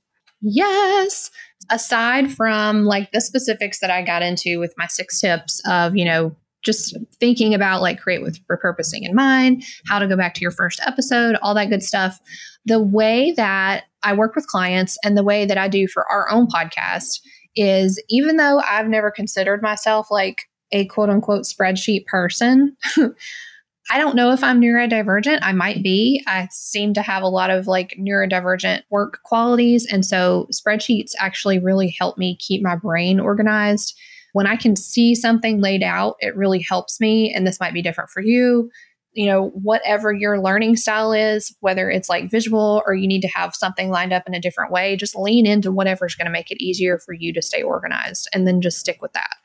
Yes. 0.47 1.31
Aside 1.71 2.31
from 2.31 2.85
like 2.85 3.11
the 3.11 3.19
specifics 3.19 3.79
that 3.79 3.89
I 3.89 4.03
got 4.03 4.21
into 4.21 4.59
with 4.59 4.75
my 4.77 4.85
six 4.85 5.19
tips 5.19 5.59
of, 5.67 5.95
you 5.95 6.05
know, 6.05 6.35
just 6.63 6.95
thinking 7.19 7.53
about 7.53 7.81
like 7.81 7.99
create 7.99 8.21
with 8.21 8.39
repurposing 8.47 9.01
in 9.01 9.15
mind, 9.15 9.63
how 9.87 9.97
to 9.99 10.07
go 10.07 10.15
back 10.15 10.35
to 10.35 10.41
your 10.41 10.51
first 10.51 10.79
episode, 10.85 11.35
all 11.41 11.55
that 11.55 11.69
good 11.69 11.83
stuff. 11.83 12.19
The 12.65 12.81
way 12.81 13.31
that 13.37 13.85
I 14.03 14.13
work 14.13 14.35
with 14.35 14.47
clients 14.47 14.97
and 15.03 15.17
the 15.17 15.23
way 15.23 15.45
that 15.45 15.57
I 15.57 15.67
do 15.67 15.87
for 15.87 16.09
our 16.11 16.29
own 16.31 16.47
podcast 16.47 17.19
is 17.55 18.01
even 18.09 18.37
though 18.37 18.59
I've 18.59 18.87
never 18.87 19.09
considered 19.09 19.61
myself 19.61 20.07
like 20.11 20.43
a 20.71 20.85
quote 20.87 21.09
unquote 21.09 21.45
spreadsheet 21.45 22.05
person, 22.05 22.75
I 23.91 23.99
don't 23.99 24.15
know 24.15 24.31
if 24.31 24.43
I'm 24.43 24.59
neurodivergent. 24.59 25.39
I 25.43 25.51
might 25.51 25.83
be. 25.83 26.23
I 26.25 26.47
seem 26.51 26.93
to 26.95 27.03
have 27.03 27.21
a 27.21 27.27
lot 27.27 27.51
of 27.51 27.67
like 27.67 27.95
neurodivergent 27.99 28.81
work 28.89 29.19
qualities. 29.23 29.85
And 29.85 30.03
so 30.03 30.47
spreadsheets 30.51 31.11
actually 31.19 31.59
really 31.59 31.95
help 31.99 32.17
me 32.17 32.35
keep 32.37 32.63
my 32.63 32.75
brain 32.75 33.19
organized. 33.19 33.95
When 34.33 34.47
I 34.47 34.55
can 34.55 34.75
see 34.75 35.13
something 35.13 35.61
laid 35.61 35.83
out, 35.83 36.15
it 36.19 36.35
really 36.35 36.59
helps 36.59 36.99
me. 36.99 37.31
And 37.31 37.45
this 37.45 37.59
might 37.59 37.73
be 37.73 37.83
different 37.83 38.09
for 38.09 38.21
you. 38.21 38.71
You 39.13 39.27
know, 39.27 39.49
whatever 39.49 40.11
your 40.11 40.41
learning 40.41 40.75
style 40.77 41.13
is, 41.13 41.55
whether 41.61 41.89
it's 41.89 42.09
like 42.09 42.31
visual 42.31 42.81
or 42.85 42.95
you 42.95 43.07
need 43.07 43.21
to 43.21 43.29
have 43.29 43.55
something 43.55 43.89
lined 43.89 44.11
up 44.11 44.23
in 44.27 44.33
a 44.33 44.41
different 44.41 44.71
way, 44.71 44.97
just 44.97 45.15
lean 45.15 45.45
into 45.45 45.71
whatever's 45.71 46.15
going 46.15 46.25
to 46.25 46.31
make 46.31 46.51
it 46.51 46.61
easier 46.61 46.97
for 46.97 47.13
you 47.13 47.31
to 47.33 47.41
stay 47.41 47.61
organized 47.61 48.27
and 48.33 48.47
then 48.47 48.61
just 48.61 48.79
stick 48.79 48.97
with 49.01 49.13
that. 49.13 49.35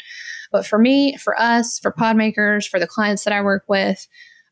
But 0.51 0.67
for 0.67 0.79
me, 0.79 1.17
for 1.19 1.41
us, 1.41 1.79
for 1.79 1.93
Podmakers, 1.93 2.67
for 2.69 2.81
the 2.81 2.87
clients 2.87 3.23
that 3.25 3.33
I 3.33 3.43
work 3.43 3.65
with, 3.69 4.09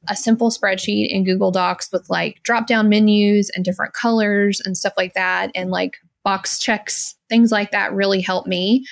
a 0.09 0.16
simple 0.16 0.51
spreadsheet 0.51 1.09
in 1.09 1.25
Google 1.25 1.51
Docs 1.51 1.90
with 1.92 2.09
like 2.09 2.42
drop 2.42 2.66
down 2.66 2.88
menus 2.88 3.51
and 3.55 3.64
different 3.64 3.94
colors 3.94 4.61
and 4.64 4.77
stuff 4.77 4.94
like 4.97 5.14
that, 5.14 5.51
and 5.55 5.71
like 5.71 5.97
box 6.25 6.59
checks, 6.59 7.14
things 7.29 7.53
like 7.53 7.71
that 7.71 7.92
really 7.92 8.21
help 8.21 8.47
me. 8.47 8.85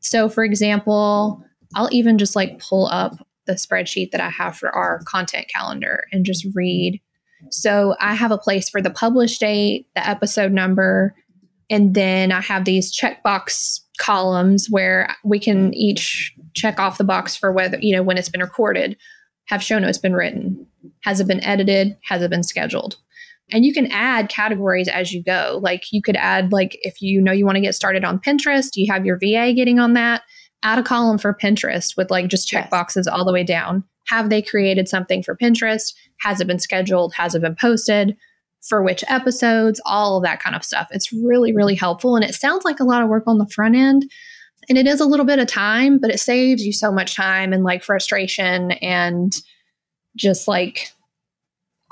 So, 0.00 0.28
for 0.28 0.44
example, 0.44 1.42
I'll 1.74 1.88
even 1.92 2.18
just 2.18 2.36
like 2.36 2.58
pull 2.58 2.86
up 2.86 3.14
the 3.46 3.54
spreadsheet 3.54 4.10
that 4.12 4.20
I 4.20 4.30
have 4.30 4.56
for 4.56 4.70
our 4.74 5.00
content 5.04 5.46
calendar 5.54 6.04
and 6.12 6.24
just 6.24 6.46
read. 6.54 7.00
So, 7.50 7.96
I 8.00 8.14
have 8.14 8.30
a 8.30 8.38
place 8.38 8.68
for 8.68 8.82
the 8.82 8.90
publish 8.90 9.38
date, 9.38 9.86
the 9.94 10.06
episode 10.08 10.52
number, 10.52 11.14
and 11.70 11.94
then 11.94 12.32
I 12.32 12.40
have 12.40 12.64
these 12.64 12.94
checkbox 12.94 13.80
columns 13.98 14.68
where 14.70 15.14
we 15.24 15.38
can 15.38 15.72
each 15.74 16.34
check 16.54 16.80
off 16.80 16.98
the 16.98 17.04
box 17.04 17.36
for 17.36 17.52
whether, 17.52 17.78
you 17.80 17.94
know, 17.94 18.02
when 18.02 18.18
it's 18.18 18.28
been 18.28 18.40
recorded 18.40 18.96
have 19.50 19.62
show 19.62 19.80
notes 19.80 19.98
been 19.98 20.14
written? 20.14 20.64
Has 21.02 21.18
it 21.18 21.26
been 21.26 21.42
edited? 21.42 21.96
Has 22.04 22.22
it 22.22 22.30
been 22.30 22.44
scheduled? 22.44 22.96
And 23.50 23.64
you 23.64 23.74
can 23.74 23.88
add 23.90 24.28
categories 24.28 24.86
as 24.86 25.12
you 25.12 25.24
go. 25.24 25.58
Like 25.60 25.90
you 25.90 26.02
could 26.02 26.16
add, 26.16 26.52
like, 26.52 26.78
if 26.82 27.02
you 27.02 27.20
know 27.20 27.32
you 27.32 27.44
want 27.44 27.56
to 27.56 27.60
get 27.60 27.74
started 27.74 28.04
on 28.04 28.20
Pinterest, 28.20 28.76
you 28.76 28.90
have 28.92 29.04
your 29.04 29.18
VA 29.18 29.52
getting 29.52 29.80
on 29.80 29.94
that, 29.94 30.22
add 30.62 30.78
a 30.78 30.84
column 30.84 31.18
for 31.18 31.34
Pinterest 31.34 31.96
with 31.96 32.12
like 32.12 32.28
just 32.28 32.46
check 32.46 32.66
yes. 32.66 32.70
boxes 32.70 33.08
all 33.08 33.24
the 33.24 33.32
way 33.32 33.42
down. 33.42 33.82
Have 34.06 34.30
they 34.30 34.40
created 34.40 34.88
something 34.88 35.20
for 35.20 35.36
Pinterest? 35.36 35.94
Has 36.20 36.40
it 36.40 36.46
been 36.46 36.60
scheduled? 36.60 37.12
Has 37.14 37.34
it 37.34 37.42
been 37.42 37.56
posted? 37.60 38.16
For 38.68 38.84
which 38.84 39.02
episodes? 39.08 39.80
All 39.84 40.18
of 40.18 40.22
that 40.22 40.40
kind 40.40 40.54
of 40.54 40.62
stuff. 40.62 40.86
It's 40.92 41.12
really, 41.12 41.52
really 41.52 41.74
helpful. 41.74 42.14
And 42.14 42.24
it 42.24 42.36
sounds 42.36 42.64
like 42.64 42.78
a 42.78 42.84
lot 42.84 43.02
of 43.02 43.08
work 43.08 43.24
on 43.26 43.38
the 43.38 43.48
front 43.48 43.74
end. 43.74 44.04
And 44.68 44.78
it 44.78 44.86
is 44.86 45.00
a 45.00 45.06
little 45.06 45.26
bit 45.26 45.38
of 45.38 45.46
time, 45.48 45.98
but 45.98 46.10
it 46.10 46.20
saves 46.20 46.64
you 46.64 46.72
so 46.72 46.92
much 46.92 47.16
time 47.16 47.52
and 47.52 47.64
like 47.64 47.82
frustration 47.82 48.72
and 48.72 49.34
just 50.16 50.46
like 50.46 50.92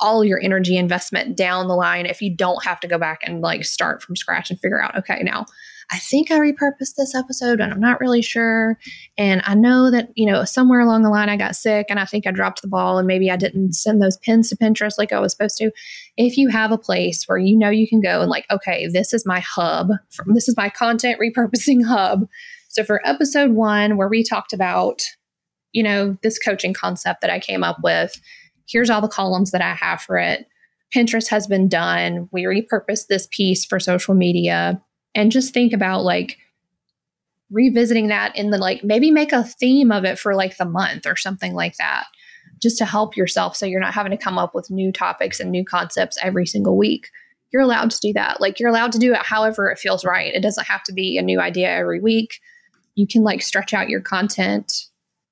all 0.00 0.24
your 0.24 0.40
energy 0.40 0.76
investment 0.76 1.36
down 1.36 1.66
the 1.66 1.74
line 1.74 2.06
if 2.06 2.22
you 2.22 2.34
don't 2.34 2.64
have 2.64 2.78
to 2.80 2.86
go 2.88 2.98
back 2.98 3.20
and 3.24 3.40
like 3.40 3.64
start 3.64 4.02
from 4.02 4.14
scratch 4.14 4.50
and 4.50 4.60
figure 4.60 4.80
out, 4.80 4.96
okay, 4.96 5.22
now 5.22 5.44
I 5.90 5.98
think 5.98 6.30
I 6.30 6.38
repurposed 6.38 6.96
this 6.96 7.14
episode 7.14 7.60
and 7.60 7.72
I'm 7.72 7.80
not 7.80 7.98
really 7.98 8.20
sure. 8.20 8.78
And 9.16 9.40
I 9.44 9.54
know 9.54 9.90
that, 9.90 10.10
you 10.16 10.30
know, 10.30 10.44
somewhere 10.44 10.80
along 10.80 11.02
the 11.02 11.08
line 11.08 11.30
I 11.30 11.36
got 11.36 11.56
sick 11.56 11.86
and 11.88 11.98
I 11.98 12.04
think 12.04 12.26
I 12.26 12.30
dropped 12.30 12.60
the 12.60 12.68
ball 12.68 12.98
and 12.98 13.06
maybe 13.06 13.30
I 13.30 13.36
didn't 13.36 13.72
send 13.72 14.02
those 14.02 14.18
pins 14.18 14.50
to 14.50 14.56
Pinterest 14.56 14.98
like 14.98 15.12
I 15.12 15.20
was 15.20 15.32
supposed 15.32 15.56
to. 15.58 15.70
If 16.18 16.36
you 16.36 16.48
have 16.48 16.72
a 16.72 16.78
place 16.78 17.24
where 17.26 17.38
you 17.38 17.56
know 17.56 17.70
you 17.70 17.88
can 17.88 18.00
go 18.00 18.20
and 18.20 18.30
like, 18.30 18.44
okay, 18.50 18.86
this 18.86 19.14
is 19.14 19.24
my 19.24 19.40
hub, 19.40 19.88
this 20.26 20.48
is 20.48 20.56
my 20.56 20.68
content 20.68 21.18
repurposing 21.18 21.84
hub. 21.84 22.28
So 22.68 22.84
for 22.84 23.06
episode 23.06 23.52
one, 23.52 23.96
where 23.96 24.08
we 24.08 24.22
talked 24.22 24.52
about, 24.52 25.02
you 25.72 25.82
know, 25.82 26.16
this 26.22 26.38
coaching 26.38 26.74
concept 26.74 27.20
that 27.22 27.30
I 27.30 27.40
came 27.40 27.64
up 27.64 27.78
with, 27.82 28.20
here's 28.68 28.90
all 28.90 29.00
the 29.00 29.08
columns 29.08 29.50
that 29.50 29.62
I 29.62 29.74
have 29.74 30.00
for 30.00 30.18
it. 30.18 30.46
Pinterest 30.94 31.28
has 31.28 31.46
been 31.46 31.68
done. 31.68 32.28
We 32.32 32.44
repurposed 32.44 33.08
this 33.08 33.28
piece 33.30 33.64
for 33.64 33.80
social 33.80 34.14
media. 34.14 34.80
And 35.14 35.32
just 35.32 35.52
think 35.52 35.72
about 35.72 36.04
like 36.04 36.38
revisiting 37.50 38.08
that 38.08 38.36
in 38.36 38.50
the 38.50 38.58
like, 38.58 38.84
maybe 38.84 39.10
make 39.10 39.32
a 39.32 39.44
theme 39.44 39.90
of 39.90 40.04
it 40.04 40.18
for 40.18 40.34
like 40.34 40.56
the 40.58 40.64
month 40.64 41.06
or 41.06 41.16
something 41.16 41.54
like 41.54 41.76
that, 41.76 42.04
just 42.60 42.78
to 42.78 42.84
help 42.84 43.16
yourself 43.16 43.56
so 43.56 43.66
you're 43.66 43.80
not 43.80 43.94
having 43.94 44.12
to 44.12 44.18
come 44.18 44.38
up 44.38 44.54
with 44.54 44.70
new 44.70 44.92
topics 44.92 45.40
and 45.40 45.50
new 45.50 45.64
concepts 45.64 46.18
every 46.22 46.46
single 46.46 46.76
week. 46.76 47.08
You're 47.50 47.62
allowed 47.62 47.90
to 47.90 48.00
do 48.00 48.12
that. 48.12 48.40
Like, 48.42 48.60
you're 48.60 48.68
allowed 48.68 48.92
to 48.92 48.98
do 48.98 49.14
it 49.14 49.22
however 49.22 49.70
it 49.70 49.78
feels 49.78 50.04
right. 50.04 50.34
It 50.34 50.42
doesn't 50.42 50.66
have 50.66 50.82
to 50.84 50.92
be 50.92 51.16
a 51.16 51.22
new 51.22 51.40
idea 51.40 51.70
every 51.70 52.00
week. 52.00 52.40
You 52.98 53.06
can 53.06 53.22
like 53.22 53.42
stretch 53.42 53.72
out 53.72 53.88
your 53.88 54.00
content 54.00 54.88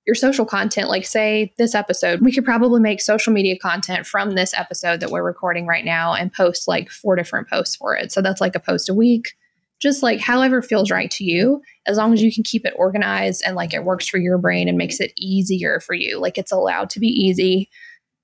your 0.06 0.14
social 0.14 0.46
content, 0.46 0.88
like 0.88 1.04
say 1.04 1.52
this 1.58 1.74
episode, 1.74 2.20
we 2.20 2.32
could 2.32 2.44
probably 2.44 2.80
make 2.80 3.00
social 3.00 3.32
media 3.32 3.58
content 3.58 4.06
from 4.06 4.30
this 4.30 4.54
episode 4.54 5.00
that 5.00 5.10
we're 5.10 5.24
recording 5.24 5.66
right 5.66 5.84
now 5.84 6.14
and 6.14 6.32
post 6.32 6.68
like 6.68 6.90
four 6.90 7.16
different 7.16 7.48
posts 7.48 7.74
for 7.74 7.96
it. 7.96 8.12
So 8.12 8.22
that's 8.22 8.40
like 8.40 8.54
a 8.54 8.60
post 8.60 8.88
a 8.88 8.94
week, 8.94 9.34
just 9.80 10.04
like 10.04 10.20
however 10.20 10.62
feels 10.62 10.92
right 10.92 11.10
to 11.12 11.24
you, 11.24 11.60
as 11.86 11.96
long 11.96 12.12
as 12.12 12.22
you 12.22 12.32
can 12.32 12.44
keep 12.44 12.64
it 12.64 12.74
organized 12.76 13.42
and 13.44 13.56
like 13.56 13.74
it 13.74 13.84
works 13.84 14.06
for 14.06 14.18
your 14.18 14.38
brain 14.38 14.68
and 14.68 14.78
makes 14.78 15.00
it 15.00 15.12
easier 15.18 15.80
for 15.80 15.94
you. 15.94 16.20
Like 16.20 16.38
it's 16.38 16.52
allowed 16.52 16.88
to 16.90 17.00
be 17.00 17.08
easy. 17.08 17.68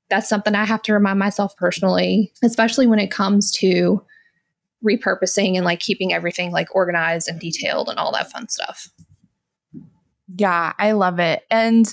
That's 0.09 0.29
something 0.29 0.55
I 0.55 0.65
have 0.65 0.83
to 0.83 0.93
remind 0.93 1.19
myself 1.19 1.57
personally, 1.57 2.33
especially 2.45 2.87
when 2.87 3.01
it 3.01 3.11
comes 3.11 3.51
to 3.59 4.05
repurposing 4.87 5.57
and 5.57 5.65
like 5.65 5.81
keeping 5.81 6.13
everything 6.13 6.53
like 6.53 6.73
organized 6.77 7.29
and 7.29 7.41
detailed 7.41 7.89
and 7.89 7.99
all 7.99 8.13
that 8.13 8.31
fun 8.31 8.49
stuff. 8.49 8.89
Yeah, 10.37 10.73
I 10.79 10.93
love 10.93 11.19
it. 11.19 11.43
And 11.51 11.93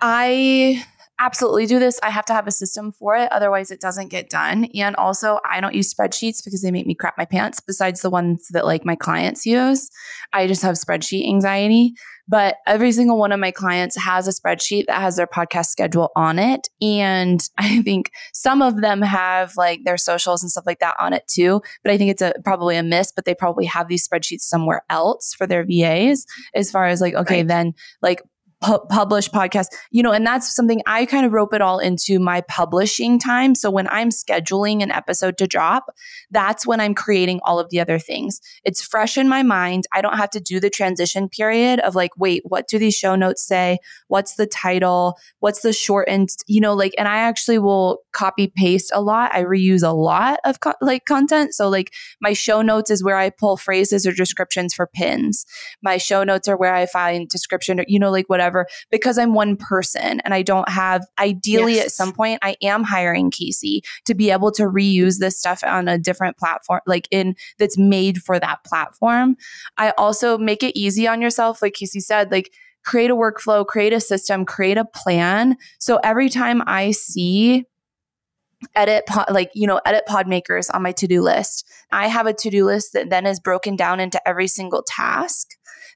I 0.00 0.84
absolutely 1.18 1.66
do 1.66 1.78
this. 1.78 2.00
I 2.02 2.10
have 2.10 2.24
to 2.26 2.32
have 2.32 2.46
a 2.46 2.50
system 2.50 2.92
for 2.92 3.16
it. 3.16 3.30
Otherwise, 3.32 3.70
it 3.70 3.80
doesn't 3.80 4.08
get 4.08 4.28
done. 4.28 4.66
And 4.74 4.96
also, 4.96 5.38
I 5.48 5.60
don't 5.60 5.74
use 5.74 5.92
spreadsheets 5.92 6.44
because 6.44 6.62
they 6.62 6.70
make 6.70 6.86
me 6.86 6.94
crap 6.94 7.16
my 7.16 7.24
pants, 7.24 7.60
besides 7.60 8.00
the 8.02 8.10
ones 8.10 8.48
that 8.50 8.64
like 8.64 8.84
my 8.84 8.96
clients 8.96 9.46
use. 9.46 9.90
I 10.32 10.46
just 10.46 10.62
have 10.62 10.74
spreadsheet 10.74 11.28
anxiety. 11.28 11.94
But 12.26 12.56
every 12.66 12.92
single 12.92 13.18
one 13.18 13.32
of 13.32 13.40
my 13.40 13.50
clients 13.50 13.96
has 13.96 14.26
a 14.26 14.30
spreadsheet 14.30 14.86
that 14.86 15.00
has 15.00 15.16
their 15.16 15.26
podcast 15.26 15.66
schedule 15.66 16.10
on 16.16 16.38
it. 16.38 16.68
And 16.80 17.40
I 17.58 17.82
think 17.82 18.10
some 18.32 18.62
of 18.62 18.80
them 18.80 19.02
have 19.02 19.56
like 19.56 19.84
their 19.84 19.96
socials 19.96 20.42
and 20.42 20.50
stuff 20.50 20.64
like 20.66 20.80
that 20.80 20.96
on 20.98 21.12
it 21.12 21.26
too. 21.26 21.60
But 21.82 21.92
I 21.92 21.98
think 21.98 22.10
it's 22.10 22.22
a 22.22 22.34
probably 22.44 22.76
a 22.76 22.82
miss, 22.82 23.12
but 23.14 23.24
they 23.24 23.34
probably 23.34 23.66
have 23.66 23.88
these 23.88 24.06
spreadsheets 24.06 24.42
somewhere 24.42 24.82
else 24.88 25.34
for 25.34 25.46
their 25.46 25.64
VAs 25.64 26.24
as 26.54 26.70
far 26.70 26.86
as 26.86 27.00
like, 27.00 27.14
okay, 27.14 27.38
right. 27.38 27.48
then 27.48 27.74
like 28.02 28.22
pu- 28.64 28.86
publish 28.88 29.28
podcasts, 29.30 29.74
you 29.90 30.02
know, 30.02 30.12
and 30.12 30.26
that's 30.26 30.54
something 30.54 30.80
I 30.86 31.06
kind 31.06 31.26
of 31.26 31.32
rope 31.32 31.52
it 31.52 31.60
all 31.60 31.78
into 31.78 32.18
my 32.18 32.40
publishing 32.42 33.18
time. 33.18 33.54
So 33.54 33.70
when 33.70 33.86
I'm 33.88 34.08
scheduling 34.08 34.82
an 34.82 34.90
episode 34.90 35.36
to 35.38 35.46
drop, 35.46 35.86
that's 36.30 36.66
when 36.66 36.80
I'm 36.80 36.94
creating 36.94 37.40
all 37.44 37.58
of 37.58 37.70
the 37.70 37.80
other 37.80 37.98
things. 37.98 38.40
It's 38.64 38.82
fresh 38.82 39.18
in 39.18 39.28
my 39.28 39.42
mind. 39.42 39.84
I 39.92 40.00
don't 40.00 40.16
have 40.16 40.30
to 40.30 40.40
do 40.40 40.60
the 40.60 40.70
transition 40.70 41.28
period 41.28 41.80
of 41.80 41.94
like, 41.94 42.12
wait, 42.16 42.42
what 42.44 42.68
do 42.68 42.78
these 42.78 42.94
show 42.94 43.14
notes 43.14 43.46
say? 43.46 43.78
What's 44.08 44.36
the 44.36 44.46
title? 44.46 45.16
What's 45.40 45.60
the 45.60 45.72
shortened, 45.72 46.30
you 46.46 46.60
know, 46.60 46.74
like, 46.74 46.94
and 46.96 47.08
I 47.08 47.18
actually 47.18 47.58
will 47.58 47.98
copy 48.12 48.52
paste 48.54 48.90
a 48.94 49.02
lot. 49.02 49.34
I 49.34 49.44
reuse 49.44 49.82
a 49.82 49.94
lot 49.94 50.38
of 50.44 50.60
co- 50.60 50.74
like 50.80 51.04
content. 51.04 51.54
So 51.54 51.68
like 51.68 51.92
my 52.20 52.32
show 52.32 52.62
notes 52.62 52.90
is 52.90 53.04
where 53.04 53.16
I 53.16 53.30
pull 53.30 53.56
phrases 53.56 54.06
or 54.06 54.12
descriptions 54.12 54.72
for 54.72 54.86
pins. 54.86 55.44
My 55.82 55.98
show 55.98 56.24
notes 56.24 56.48
are 56.48 56.56
where 56.56 56.74
I 56.74 56.86
find 56.86 57.28
description 57.28 57.80
or, 57.80 57.84
you 57.88 57.98
know, 57.98 58.10
like 58.10 58.28
whatever 58.28 58.53
whatever, 58.54 58.68
because 58.90 59.18
I'm 59.18 59.34
one 59.34 59.56
person 59.56 60.20
and 60.20 60.32
I 60.32 60.42
don't 60.42 60.68
have, 60.68 61.06
ideally 61.18 61.76
yes. 61.76 61.86
at 61.86 61.92
some 61.92 62.12
point, 62.12 62.38
I 62.42 62.56
am 62.62 62.84
hiring 62.84 63.30
Kacey 63.30 63.80
to 64.06 64.14
be 64.14 64.30
able 64.30 64.52
to 64.52 64.62
reuse 64.64 65.18
this 65.18 65.38
stuff 65.38 65.62
on 65.64 65.88
a 65.88 65.98
different 65.98 66.36
platform, 66.36 66.80
like 66.86 67.08
in 67.10 67.34
that's 67.58 67.78
made 67.78 68.18
for 68.18 68.38
that 68.38 68.64
platform. 68.64 69.36
I 69.76 69.92
also 69.98 70.38
make 70.38 70.62
it 70.62 70.78
easy 70.78 71.06
on 71.06 71.20
yourself. 71.20 71.62
Like 71.62 71.74
Kacey 71.74 72.00
said, 72.00 72.30
like, 72.30 72.52
create 72.84 73.10
a 73.10 73.16
workflow, 73.16 73.66
create 73.66 73.94
a 73.94 74.00
system, 74.00 74.44
create 74.44 74.76
a 74.76 74.84
plan. 74.84 75.56
So 75.78 75.98
every 76.04 76.28
time 76.28 76.62
I 76.66 76.90
see 76.90 77.64
edit 78.74 79.04
pod, 79.06 79.26
like 79.30 79.50
you 79.54 79.66
know 79.66 79.80
edit 79.84 80.04
pod 80.06 80.26
makers 80.26 80.70
on 80.70 80.82
my 80.82 80.90
to-do 80.90 81.20
list 81.20 81.66
i 81.92 82.06
have 82.06 82.26
a 82.26 82.32
to-do 82.32 82.64
list 82.64 82.94
that 82.94 83.10
then 83.10 83.26
is 83.26 83.38
broken 83.38 83.76
down 83.76 84.00
into 84.00 84.18
every 84.26 84.46
single 84.46 84.82
task 84.86 85.48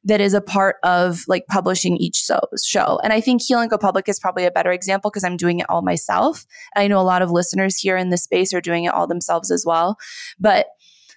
that 0.04 0.20
is 0.20 0.34
a 0.34 0.40
part 0.40 0.76
of 0.82 1.24
like 1.28 1.46
publishing 1.48 1.96
each 1.96 2.26
show. 2.64 2.98
And 3.02 3.12
I 3.12 3.20
think 3.20 3.42
Heal 3.42 3.60
and 3.60 3.70
Go 3.70 3.78
Public 3.78 4.08
is 4.08 4.18
probably 4.18 4.44
a 4.44 4.50
better 4.50 4.72
example 4.72 5.10
because 5.10 5.24
I'm 5.24 5.36
doing 5.36 5.58
it 5.58 5.66
all 5.68 5.82
myself. 5.82 6.44
And 6.74 6.82
I 6.82 6.86
know 6.86 7.00
a 7.00 7.02
lot 7.02 7.22
of 7.22 7.30
listeners 7.30 7.76
here 7.76 7.96
in 7.96 8.10
this 8.10 8.22
space 8.22 8.52
are 8.54 8.60
doing 8.60 8.84
it 8.84 8.94
all 8.94 9.06
themselves 9.06 9.50
as 9.50 9.64
well. 9.66 9.96
But 10.38 10.66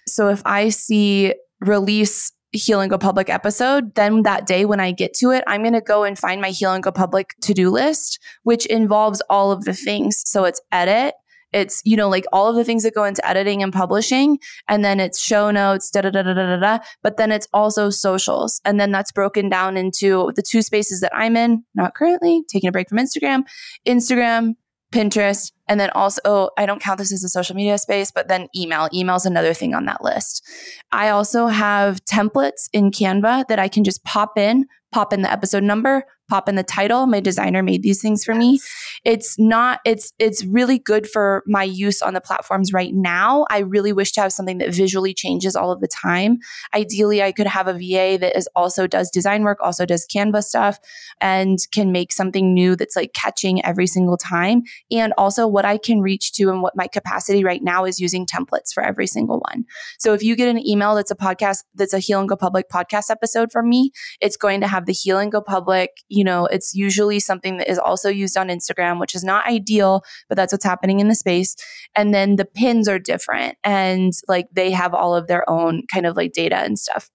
so 0.06 0.28
if 0.28 0.42
I 0.44 0.68
see 0.68 1.34
release 1.60 2.32
Heal 2.52 2.80
and 2.80 2.90
Go 2.90 2.98
Public 2.98 3.30
episode, 3.30 3.94
then 3.94 4.24
that 4.24 4.46
day 4.46 4.66
when 4.66 4.78
I 4.78 4.92
get 4.92 5.14
to 5.14 5.30
it, 5.30 5.42
I'm 5.46 5.62
going 5.62 5.72
to 5.72 5.80
go 5.80 6.04
and 6.04 6.18
find 6.18 6.40
my 6.40 6.50
Heal 6.50 6.74
and 6.74 6.82
Go 6.82 6.92
Public 6.92 7.34
to 7.42 7.54
do 7.54 7.70
list, 7.70 8.18
which 8.42 8.66
involves 8.66 9.22
all 9.30 9.50
of 9.52 9.64
the 9.64 9.72
things. 9.72 10.22
So 10.26 10.44
it's 10.44 10.60
edit, 10.70 11.14
it's, 11.52 11.82
you 11.84 11.96
know, 11.96 12.08
like 12.08 12.24
all 12.32 12.48
of 12.48 12.56
the 12.56 12.64
things 12.64 12.82
that 12.82 12.94
go 12.94 13.04
into 13.04 13.26
editing 13.26 13.62
and 13.62 13.72
publishing. 13.72 14.38
And 14.68 14.84
then 14.84 15.00
it's 15.00 15.20
show 15.20 15.50
notes, 15.50 15.90
da 15.90 16.02
da 16.02 16.10
da 16.10 16.22
da 16.22 16.34
da 16.34 16.56
da. 16.56 16.78
But 17.02 17.16
then 17.16 17.32
it's 17.32 17.48
also 17.52 17.90
socials. 17.90 18.60
And 18.64 18.80
then 18.80 18.92
that's 18.92 19.12
broken 19.12 19.48
down 19.48 19.76
into 19.76 20.32
the 20.36 20.42
two 20.42 20.62
spaces 20.62 21.00
that 21.00 21.12
I'm 21.14 21.36
in, 21.36 21.64
not 21.74 21.94
currently, 21.94 22.42
taking 22.48 22.68
a 22.68 22.72
break 22.72 22.88
from 22.88 22.98
Instagram, 22.98 23.42
Instagram, 23.86 24.54
Pinterest, 24.92 25.50
and 25.68 25.80
then 25.80 25.90
also, 25.90 26.20
oh, 26.24 26.50
I 26.58 26.66
don't 26.66 26.80
count 26.80 26.98
this 26.98 27.12
as 27.12 27.24
a 27.24 27.28
social 27.28 27.56
media 27.56 27.78
space, 27.78 28.12
but 28.12 28.28
then 28.28 28.48
email. 28.54 28.88
Email 28.92 29.16
is 29.16 29.26
another 29.26 29.54
thing 29.54 29.74
on 29.74 29.86
that 29.86 30.04
list. 30.04 30.46
I 30.92 31.08
also 31.08 31.46
have 31.46 32.04
templates 32.04 32.68
in 32.72 32.90
Canva 32.90 33.46
that 33.48 33.58
I 33.58 33.68
can 33.68 33.84
just 33.84 34.04
pop 34.04 34.36
in, 34.36 34.66
pop 34.92 35.12
in 35.12 35.22
the 35.22 35.32
episode 35.32 35.62
number, 35.62 36.04
pop 36.32 36.48
in 36.48 36.54
the 36.54 36.62
title. 36.62 37.06
My 37.06 37.20
designer 37.20 37.62
made 37.62 37.82
these 37.82 38.00
things 38.00 38.24
for 38.24 38.34
me. 38.34 38.58
It's 39.04 39.38
not, 39.38 39.80
it's, 39.84 40.14
it's 40.18 40.42
really 40.46 40.78
good 40.78 41.06
for 41.06 41.42
my 41.46 41.62
use 41.62 42.00
on 42.00 42.14
the 42.14 42.22
platforms 42.22 42.72
right 42.72 42.94
now. 42.94 43.44
I 43.50 43.58
really 43.58 43.92
wish 43.92 44.12
to 44.12 44.22
have 44.22 44.32
something 44.32 44.56
that 44.56 44.74
visually 44.74 45.12
changes 45.12 45.54
all 45.54 45.70
of 45.70 45.82
the 45.82 45.88
time. 45.88 46.38
Ideally, 46.72 47.22
I 47.22 47.32
could 47.32 47.46
have 47.46 47.68
a 47.68 47.74
VA 47.74 48.16
that 48.18 48.34
is 48.34 48.48
also 48.56 48.86
does 48.86 49.10
design 49.10 49.42
work, 49.42 49.58
also 49.62 49.84
does 49.84 50.06
Canva 50.06 50.42
stuff 50.42 50.78
and 51.20 51.58
can 51.70 51.92
make 51.92 52.12
something 52.12 52.54
new 52.54 52.76
that's 52.76 52.96
like 52.96 53.12
catching 53.12 53.62
every 53.62 53.86
single 53.86 54.16
time. 54.16 54.62
And 54.90 55.12
also 55.18 55.46
what 55.46 55.66
I 55.66 55.76
can 55.76 56.00
reach 56.00 56.32
to 56.36 56.48
and 56.48 56.62
what 56.62 56.74
my 56.74 56.86
capacity 56.86 57.44
right 57.44 57.62
now 57.62 57.84
is 57.84 58.00
using 58.00 58.24
templates 58.24 58.72
for 58.72 58.82
every 58.82 59.06
single 59.06 59.42
one. 59.50 59.64
So 59.98 60.14
if 60.14 60.22
you 60.22 60.34
get 60.34 60.48
an 60.48 60.66
email 60.66 60.94
that's 60.94 61.10
a 61.10 61.14
podcast, 61.14 61.64
that's 61.74 61.92
a 61.92 61.98
Heal 61.98 62.20
and 62.20 62.28
Go 62.28 62.36
Public 62.36 62.70
podcast 62.70 63.10
episode 63.10 63.52
from 63.52 63.68
me, 63.68 63.90
it's 64.22 64.38
going 64.38 64.62
to 64.62 64.66
have 64.66 64.86
the 64.86 64.94
Heal 64.94 65.18
and 65.18 65.30
Go 65.30 65.42
Public, 65.42 65.90
you 66.08 66.21
you 66.22 66.24
know, 66.24 66.46
it's 66.46 66.72
usually 66.72 67.18
something 67.18 67.56
that 67.56 67.68
is 67.68 67.80
also 67.80 68.08
used 68.08 68.36
on 68.36 68.46
Instagram, 68.46 69.00
which 69.00 69.12
is 69.12 69.24
not 69.24 69.44
ideal, 69.44 70.04
but 70.28 70.36
that's 70.36 70.52
what's 70.52 70.64
happening 70.64 71.00
in 71.00 71.08
the 71.08 71.16
space. 71.16 71.56
And 71.96 72.14
then 72.14 72.36
the 72.36 72.44
pins 72.44 72.86
are 72.86 73.00
different 73.00 73.58
and 73.64 74.12
like 74.28 74.46
they 74.52 74.70
have 74.70 74.94
all 74.94 75.16
of 75.16 75.26
their 75.26 75.42
own 75.50 75.82
kind 75.92 76.06
of 76.06 76.16
like 76.16 76.32
data 76.32 76.58
and 76.58 76.78
stuff. 76.78 77.10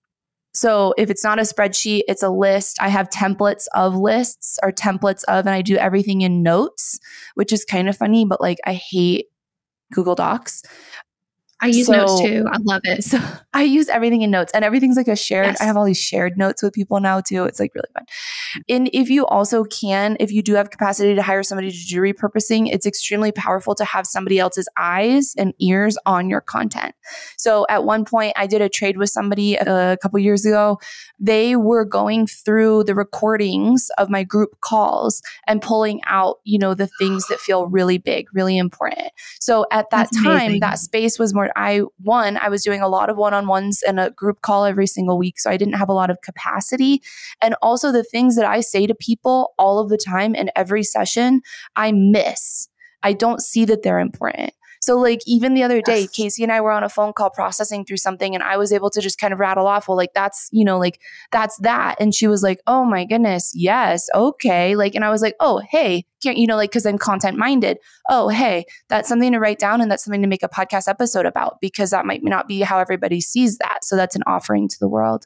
So 0.54 0.94
if 0.98 1.10
it's 1.10 1.24
not 1.24 1.40
a 1.40 1.44
spreadsheet, 1.44 2.02
it's 2.10 2.22
a 2.22 2.30
list. 2.30 2.82
I 2.82 2.90
have 2.90 3.10
templates 3.10 3.68
of 3.74 3.96
lists 3.96 4.60
or 4.62 4.74
templates 4.74 5.24
of, 5.30 5.46
and 5.46 5.56
I 5.56 5.62
do 5.62 5.78
everything 5.78 6.20
in 6.20 6.44
notes, 6.44 7.00
which 7.36 7.54
is 7.54 7.64
kind 7.64 7.88
of 7.88 7.96
funny, 7.96 8.26
but 8.26 8.42
like 8.42 8.58
I 8.66 8.74
hate 8.74 9.28
Google 9.94 10.16
Docs. 10.16 10.64
I 11.60 11.68
use 11.68 11.88
so, 11.88 11.94
notes 11.94 12.22
too. 12.22 12.46
I 12.52 12.58
love 12.62 12.82
it. 12.84 13.04
So 13.08 13.20
I 13.54 13.64
use 13.64 13.88
everything 13.88 14.22
in 14.22 14.32
notes 14.32 14.52
and 14.54 14.66
everything's 14.66 14.98
like 14.98 15.08
a 15.08 15.16
shared. 15.16 15.48
Yes. 15.48 15.62
I 15.62 15.64
have 15.64 15.78
all 15.78 15.86
these 15.86 16.00
shared 16.00 16.38
notes 16.38 16.62
with 16.62 16.74
people 16.74 17.00
now 17.00 17.22
too. 17.22 17.46
It's 17.46 17.60
like 17.60 17.74
really 17.74 17.88
fun. 17.94 18.06
And 18.68 18.90
if 18.92 19.10
you 19.10 19.26
also 19.26 19.64
can, 19.64 20.18
if 20.20 20.32
you 20.32 20.44
do 20.44 20.56
have 20.56 20.70
capacity 20.70 21.16
to 21.16 21.22
hire 21.22 21.42
somebody 21.42 21.72
to 21.72 21.86
do 21.88 22.02
repurposing, 22.02 22.70
it's 22.72 22.86
extremely 22.86 23.32
powerful 23.32 23.76
to 23.76 23.86
have 23.86 24.06
somebody 24.06 24.40
else's 24.40 24.68
eyes 24.78 25.34
and 25.38 25.54
ears 25.60 25.98
on 26.06 26.30
your 26.30 26.42
content. 26.42 26.94
So 27.38 27.66
at 27.70 27.86
one 27.86 28.04
point, 28.04 28.34
I 28.36 28.46
did 28.46 28.62
a 28.62 28.70
trade 28.70 28.98
with 28.98 29.10
somebody 29.10 29.56
a 29.56 29.98
couple 30.02 30.20
years 30.20 30.46
ago. 30.46 30.80
They 31.20 31.56
were 31.56 31.86
going 31.86 32.28
through 32.28 32.84
the 32.84 32.96
recordings 32.96 33.90
of 33.98 34.10
my 34.10 34.24
group 34.24 34.60
calls 34.62 35.22
and 35.48 35.62
pulling 35.62 36.02
out, 36.06 36.38
you 36.44 36.60
know, 36.60 36.74
the 36.74 36.90
things 37.00 37.28
that 37.30 37.40
feel 37.40 37.68
really 37.68 37.98
big, 37.98 38.28
really 38.34 38.58
important. 38.58 39.10
So 39.40 39.66
at 39.72 39.90
that 39.92 40.10
That's 40.12 40.24
time, 40.24 40.38
amazing. 40.38 40.60
that 40.60 40.80
space 40.80 41.18
was 41.18 41.34
more 41.34 41.47
I 41.56 41.82
one, 42.02 42.38
I 42.38 42.50
was 42.50 42.64
doing 42.64 42.82
a 42.82 42.88
lot 42.88 43.10
of 43.10 43.18
one-on-ones 43.18 43.82
and 43.88 44.00
a 44.00 44.12
group 44.12 44.42
call 44.42 44.66
every 44.66 44.88
single 44.88 45.18
week, 45.18 45.40
so 45.40 45.50
I 45.50 45.58
didn't 45.58 45.76
have 45.76 45.90
a 45.90 45.94
lot 45.94 46.10
of 46.10 46.22
capacity. 46.22 47.02
And 47.42 47.56
also 47.62 47.92
the 47.92 48.04
things 48.04 48.36
that 48.36 48.46
I 48.46 48.62
say 48.62 48.88
to 48.88 48.96
people 48.96 49.54
all 49.58 49.80
of 49.80 49.90
the 49.90 49.98
time 49.98 50.36
in 50.36 50.50
every 50.56 50.84
session, 50.84 51.42
I 51.76 51.92
miss. 51.92 52.68
I 53.04 53.14
don't 53.14 53.42
see 53.42 53.66
that 53.66 53.84
they're 53.84 54.00
important. 54.00 54.52
So, 54.82 54.98
like, 54.98 55.22
even 55.26 55.54
the 55.54 55.64
other 55.64 55.82
day. 55.82 56.08
Kacey 56.08 56.44
and 56.44 56.52
I 56.52 56.62
were 56.62 56.72
on 56.72 56.84
a 56.84 56.90
phone 56.90 57.14
call 57.14 57.30
processing 57.30 57.86
through 57.86 57.98
something, 57.98 58.34
and 58.34 58.44
I 58.44 58.58
was 58.58 58.72
able 58.72 58.90
to 58.92 59.02
just 59.02 59.20
kind 59.20 59.34
of 59.34 59.40
rattle 59.40 59.68
off, 59.68 59.88
well, 59.88 59.98
like, 59.98 60.14
that's, 60.14 60.50
you 60.52 60.64
know, 60.64 60.78
like, 60.78 61.00
that's 61.32 61.58
that. 61.60 61.96
And 62.00 62.14
she 62.14 62.28
was 62.28 62.44
like, 62.44 62.60
oh 62.68 62.86
my 62.86 63.06
goodness, 63.06 63.52
yes, 63.56 64.08
okay. 64.16 64.76
Like, 64.76 64.96
and 64.96 65.04
I 65.04 65.10
was 65.10 65.22
like, 65.22 65.36
oh, 65.40 65.62
hey, 65.70 66.06
can't, 66.24 66.38
you 66.38 66.48
know, 66.48 66.56
like, 66.56 66.72
because 66.72 66.86
I'm 66.86 66.98
content 66.98 67.38
minded. 67.38 67.78
Oh, 68.10 68.30
hey, 68.30 68.66
that's 68.90 69.08
something 69.08 69.32
to 69.32 69.40
write 69.40 69.60
down 69.60 69.82
and 69.82 69.92
that's 69.92 70.04
something 70.04 70.22
to 70.22 70.28
make 70.28 70.44
a 70.44 70.50
podcast 70.50 70.88
episode 70.88 71.26
about 71.26 71.60
because 71.62 71.92
that 71.92 72.06
might 72.06 72.24
not 72.24 72.48
be 72.48 72.62
how 72.62 72.80
everybody 72.80 73.22
sees 73.22 73.58
that. 73.60 73.84
So, 73.84 73.96
that's 73.96 74.16
an 74.16 74.24
offering 74.26 74.68
to 74.68 74.80
the 74.80 74.90
world. 74.90 75.26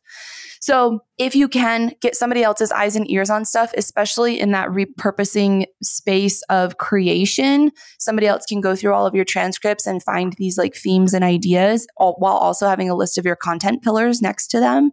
So, 0.60 1.04
if 1.22 1.36
you 1.36 1.48
can 1.48 1.92
get 2.02 2.16
somebody 2.16 2.42
else's 2.42 2.72
eyes 2.72 2.96
and 2.96 3.10
ears 3.12 3.30
on 3.30 3.46
stuff, 3.46 3.72
especially 3.78 4.40
in 4.40 4.50
that 4.54 4.68
repurposing 4.70 5.68
space 5.84 6.42
of 6.50 6.80
creation, 6.80 7.72
somebody 8.00 8.26
else 8.26 8.44
can 8.48 8.60
go 8.60 8.76
through 8.76 8.92
all 8.92 9.06
of 9.06 9.14
your 9.14 9.24
transcripts 9.24 9.86
and 9.86 10.02
find 10.02 10.34
these 10.40 10.58
like 10.58 10.74
themes 10.74 11.14
and 11.14 11.24
ideas 11.24 11.86
all, 11.96 12.16
while 12.18 12.34
also 12.34 12.68
having 12.68 12.90
a 12.90 12.96
list 12.96 13.20
of 13.20 13.26
your 13.26 13.36
content 13.36 13.84
pillars 13.84 14.20
next 14.20 14.48
to 14.48 14.60
them. 14.60 14.90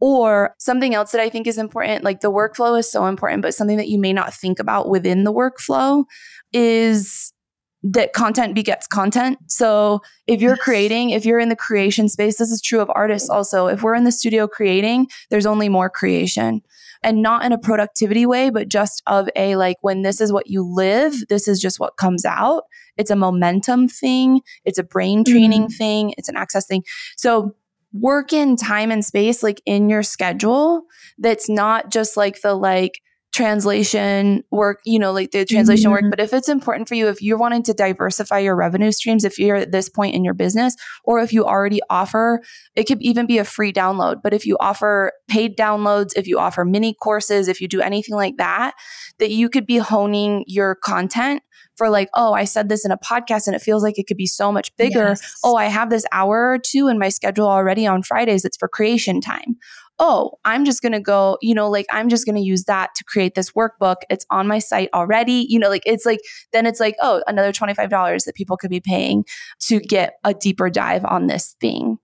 Or 0.00 0.54
something 0.58 0.94
else 0.94 1.12
that 1.12 1.20
I 1.20 1.28
think 1.28 1.46
is 1.46 1.58
important, 1.58 2.02
like 2.02 2.20
the 2.20 2.32
workflow 2.32 2.78
is 2.78 2.90
so 2.90 3.04
important, 3.04 3.42
but 3.42 3.52
something 3.52 3.76
that 3.76 3.88
you 3.88 3.98
may 3.98 4.14
not 4.14 4.32
think 4.32 4.58
about 4.58 4.88
within 4.88 5.24
the 5.24 5.32
workflow 5.34 6.04
is 6.50 7.34
that 7.82 8.12
content 8.12 8.54
begets 8.54 8.86
content. 8.86 9.38
So 9.46 10.00
if 10.26 10.40
you're 10.40 10.56
creating, 10.56 11.10
if 11.10 11.24
you're 11.24 11.38
in 11.38 11.48
the 11.48 11.56
creation 11.56 12.08
space, 12.08 12.36
this 12.38 12.50
is 12.50 12.60
true 12.60 12.80
of 12.80 12.90
artists 12.94 13.30
also. 13.30 13.68
If 13.68 13.82
we're 13.82 13.94
in 13.94 14.04
the 14.04 14.12
studio 14.12 14.48
creating, 14.48 15.08
there's 15.30 15.46
only 15.46 15.68
more 15.68 15.88
creation. 15.88 16.62
And 17.04 17.22
not 17.22 17.44
in 17.44 17.52
a 17.52 17.58
productivity 17.58 18.26
way, 18.26 18.50
but 18.50 18.68
just 18.68 19.02
of 19.06 19.28
a 19.36 19.54
like 19.54 19.76
when 19.82 20.02
this 20.02 20.20
is 20.20 20.32
what 20.32 20.48
you 20.48 20.64
live, 20.64 21.28
this 21.28 21.46
is 21.46 21.60
just 21.60 21.78
what 21.78 21.96
comes 21.96 22.24
out. 22.24 22.64
It's 22.96 23.12
a 23.12 23.16
momentum 23.16 23.86
thing, 23.86 24.40
it's 24.64 24.78
a 24.78 24.82
brain 24.82 25.22
training 25.24 25.64
mm-hmm. 25.66 25.76
thing, 25.76 26.14
it's 26.18 26.28
an 26.28 26.36
access 26.36 26.66
thing. 26.66 26.82
So 27.16 27.54
work 27.92 28.32
in 28.32 28.56
time 28.56 28.90
and 28.90 29.04
space 29.04 29.42
like 29.42 29.62
in 29.64 29.88
your 29.88 30.02
schedule 30.02 30.82
that's 31.18 31.48
not 31.48 31.90
just 31.90 32.16
like 32.16 32.40
the 32.42 32.54
like 32.54 33.00
translation 33.32 34.42
work, 34.50 34.80
you 34.84 34.98
know, 34.98 35.12
like 35.12 35.30
the 35.30 35.44
translation 35.44 35.90
mm-hmm. 35.90 36.06
work. 36.06 36.10
But 36.10 36.20
if 36.20 36.32
it's 36.32 36.48
important 36.48 36.88
for 36.88 36.94
you, 36.94 37.08
if 37.08 37.22
you're 37.22 37.38
wanting 37.38 37.62
to 37.64 37.74
diversify 37.74 38.38
your 38.38 38.56
revenue 38.56 38.90
streams, 38.90 39.24
if 39.24 39.38
you're 39.38 39.56
at 39.56 39.70
this 39.70 39.88
point 39.88 40.14
in 40.14 40.24
your 40.24 40.34
business, 40.34 40.74
or 41.04 41.20
if 41.20 41.32
you 41.32 41.44
already 41.44 41.80
offer, 41.90 42.40
it 42.74 42.84
could 42.84 43.02
even 43.02 43.26
be 43.26 43.38
a 43.38 43.44
free 43.44 43.72
download. 43.72 44.22
But 44.22 44.34
if 44.34 44.46
you 44.46 44.56
offer 44.58 45.12
paid 45.28 45.56
downloads, 45.56 46.12
if 46.16 46.26
you 46.26 46.38
offer 46.38 46.64
mini 46.64 46.94
courses, 46.94 47.48
if 47.48 47.60
you 47.60 47.68
do 47.68 47.80
anything 47.80 48.16
like 48.16 48.38
that, 48.38 48.74
that 49.18 49.30
you 49.30 49.48
could 49.48 49.66
be 49.66 49.78
honing 49.78 50.44
your 50.46 50.74
content 50.74 51.42
for 51.76 51.88
like, 51.88 52.08
oh, 52.14 52.32
I 52.32 52.44
said 52.44 52.68
this 52.68 52.84
in 52.84 52.90
a 52.90 52.98
podcast 52.98 53.46
and 53.46 53.54
it 53.54 53.62
feels 53.62 53.84
like 53.84 53.98
it 53.98 54.06
could 54.08 54.16
be 54.16 54.26
so 54.26 54.50
much 54.50 54.74
bigger. 54.76 55.10
Yes. 55.10 55.34
Oh, 55.44 55.54
I 55.54 55.66
have 55.66 55.90
this 55.90 56.04
hour 56.12 56.50
or 56.50 56.58
two 56.58 56.88
in 56.88 56.98
my 56.98 57.08
schedule 57.08 57.46
already 57.46 57.86
on 57.86 58.02
Fridays. 58.02 58.44
It's 58.44 58.56
for 58.56 58.68
creation 58.68 59.20
time 59.20 59.56
oh, 59.98 60.32
I'm 60.44 60.64
just 60.64 60.82
going 60.82 60.92
to 60.92 61.00
go, 61.00 61.38
you 61.40 61.54
know, 61.54 61.68
like 61.68 61.86
I'm 61.90 62.08
just 62.08 62.24
going 62.24 62.36
to 62.36 62.42
use 62.42 62.64
that 62.64 62.90
to 62.96 63.04
create 63.04 63.34
this 63.34 63.52
workbook. 63.52 63.96
It's 64.08 64.24
on 64.30 64.46
my 64.46 64.58
site 64.58 64.90
already. 64.94 65.46
You 65.48 65.58
know, 65.58 65.68
like 65.68 65.82
it's 65.86 66.06
like, 66.06 66.20
then 66.52 66.66
it's 66.66 66.80
like, 66.80 66.96
oh, 67.00 67.22
another 67.26 67.52
$25 67.52 68.24
that 68.24 68.34
people 68.34 68.56
could 68.56 68.70
be 68.70 68.80
paying 68.80 69.24
to 69.60 69.80
get 69.80 70.14
a 70.24 70.34
deeper 70.34 70.70
dive 70.70 71.04
on 71.04 71.26
this 71.26 71.56
thing. 71.60 71.98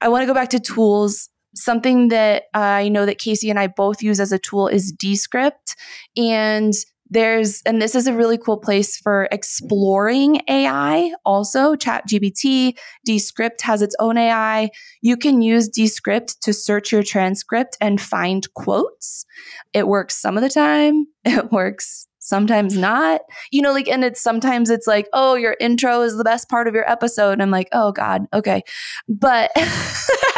I 0.00 0.08
want 0.08 0.22
to 0.22 0.26
go 0.26 0.34
back 0.34 0.50
to 0.50 0.60
tools. 0.60 1.28
Something 1.54 2.08
that 2.08 2.44
I 2.54 2.88
know 2.88 3.04
that 3.04 3.18
Kacey 3.18 3.50
and 3.50 3.58
I 3.58 3.66
both 3.66 4.02
use 4.02 4.20
as 4.20 4.32
a 4.32 4.38
tool 4.38 4.68
is 4.68 4.90
Descript. 4.90 5.76
And 6.16 6.72
there's, 7.12 7.60
and 7.66 7.80
this 7.80 7.94
is 7.94 8.06
a 8.06 8.14
really 8.14 8.38
cool 8.38 8.56
place 8.56 8.96
for 8.96 9.28
exploring 9.30 10.40
AI 10.48 11.12
also. 11.26 11.76
Chat 11.76 12.08
GPT, 12.08 12.74
Descript 13.04 13.60
has 13.62 13.82
its 13.82 13.94
own 13.98 14.16
AI. 14.16 14.70
You 15.02 15.18
can 15.18 15.42
use 15.42 15.68
Descript 15.68 16.40
to 16.42 16.54
search 16.54 16.90
your 16.90 17.02
transcript 17.02 17.76
and 17.80 18.00
find 18.00 18.52
quotes. 18.54 19.26
It 19.74 19.88
works 19.88 20.16
some 20.16 20.38
of 20.38 20.42
the 20.42 20.48
time, 20.48 21.06
it 21.24 21.52
works 21.52 22.08
sometimes 22.24 22.78
not 22.78 23.20
you 23.50 23.60
know 23.60 23.72
like 23.72 23.88
and 23.88 24.04
it's 24.04 24.20
sometimes 24.20 24.70
it's 24.70 24.86
like 24.86 25.08
oh 25.12 25.34
your 25.34 25.56
intro 25.58 26.02
is 26.02 26.16
the 26.16 26.22
best 26.22 26.48
part 26.48 26.68
of 26.68 26.74
your 26.74 26.88
episode 26.88 27.32
and 27.32 27.42
i'm 27.42 27.50
like 27.50 27.68
oh 27.72 27.90
god 27.90 28.26
okay 28.32 28.62
but 29.08 29.50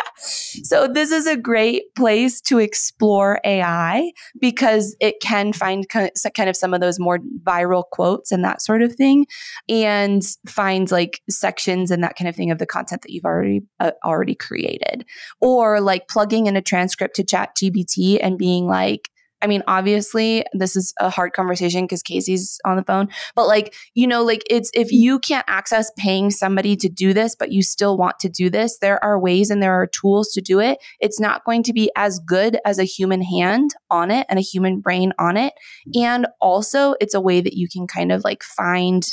so 0.65 0.89
this 0.89 1.13
is 1.13 1.27
a 1.27 1.37
great 1.37 1.95
place 1.95 2.41
to 2.43 2.59
explore 2.59 3.39
AI 3.45 4.11
because 4.41 4.97
it 5.01 5.17
can 5.23 5.53
find 5.53 5.89
kind 5.89 6.11
of 6.49 6.57
some 6.57 6.75
of 6.75 6.81
those 6.81 6.99
more 6.99 7.19
viral 7.43 7.85
quotes 7.93 8.33
and 8.33 8.43
that 8.45 8.63
sort 8.63 8.83
of 8.83 8.95
thing, 8.95 9.27
and 9.69 10.23
finds 10.49 10.91
like 10.91 11.21
sections 11.29 11.91
and 11.91 12.03
that 12.03 12.17
kind 12.17 12.29
of 12.29 12.35
thing 12.35 12.51
of 12.51 12.59
the 12.59 12.67
content 12.67 13.03
that 13.03 13.13
you've 13.13 13.25
already 13.25 13.61
uh, 13.81 13.93
already 14.05 14.35
created, 14.35 15.05
or 15.41 15.81
like 15.81 16.09
plugging 16.09 16.47
in 16.47 16.57
a 16.57 16.63
transcript 16.63 17.17
to 17.17 17.25
Chat 17.25 17.51
GPT 17.57 18.19
and 18.23 18.39
being 18.39 18.67
like, 18.67 19.11
I 19.45 19.47
mean, 19.47 19.63
obviously, 19.67 20.43
this 20.55 20.75
is 20.75 20.95
a 20.99 21.11
hard 21.11 21.35
conversation 21.35 21.85
because 21.85 22.03
Kacey's 22.03 22.59
on 22.65 22.77
the 22.77 22.83
phone, 22.83 23.11
but 23.37 23.47
like, 23.47 23.75
you 23.93 24.07
know, 24.07 24.25
like 24.25 24.43
it's 24.49 24.71
if 24.73 24.91
you 24.91 25.19
can't 25.19 25.45
access 25.49 25.91
paying 25.99 26.31
somebody 26.31 26.77
to 26.77 26.89
do 26.89 27.13
this, 27.13 27.37
but 27.39 27.53
you 27.53 27.63
still 27.63 27.99
want 27.99 28.19
to 28.21 28.31
do 28.31 28.49
this, 28.49 28.79
there 28.79 29.05
are 29.05 29.21
ways 29.21 29.51
and 29.51 29.63
there 29.63 29.75
are 29.75 29.87
tools 29.87 30.31
to 30.31 30.41
do 30.41 30.61
it. 30.61 30.79
It's 30.99 31.21
not 31.21 31.45
going 31.45 31.63
to 31.65 31.75
be 31.75 31.91
as 31.95 32.21
good 32.21 32.57
as 32.65 32.79
a 32.79 32.85
human 32.85 33.21
hand 33.21 33.73
on 33.91 34.11
it 34.11 34.27
and 34.31 34.39
a 34.39 34.43
human 34.43 34.81
brain 34.81 35.13
on 35.19 35.37
it. 35.37 35.53
And 35.95 36.27
also, 36.41 36.95
it's 36.99 37.13
a 37.13 37.21
way 37.21 37.43
that 37.43 37.53
you 37.53 37.69
can 37.69 37.87
kind 37.87 38.13
of 38.13 38.25
like 38.25 38.43
find 38.43 39.07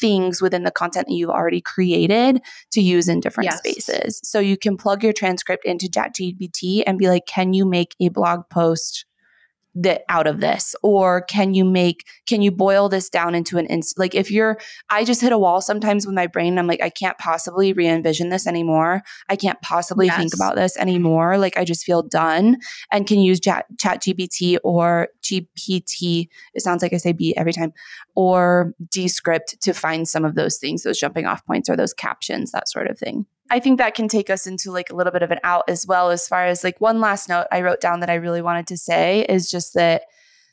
things 0.00 0.42
within 0.42 0.64
the 0.64 0.72
content 0.72 1.06
that 1.06 1.14
you've 1.14 1.30
already 1.30 1.60
created 1.60 2.42
to 2.72 2.80
use 2.80 3.06
in 3.08 3.20
different 3.20 3.48
yes. 3.50 3.58
spaces. 3.58 4.20
So 4.24 4.40
you 4.40 4.56
can 4.56 4.76
plug 4.76 5.04
your 5.04 5.12
transcript 5.12 5.64
into 5.64 5.86
ChatGPT 5.86 6.82
and 6.84 6.98
be 6.98 7.08
like, 7.08 7.26
can 7.26 7.52
you 7.52 7.64
make 7.64 7.94
a 8.00 8.08
blog 8.08 8.40
post 8.50 9.06
that 9.74 10.02
out 10.08 10.26
of 10.26 10.40
this? 10.40 10.74
Or 10.82 11.22
can 11.22 11.54
you 11.54 11.64
make 11.64 12.04
can 12.26 12.42
you 12.42 12.50
boil 12.50 12.88
this 12.88 13.08
down 13.08 13.34
into 13.34 13.58
an 13.58 13.66
inst 13.66 13.98
like 13.98 14.14
if 14.14 14.30
you're 14.30 14.58
i 14.90 15.04
just 15.04 15.20
hit 15.20 15.32
a 15.32 15.38
wall 15.38 15.60
sometimes 15.60 16.06
with 16.06 16.14
my 16.14 16.26
brain 16.26 16.58
i'm 16.58 16.66
like 16.66 16.82
i 16.82 16.90
can't 16.90 17.16
possibly 17.18 17.72
re-envision 17.72 18.28
this 18.28 18.46
anymore. 18.46 19.02
I 19.28 19.36
can't 19.36 19.60
possibly 19.62 20.06
yes. 20.06 20.16
think 20.16 20.34
about 20.34 20.56
this 20.56 20.74
mm-hmm. 20.76 20.88
anymore. 20.88 21.38
Like 21.38 21.56
i 21.56 21.64
just 21.64 21.84
feel 21.84 22.02
done. 22.02 22.58
And 22.90 23.06
can 23.06 23.20
use 23.20 23.40
chat, 23.40 23.66
chat 23.78 24.02
gpt 24.02 24.58
or 24.64 25.08
gpt 25.22 26.28
it 26.54 26.62
sounds 26.62 26.82
like 26.82 26.92
i 26.92 26.96
say 26.96 27.12
b 27.12 27.34
every 27.36 27.52
time 27.52 27.72
or 28.14 28.74
descript 28.90 29.60
to 29.62 29.72
find 29.72 30.08
some 30.08 30.24
of 30.24 30.34
those 30.34 30.58
things 30.58 30.82
those 30.82 30.98
jumping 30.98 31.26
off 31.26 31.44
points 31.46 31.68
or 31.68 31.76
those 31.76 31.94
captions 31.94 32.50
that 32.52 32.68
sort 32.68 32.88
of 32.88 32.98
thing 32.98 33.26
I 33.50 33.60
think 33.60 33.78
that 33.78 33.94
can 33.94 34.08
take 34.08 34.30
us 34.30 34.46
into 34.46 34.70
like 34.70 34.90
a 34.90 34.94
little 34.94 35.12
bit 35.12 35.22
of 35.22 35.30
an 35.30 35.40
out 35.42 35.64
as 35.68 35.86
well, 35.86 36.10
as 36.10 36.28
far 36.28 36.46
as 36.46 36.64
like 36.64 36.80
one 36.80 37.00
last 37.00 37.28
note 37.28 37.46
I 37.50 37.62
wrote 37.62 37.80
down 37.80 38.00
that 38.00 38.10
I 38.10 38.14
really 38.14 38.42
wanted 38.42 38.66
to 38.68 38.76
say 38.76 39.24
is 39.28 39.50
just 39.50 39.74
that 39.74 40.02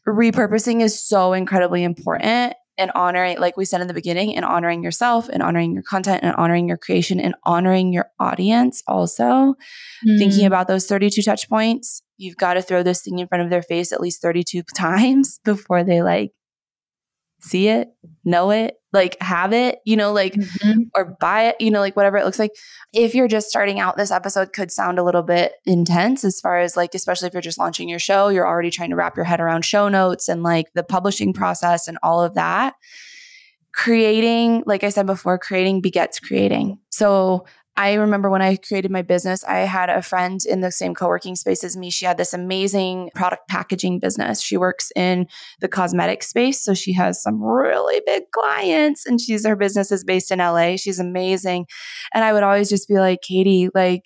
repurposing 0.08 0.82
is 0.82 1.00
so 1.00 1.34
incredibly 1.34 1.84
important 1.84 2.54
and 2.78 2.92
honoring, 2.92 3.40
like 3.40 3.58
we 3.58 3.66
said 3.66 3.82
in 3.82 3.88
the 3.88 3.94
beginning, 3.94 4.36
and 4.36 4.44
honoring 4.44 4.84
yourself 4.84 5.30
and 5.30 5.42
honoring 5.42 5.74
your 5.74 5.84
content 5.84 6.24
and 6.24 6.36
honoring 6.36 6.68
your 6.68 6.78
creation 6.78 7.20
and 7.20 7.36
honoring 7.44 7.94
your 7.94 8.08
audience 8.20 8.84
also. 8.88 9.56
Mm. 10.06 10.18
Thinking 10.18 10.46
about 10.46 10.68
those 10.68 10.86
32 10.86 11.22
touch 11.22 11.50
points, 11.50 12.02
you've 12.18 12.38
got 12.38 12.56
to 12.56 12.62
throw 12.62 12.84
this 12.84 13.02
thing 13.02 13.20
in 13.20 13.28
front 13.28 13.44
of 13.44 13.50
their 13.50 13.62
face 13.62 13.92
at 13.92 14.02
least 14.02 14.22
32 14.22 14.64
times 14.76 15.40
before 15.44 15.84
they 15.84 16.02
like 16.02 16.32
see 17.40 17.68
it, 17.68 17.90
know 18.24 18.50
it, 18.52 18.76
like 18.92 19.18
have 19.22 19.54
it, 19.54 19.80
you 19.86 19.96
know, 19.96 20.14
like 20.14 20.34
mm-hmm. 20.34 20.84
or 20.96 21.16
buy 21.20 21.44
it, 21.44 21.56
you 21.60 21.70
know, 21.70 21.80
like 21.80 21.96
whatever 21.96 22.18
it 22.18 22.26
looks 22.26 22.40
like. 22.40 22.52
If 22.94 23.14
you're 23.14 23.28
just 23.28 23.50
starting 23.50 23.80
out, 23.80 23.98
this 23.98 24.12
episode 24.12 24.54
could 24.54 24.72
sound 24.72 24.98
a 24.98 25.04
little 25.04 25.22
bit 25.22 25.54
intense 25.66 26.24
as 26.24 26.40
far 26.40 26.60
as 26.60 26.76
like, 26.78 26.96
especially 26.96 27.28
if 27.28 27.34
you're 27.34 27.42
just 27.42 27.60
launching 27.60 27.90
your 27.90 28.00
show, 28.00 28.30
you're 28.30 28.48
already 28.48 28.72
trying 28.72 28.90
to 28.90 28.96
wrap 28.96 29.16
your 29.16 29.26
head 29.26 29.42
around 29.42 29.66
show 29.66 29.90
notes 29.90 30.28
and 30.28 30.44
like 30.44 30.68
the 30.74 30.84
publishing 30.84 31.34
process 31.34 31.88
and 31.88 31.98
all 32.02 32.22
of 32.24 32.36
that. 32.36 32.74
creating, 33.76 34.64
like 34.66 34.84
I 34.84 34.90
said 34.90 35.06
before, 35.06 35.38
creating 35.38 35.82
begets 35.82 36.20
creating. 36.20 36.80
So 36.90 37.46
I 37.78 37.94
remember 37.94 38.30
when 38.30 38.42
I 38.42 38.56
created 38.56 38.90
my 38.90 39.02
business, 39.02 39.44
I 39.44 39.60
had 39.60 39.90
a 39.90 40.02
friend 40.02 40.40
in 40.46 40.62
the 40.62 40.72
same 40.72 40.96
co 40.96 41.08
working 41.08 41.36
space 41.36 41.64
as 41.64 41.76
me. 41.76 41.90
She 41.90 42.06
had 42.06 42.18
this 42.18 42.34
amazing 42.34 43.12
product 43.16 43.50
packaging 43.50 44.00
business. 44.00 44.42
She 44.42 44.56
works 44.56 44.92
in 44.96 45.28
the 45.60 45.68
cosmetic 45.68 46.24
space. 46.24 46.64
So 46.64 46.74
she 46.74 46.94
has 46.94 47.22
some 47.22 47.44
really 47.44 48.02
big 48.06 48.24
clients 48.32 49.06
and 49.06 49.20
she's 49.20 49.46
her 49.46 49.58
business 49.58 49.92
is 49.92 50.06
based 50.06 50.32
in 50.32 50.40
LA. 50.40 50.78
She's 50.78 51.00
amazing. 51.00 51.66
And 52.14 52.24
I 52.24 52.32
would 52.32 52.44
always 52.44 52.70
just 52.70 52.88
be 52.88 52.96
like, 52.96 53.22
Katie, 53.22 53.70
like, 53.76 54.06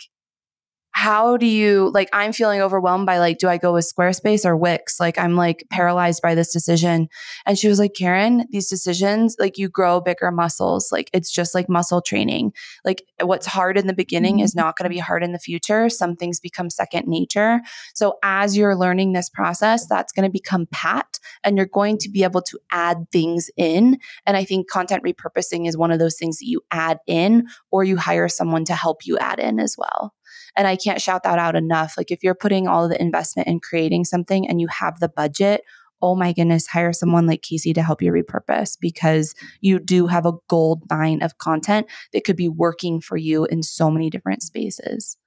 how 0.92 1.38
do 1.38 1.46
you 1.46 1.92
like 1.94 2.10
i'm 2.14 2.34
feeling 2.34 2.62
overwhelmed 2.62 3.06
by 3.06 3.20
like 3.20 3.38
do 3.38 3.48
i 3.48 3.58
go 3.58 3.74
with 3.74 3.92
squarespace 3.92 4.46
or 4.46 4.58
wix? 4.58 5.00
Like 5.00 5.18
i'm 5.18 5.36
like 5.36 5.66
paralyzed 5.70 6.22
by 6.22 6.36
this 6.36 6.52
decision. 6.52 7.08
And 7.46 7.58
she 7.58 7.68
was 7.68 7.80
like 7.80 7.94
Carin 7.94 8.46
these 8.50 8.70
decisions 8.70 9.36
like 9.40 9.58
you 9.58 9.70
grow 9.70 10.02
bigger 10.02 10.32
muscles. 10.32 10.90
Like 10.92 11.10
it's 11.14 11.32
just 11.32 11.54
like 11.54 11.70
muscle 11.70 12.02
training. 12.02 12.54
Like 12.84 13.04
what's 13.22 13.46
hard 13.46 13.78
in 13.78 13.88
the 13.88 13.94
beginning 13.94 14.38
mm-hmm. 14.38 14.46
is 14.46 14.56
not 14.56 14.78
going 14.78 14.90
to 14.90 14.94
be 14.94 15.00
hard 15.00 15.24
in 15.24 15.32
the 15.32 15.40
future. 15.40 15.90
Some 15.90 16.16
things 16.16 16.40
become 16.40 16.70
second 16.70 17.08
nature. 17.08 17.62
So 17.94 18.16
as 18.24 18.58
you're 18.58 18.76
learning 18.76 19.14
this 19.14 19.30
process 19.30 19.88
that's 19.88 20.12
going 20.12 20.28
to 20.28 20.32
become 20.32 20.68
pat 20.72 21.20
and 21.44 21.56
you're 21.58 21.66
going 21.66 21.98
to 22.00 22.10
be 22.10 22.24
able 22.24 22.42
to 22.42 22.60
add 22.72 23.10
things 23.12 23.50
in. 23.58 24.00
And 24.26 24.36
i 24.36 24.44
think 24.44 24.70
content 24.70 25.04
repurposing 25.04 25.68
is 25.68 25.78
one 25.78 25.92
of 25.92 26.00
those 26.00 26.18
things 26.18 26.40
that 26.40 26.48
you 26.48 26.62
add 26.72 27.00
in 27.08 27.48
or 27.72 27.84
you 27.84 27.98
hire 27.98 28.28
someone 28.28 28.66
to 28.66 28.74
help 28.74 29.06
you 29.06 29.18
add 29.18 29.40
in 29.40 29.60
as 29.60 29.76
well 29.78 30.14
and 30.56 30.68
I 30.68 30.76
can't 30.76 31.02
shout 31.02 31.24
that 31.24 31.40
out 31.40 31.56
enough. 31.56 31.96
Like 31.98 32.12
if 32.12 32.24
you're 32.24 32.36
putting 32.36 32.68
all 32.68 32.88
the 32.88 33.02
investment 33.02 33.48
in 33.48 33.60
creating 33.60 34.06
something 34.06 34.48
and 34.48 34.60
you 34.60 34.68
have 34.68 35.00
the 35.00 35.10
budget, 35.10 35.62
oh 36.02 36.16
my 36.16 36.34
goodness, 36.34 36.68
hire 36.68 36.94
someone 36.94 37.28
like 37.28 37.42
Kacey 37.42 37.74
to 37.74 37.84
help 37.84 38.02
you 38.02 38.12
repurpose 38.12 38.78
because 38.80 39.36
you 39.62 39.80
do 39.80 40.08
have 40.08 40.26
a 40.26 40.34
gold 40.48 40.84
mine 40.90 41.22
of 41.22 41.38
content 41.38 41.88
that 42.14 42.24
could 42.24 42.38
be 42.38 42.50
working 42.50 43.02
for 43.02 43.18
you 43.18 43.46
in 43.46 43.64
so 43.64 43.90
many 43.90 44.10
different 44.10 44.42
spaces. 44.42 45.18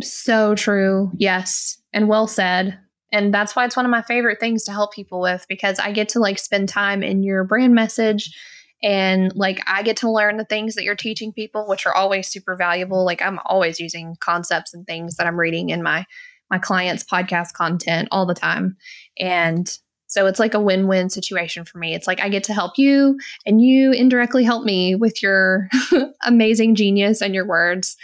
So 0.00 0.54
true. 0.54 1.12
Yes. 1.16 1.78
And 1.92 2.08
well 2.08 2.26
said. 2.26 2.78
And 3.12 3.32
that's 3.32 3.54
why 3.54 3.64
it's 3.64 3.76
one 3.76 3.84
of 3.84 3.90
my 3.90 4.02
favorite 4.02 4.40
things 4.40 4.64
to 4.64 4.72
help 4.72 4.92
people 4.92 5.20
with 5.20 5.46
because 5.48 5.78
I 5.78 5.92
get 5.92 6.08
to 6.10 6.18
like 6.18 6.38
spend 6.38 6.68
time 6.68 7.02
in 7.02 7.22
your 7.22 7.44
brand 7.44 7.74
message 7.74 8.36
and 8.84 9.34
like 9.34 9.60
I 9.66 9.82
get 9.82 9.96
to 9.98 10.10
learn 10.10 10.36
the 10.36 10.44
things 10.44 10.74
that 10.74 10.84
you're 10.84 10.94
teaching 10.94 11.32
people, 11.32 11.66
which 11.66 11.86
are 11.86 11.94
always 11.94 12.28
super 12.28 12.54
valuable. 12.54 13.02
Like 13.02 13.22
I'm 13.22 13.40
always 13.46 13.80
using 13.80 14.14
concepts 14.20 14.74
and 14.74 14.86
things 14.86 15.16
that 15.16 15.26
I'm 15.26 15.40
reading 15.40 15.70
in 15.70 15.82
my 15.82 16.04
my 16.50 16.58
clients' 16.58 17.02
podcast 17.02 17.54
content 17.54 18.08
all 18.12 18.26
the 18.26 18.34
time. 18.34 18.76
And 19.18 19.76
so 20.06 20.26
it's 20.26 20.38
like 20.38 20.52
a 20.52 20.60
win-win 20.60 21.08
situation 21.08 21.64
for 21.64 21.78
me. 21.78 21.94
It's 21.94 22.06
like 22.06 22.20
I 22.20 22.28
get 22.28 22.44
to 22.44 22.52
help 22.52 22.74
you 22.76 23.18
and 23.46 23.62
you 23.62 23.92
indirectly 23.92 24.44
help 24.44 24.64
me 24.64 24.94
with 24.94 25.22
your 25.22 25.68
amazing 26.22 26.74
genius 26.74 27.22
and 27.22 27.34
your 27.34 27.46
words. 27.46 27.96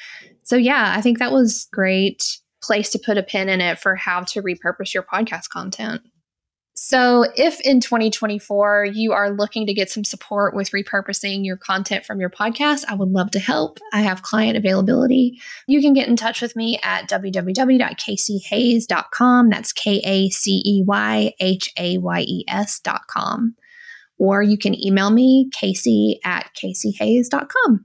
So 0.45 0.57
yeah, 0.57 0.95
I 0.97 1.03
think 1.03 1.18
that 1.18 1.31
was 1.31 1.68
great 1.70 2.24
place 2.62 2.91
to 2.91 2.99
put 2.99 3.18
a 3.18 3.22
pin 3.22 3.51
in 3.51 3.61
it 3.61 3.78
for 3.78 3.97
how 3.97 4.22
to 4.22 4.43
repurpose 4.43 4.95
your 4.95 5.03
podcast 5.03 5.51
content. 5.51 6.01
So, 6.83 7.26
if 7.37 7.61
in 7.61 7.81
2024 7.81 8.87
you 8.87 9.12
are 9.12 9.31
looking 9.31 9.66
to 9.66 9.74
get 9.74 9.91
some 9.91 10.03
support 10.03 10.57
with 10.57 10.70
repurposing 10.70 11.45
your 11.45 11.59
content 11.59 12.07
from 12.07 12.20
your 12.20 12.31
podcast, 12.31 12.87
I 12.89 12.95
would 12.95 13.11
love 13.11 13.31
to 13.33 13.39
help. 13.39 13.81
I 13.93 14.01
have 14.01 14.22
client 14.22 14.57
availability. 14.57 15.39
You 15.66 15.83
can 15.83 15.93
get 15.93 16.09
in 16.09 16.16
touch 16.16 16.41
with 16.41 16.57
me 16.57 16.81
at 16.83 17.07
www.kaceyhayes.com. 17.07 19.51
That's 19.51 19.74
K 19.74 20.01
A 20.03 20.31
C 20.31 20.62
E 20.64 20.83
Y 20.87 21.35
H 21.39 21.68
A 21.78 21.99
Y 21.99 22.20
E 22.22 22.47
S.com. 22.49 23.57
Or 24.16 24.43
you 24.43 24.57
can 24.57 24.74
email 24.74 25.11
me, 25.11 25.51
Kacey 25.51 26.14
at 26.24 26.49
KaceyHayes.com. 26.57 27.85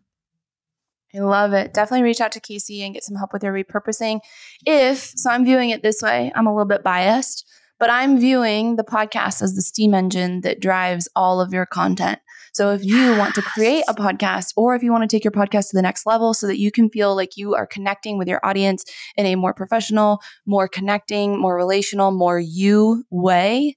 I 1.14 1.20
love 1.20 1.52
it. 1.52 1.74
Definitely 1.74 2.04
reach 2.04 2.22
out 2.22 2.32
to 2.32 2.40
Kacey 2.40 2.80
and 2.80 2.94
get 2.94 3.04
some 3.04 3.18
help 3.18 3.34
with 3.34 3.44
your 3.44 3.52
repurposing. 3.52 4.22
If, 4.66 5.12
so 5.18 5.32
I'm 5.32 5.44
viewing 5.44 5.72
it 5.72 5.84
this 5.84 6.02
way, 6.02 6.32
I'm 6.34 6.48
a 6.48 6.56
little 6.56 6.66
bit 6.66 6.82
biased 6.82 7.46
but 7.80 7.90
I'm 7.90 8.20
viewing 8.20 8.76
the 8.76 8.84
podcast 8.84 9.42
as 9.42 9.56
the 9.56 9.62
steam 9.62 9.94
engine 9.94 10.42
that 10.42 10.60
drives 10.60 11.10
all 11.16 11.42
of 11.42 11.54
your 11.54 11.66
content. 11.66 12.20
So 12.56 12.72
if 12.72 12.86
you 12.86 13.18
want 13.18 13.36
to 13.36 13.42
create 13.42 13.84
a 13.90 13.94
podcast 13.94 14.54
or 14.56 14.76
if 14.76 14.82
you 14.82 14.90
want 14.90 15.02
to 15.02 15.14
take 15.14 15.26
your 15.26 15.32
podcast 15.34 15.72
to 15.72 15.76
the 15.76 15.82
next 15.82 16.06
level 16.06 16.34
so 16.34 16.48
that 16.48 16.58
you 16.58 16.72
can 16.72 16.90
feel 16.90 17.14
like 17.14 17.36
you 17.36 17.54
are 17.54 17.68
connecting 17.68 18.18
with 18.18 18.30
your 18.30 18.40
audience 18.46 18.86
in 19.18 19.26
a 19.26 19.36
more 19.36 19.54
professional, 19.54 20.22
more 20.46 20.70
connecting, 20.70 21.38
more 21.38 21.54
relational, 21.54 22.12
more 22.12 22.40
you 22.40 23.04
way, 23.10 23.76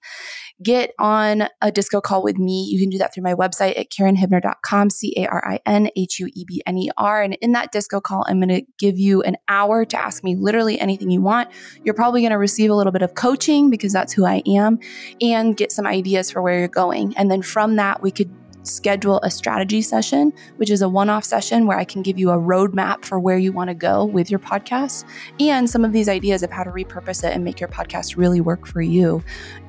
get 0.63 0.93
on 0.97 1.49
a 1.61 1.73
disco 1.73 2.01
call 2.01 2.23
with 2.23 2.39
me. 2.39 2.69
You 2.71 2.79
can 2.79 2.89
do 2.89 2.99
that 2.99 3.13
through 3.13 3.25
my 3.25 3.35
website 3.35 3.77
at 3.77 3.91
carinhuebner.com, 3.91 4.91
C 4.91 5.13
A 5.17 5.27
R 5.27 5.45
I 5.45 5.59
N 5.67 5.91
H 5.97 6.21
U 6.21 6.31
E 6.33 6.45
B 6.47 6.63
N 6.65 6.79
E 6.79 6.89
R. 6.97 7.21
And 7.21 7.35
in 7.41 7.51
that 7.55 7.73
disco 7.73 8.01
call, 8.01 8.25
I'm 8.29 8.39
going 8.39 8.61
to 8.61 8.63
give 8.79 8.97
you 8.97 9.23
an 9.23 9.39
hour 9.49 9.85
to 9.87 10.01
ask 10.01 10.23
me 10.23 10.37
literally 10.37 10.79
anything 10.79 11.11
you 11.11 11.21
want. 11.21 11.51
You're 11.83 11.95
probably 11.95 12.21
going 12.21 12.31
to 12.31 12.39
receive 12.39 12.71
a 12.71 12.75
little 12.75 12.93
bit 12.93 13.03
of 13.03 13.17
coaching 13.17 13.71
because 13.71 13.93
that's 13.93 14.13
who 14.13 14.25
I 14.25 14.41
am 14.47 14.79
and 15.21 15.57
get 15.57 15.73
some 15.73 15.85
ideas 15.85 16.31
for 16.31 16.43
where 16.43 16.61
you're 16.61 16.69
going. 16.69 17.17
And 17.17 17.29
then 17.29 17.43
from 17.43 17.75
that, 17.75 18.03
we 18.03 18.13
could 18.13 18.31
schedule 18.63 19.21
a 19.23 19.31
strategy 19.31 19.83
session, 19.83 20.33
which 20.57 20.71
is 20.71 20.83
a 20.83 20.89
one 20.89 21.09
off 21.09 21.25
session 21.25 21.67
where 21.67 21.79
I 21.79 21.85
can 21.85 22.03
give 22.03 22.19
you 22.19 22.31
a 22.31 22.37
roadmap 22.37 23.05
for 23.05 23.19
where 23.19 23.39
you 23.39 23.53
want 23.53 23.69
to 23.69 23.75
go 23.75 24.05
with 24.05 24.31
your 24.31 24.41
podcast 24.41 25.05
and 25.41 25.69
some 25.69 25.85
of 25.85 25.93
these 25.93 26.09
ideas 26.09 26.43
of 26.43 26.51
how 26.51 26.65
to 26.65 26.71
repurpose 26.71 27.25
it 27.25 27.35
and 27.35 27.45
make 27.45 27.61
your 27.61 27.69
podcast 27.69 28.17
really 28.17 28.41
work 28.41 28.67
for 28.67 28.83
you. 28.83 29.23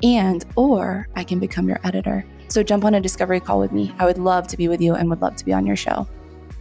And, 0.04 0.46
or 0.56 1.08
I 1.16 1.24
can 1.24 1.40
become 1.40 1.68
your 1.68 1.80
editor. 1.84 2.26
So 2.50 2.64
jump 2.64 2.84
on 2.84 2.96
a 2.96 3.00
discovery 3.00 3.40
call 3.40 3.60
with 3.60 3.72
me. 3.72 3.94
I 4.00 4.06
would 4.06 4.18
love 4.18 4.48
to 4.48 4.58
be 4.58 4.68
with 4.68 4.82
you 4.82 4.96
and 4.96 5.10
would 5.10 5.22
love 5.22 5.36
to 5.36 5.46
be 5.46 5.54
on 5.54 5.66
your 5.66 5.76
show. 5.76 6.08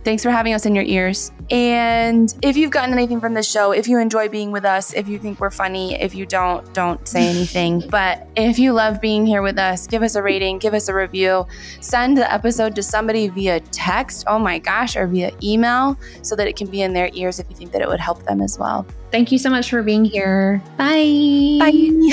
Thanks 0.04 0.22
for 0.22 0.30
having 0.30 0.54
us 0.54 0.64
in 0.64 0.74
your 0.74 0.84
ears. 0.84 1.32
And 1.50 2.32
if 2.42 2.56
you've 2.56 2.70
gotten 2.70 2.92
anything 2.92 3.20
from 3.20 3.34
this 3.34 3.50
show, 3.50 3.72
if 3.72 3.88
you 3.88 3.98
enjoy 3.98 4.28
being 4.28 4.52
with 4.52 4.64
us, 4.64 4.94
if 4.94 5.08
you 5.08 5.18
think 5.18 5.40
we're 5.40 5.50
funny, 5.50 6.00
if 6.00 6.14
you 6.14 6.24
don't, 6.24 6.72
don't 6.72 7.06
say 7.06 7.28
anything. 7.30 7.86
but 7.90 8.26
if 8.36 8.58
you 8.58 8.72
love 8.72 9.00
being 9.00 9.26
here 9.26 9.42
with 9.42 9.58
us, 9.58 9.86
give 9.86 10.02
us 10.02 10.14
a 10.14 10.22
rating, 10.22 10.58
give 10.58 10.72
us 10.74 10.88
a 10.88 10.94
review, 10.94 11.46
send 11.80 12.16
the 12.16 12.32
episode 12.32 12.74
to 12.76 12.82
somebody 12.82 13.28
via 13.28 13.60
text, 13.60 14.24
oh 14.28 14.38
my 14.38 14.58
gosh, 14.58 14.96
or 14.96 15.06
via 15.06 15.32
email 15.42 15.98
so 16.22 16.36
that 16.36 16.46
it 16.46 16.56
can 16.56 16.68
be 16.68 16.82
in 16.82 16.92
their 16.92 17.10
ears 17.12 17.38
if 17.38 17.48
you 17.50 17.56
think 17.56 17.72
that 17.72 17.82
it 17.82 17.88
would 17.88 18.00
help 18.00 18.22
them 18.24 18.40
as 18.40 18.58
well. 18.58 18.86
Thank 19.10 19.32
you 19.32 19.38
so 19.38 19.50
much 19.50 19.70
for 19.70 19.82
being 19.82 20.04
here. 20.04 20.62
Bye. 20.76 21.58
Bye. 21.60 22.12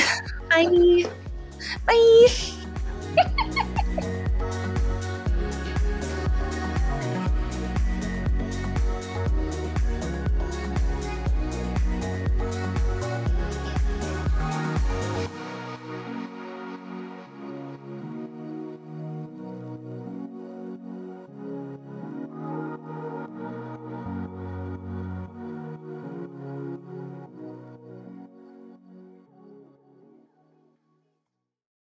Bye. 1.86 2.26
Bye. 3.16 4.02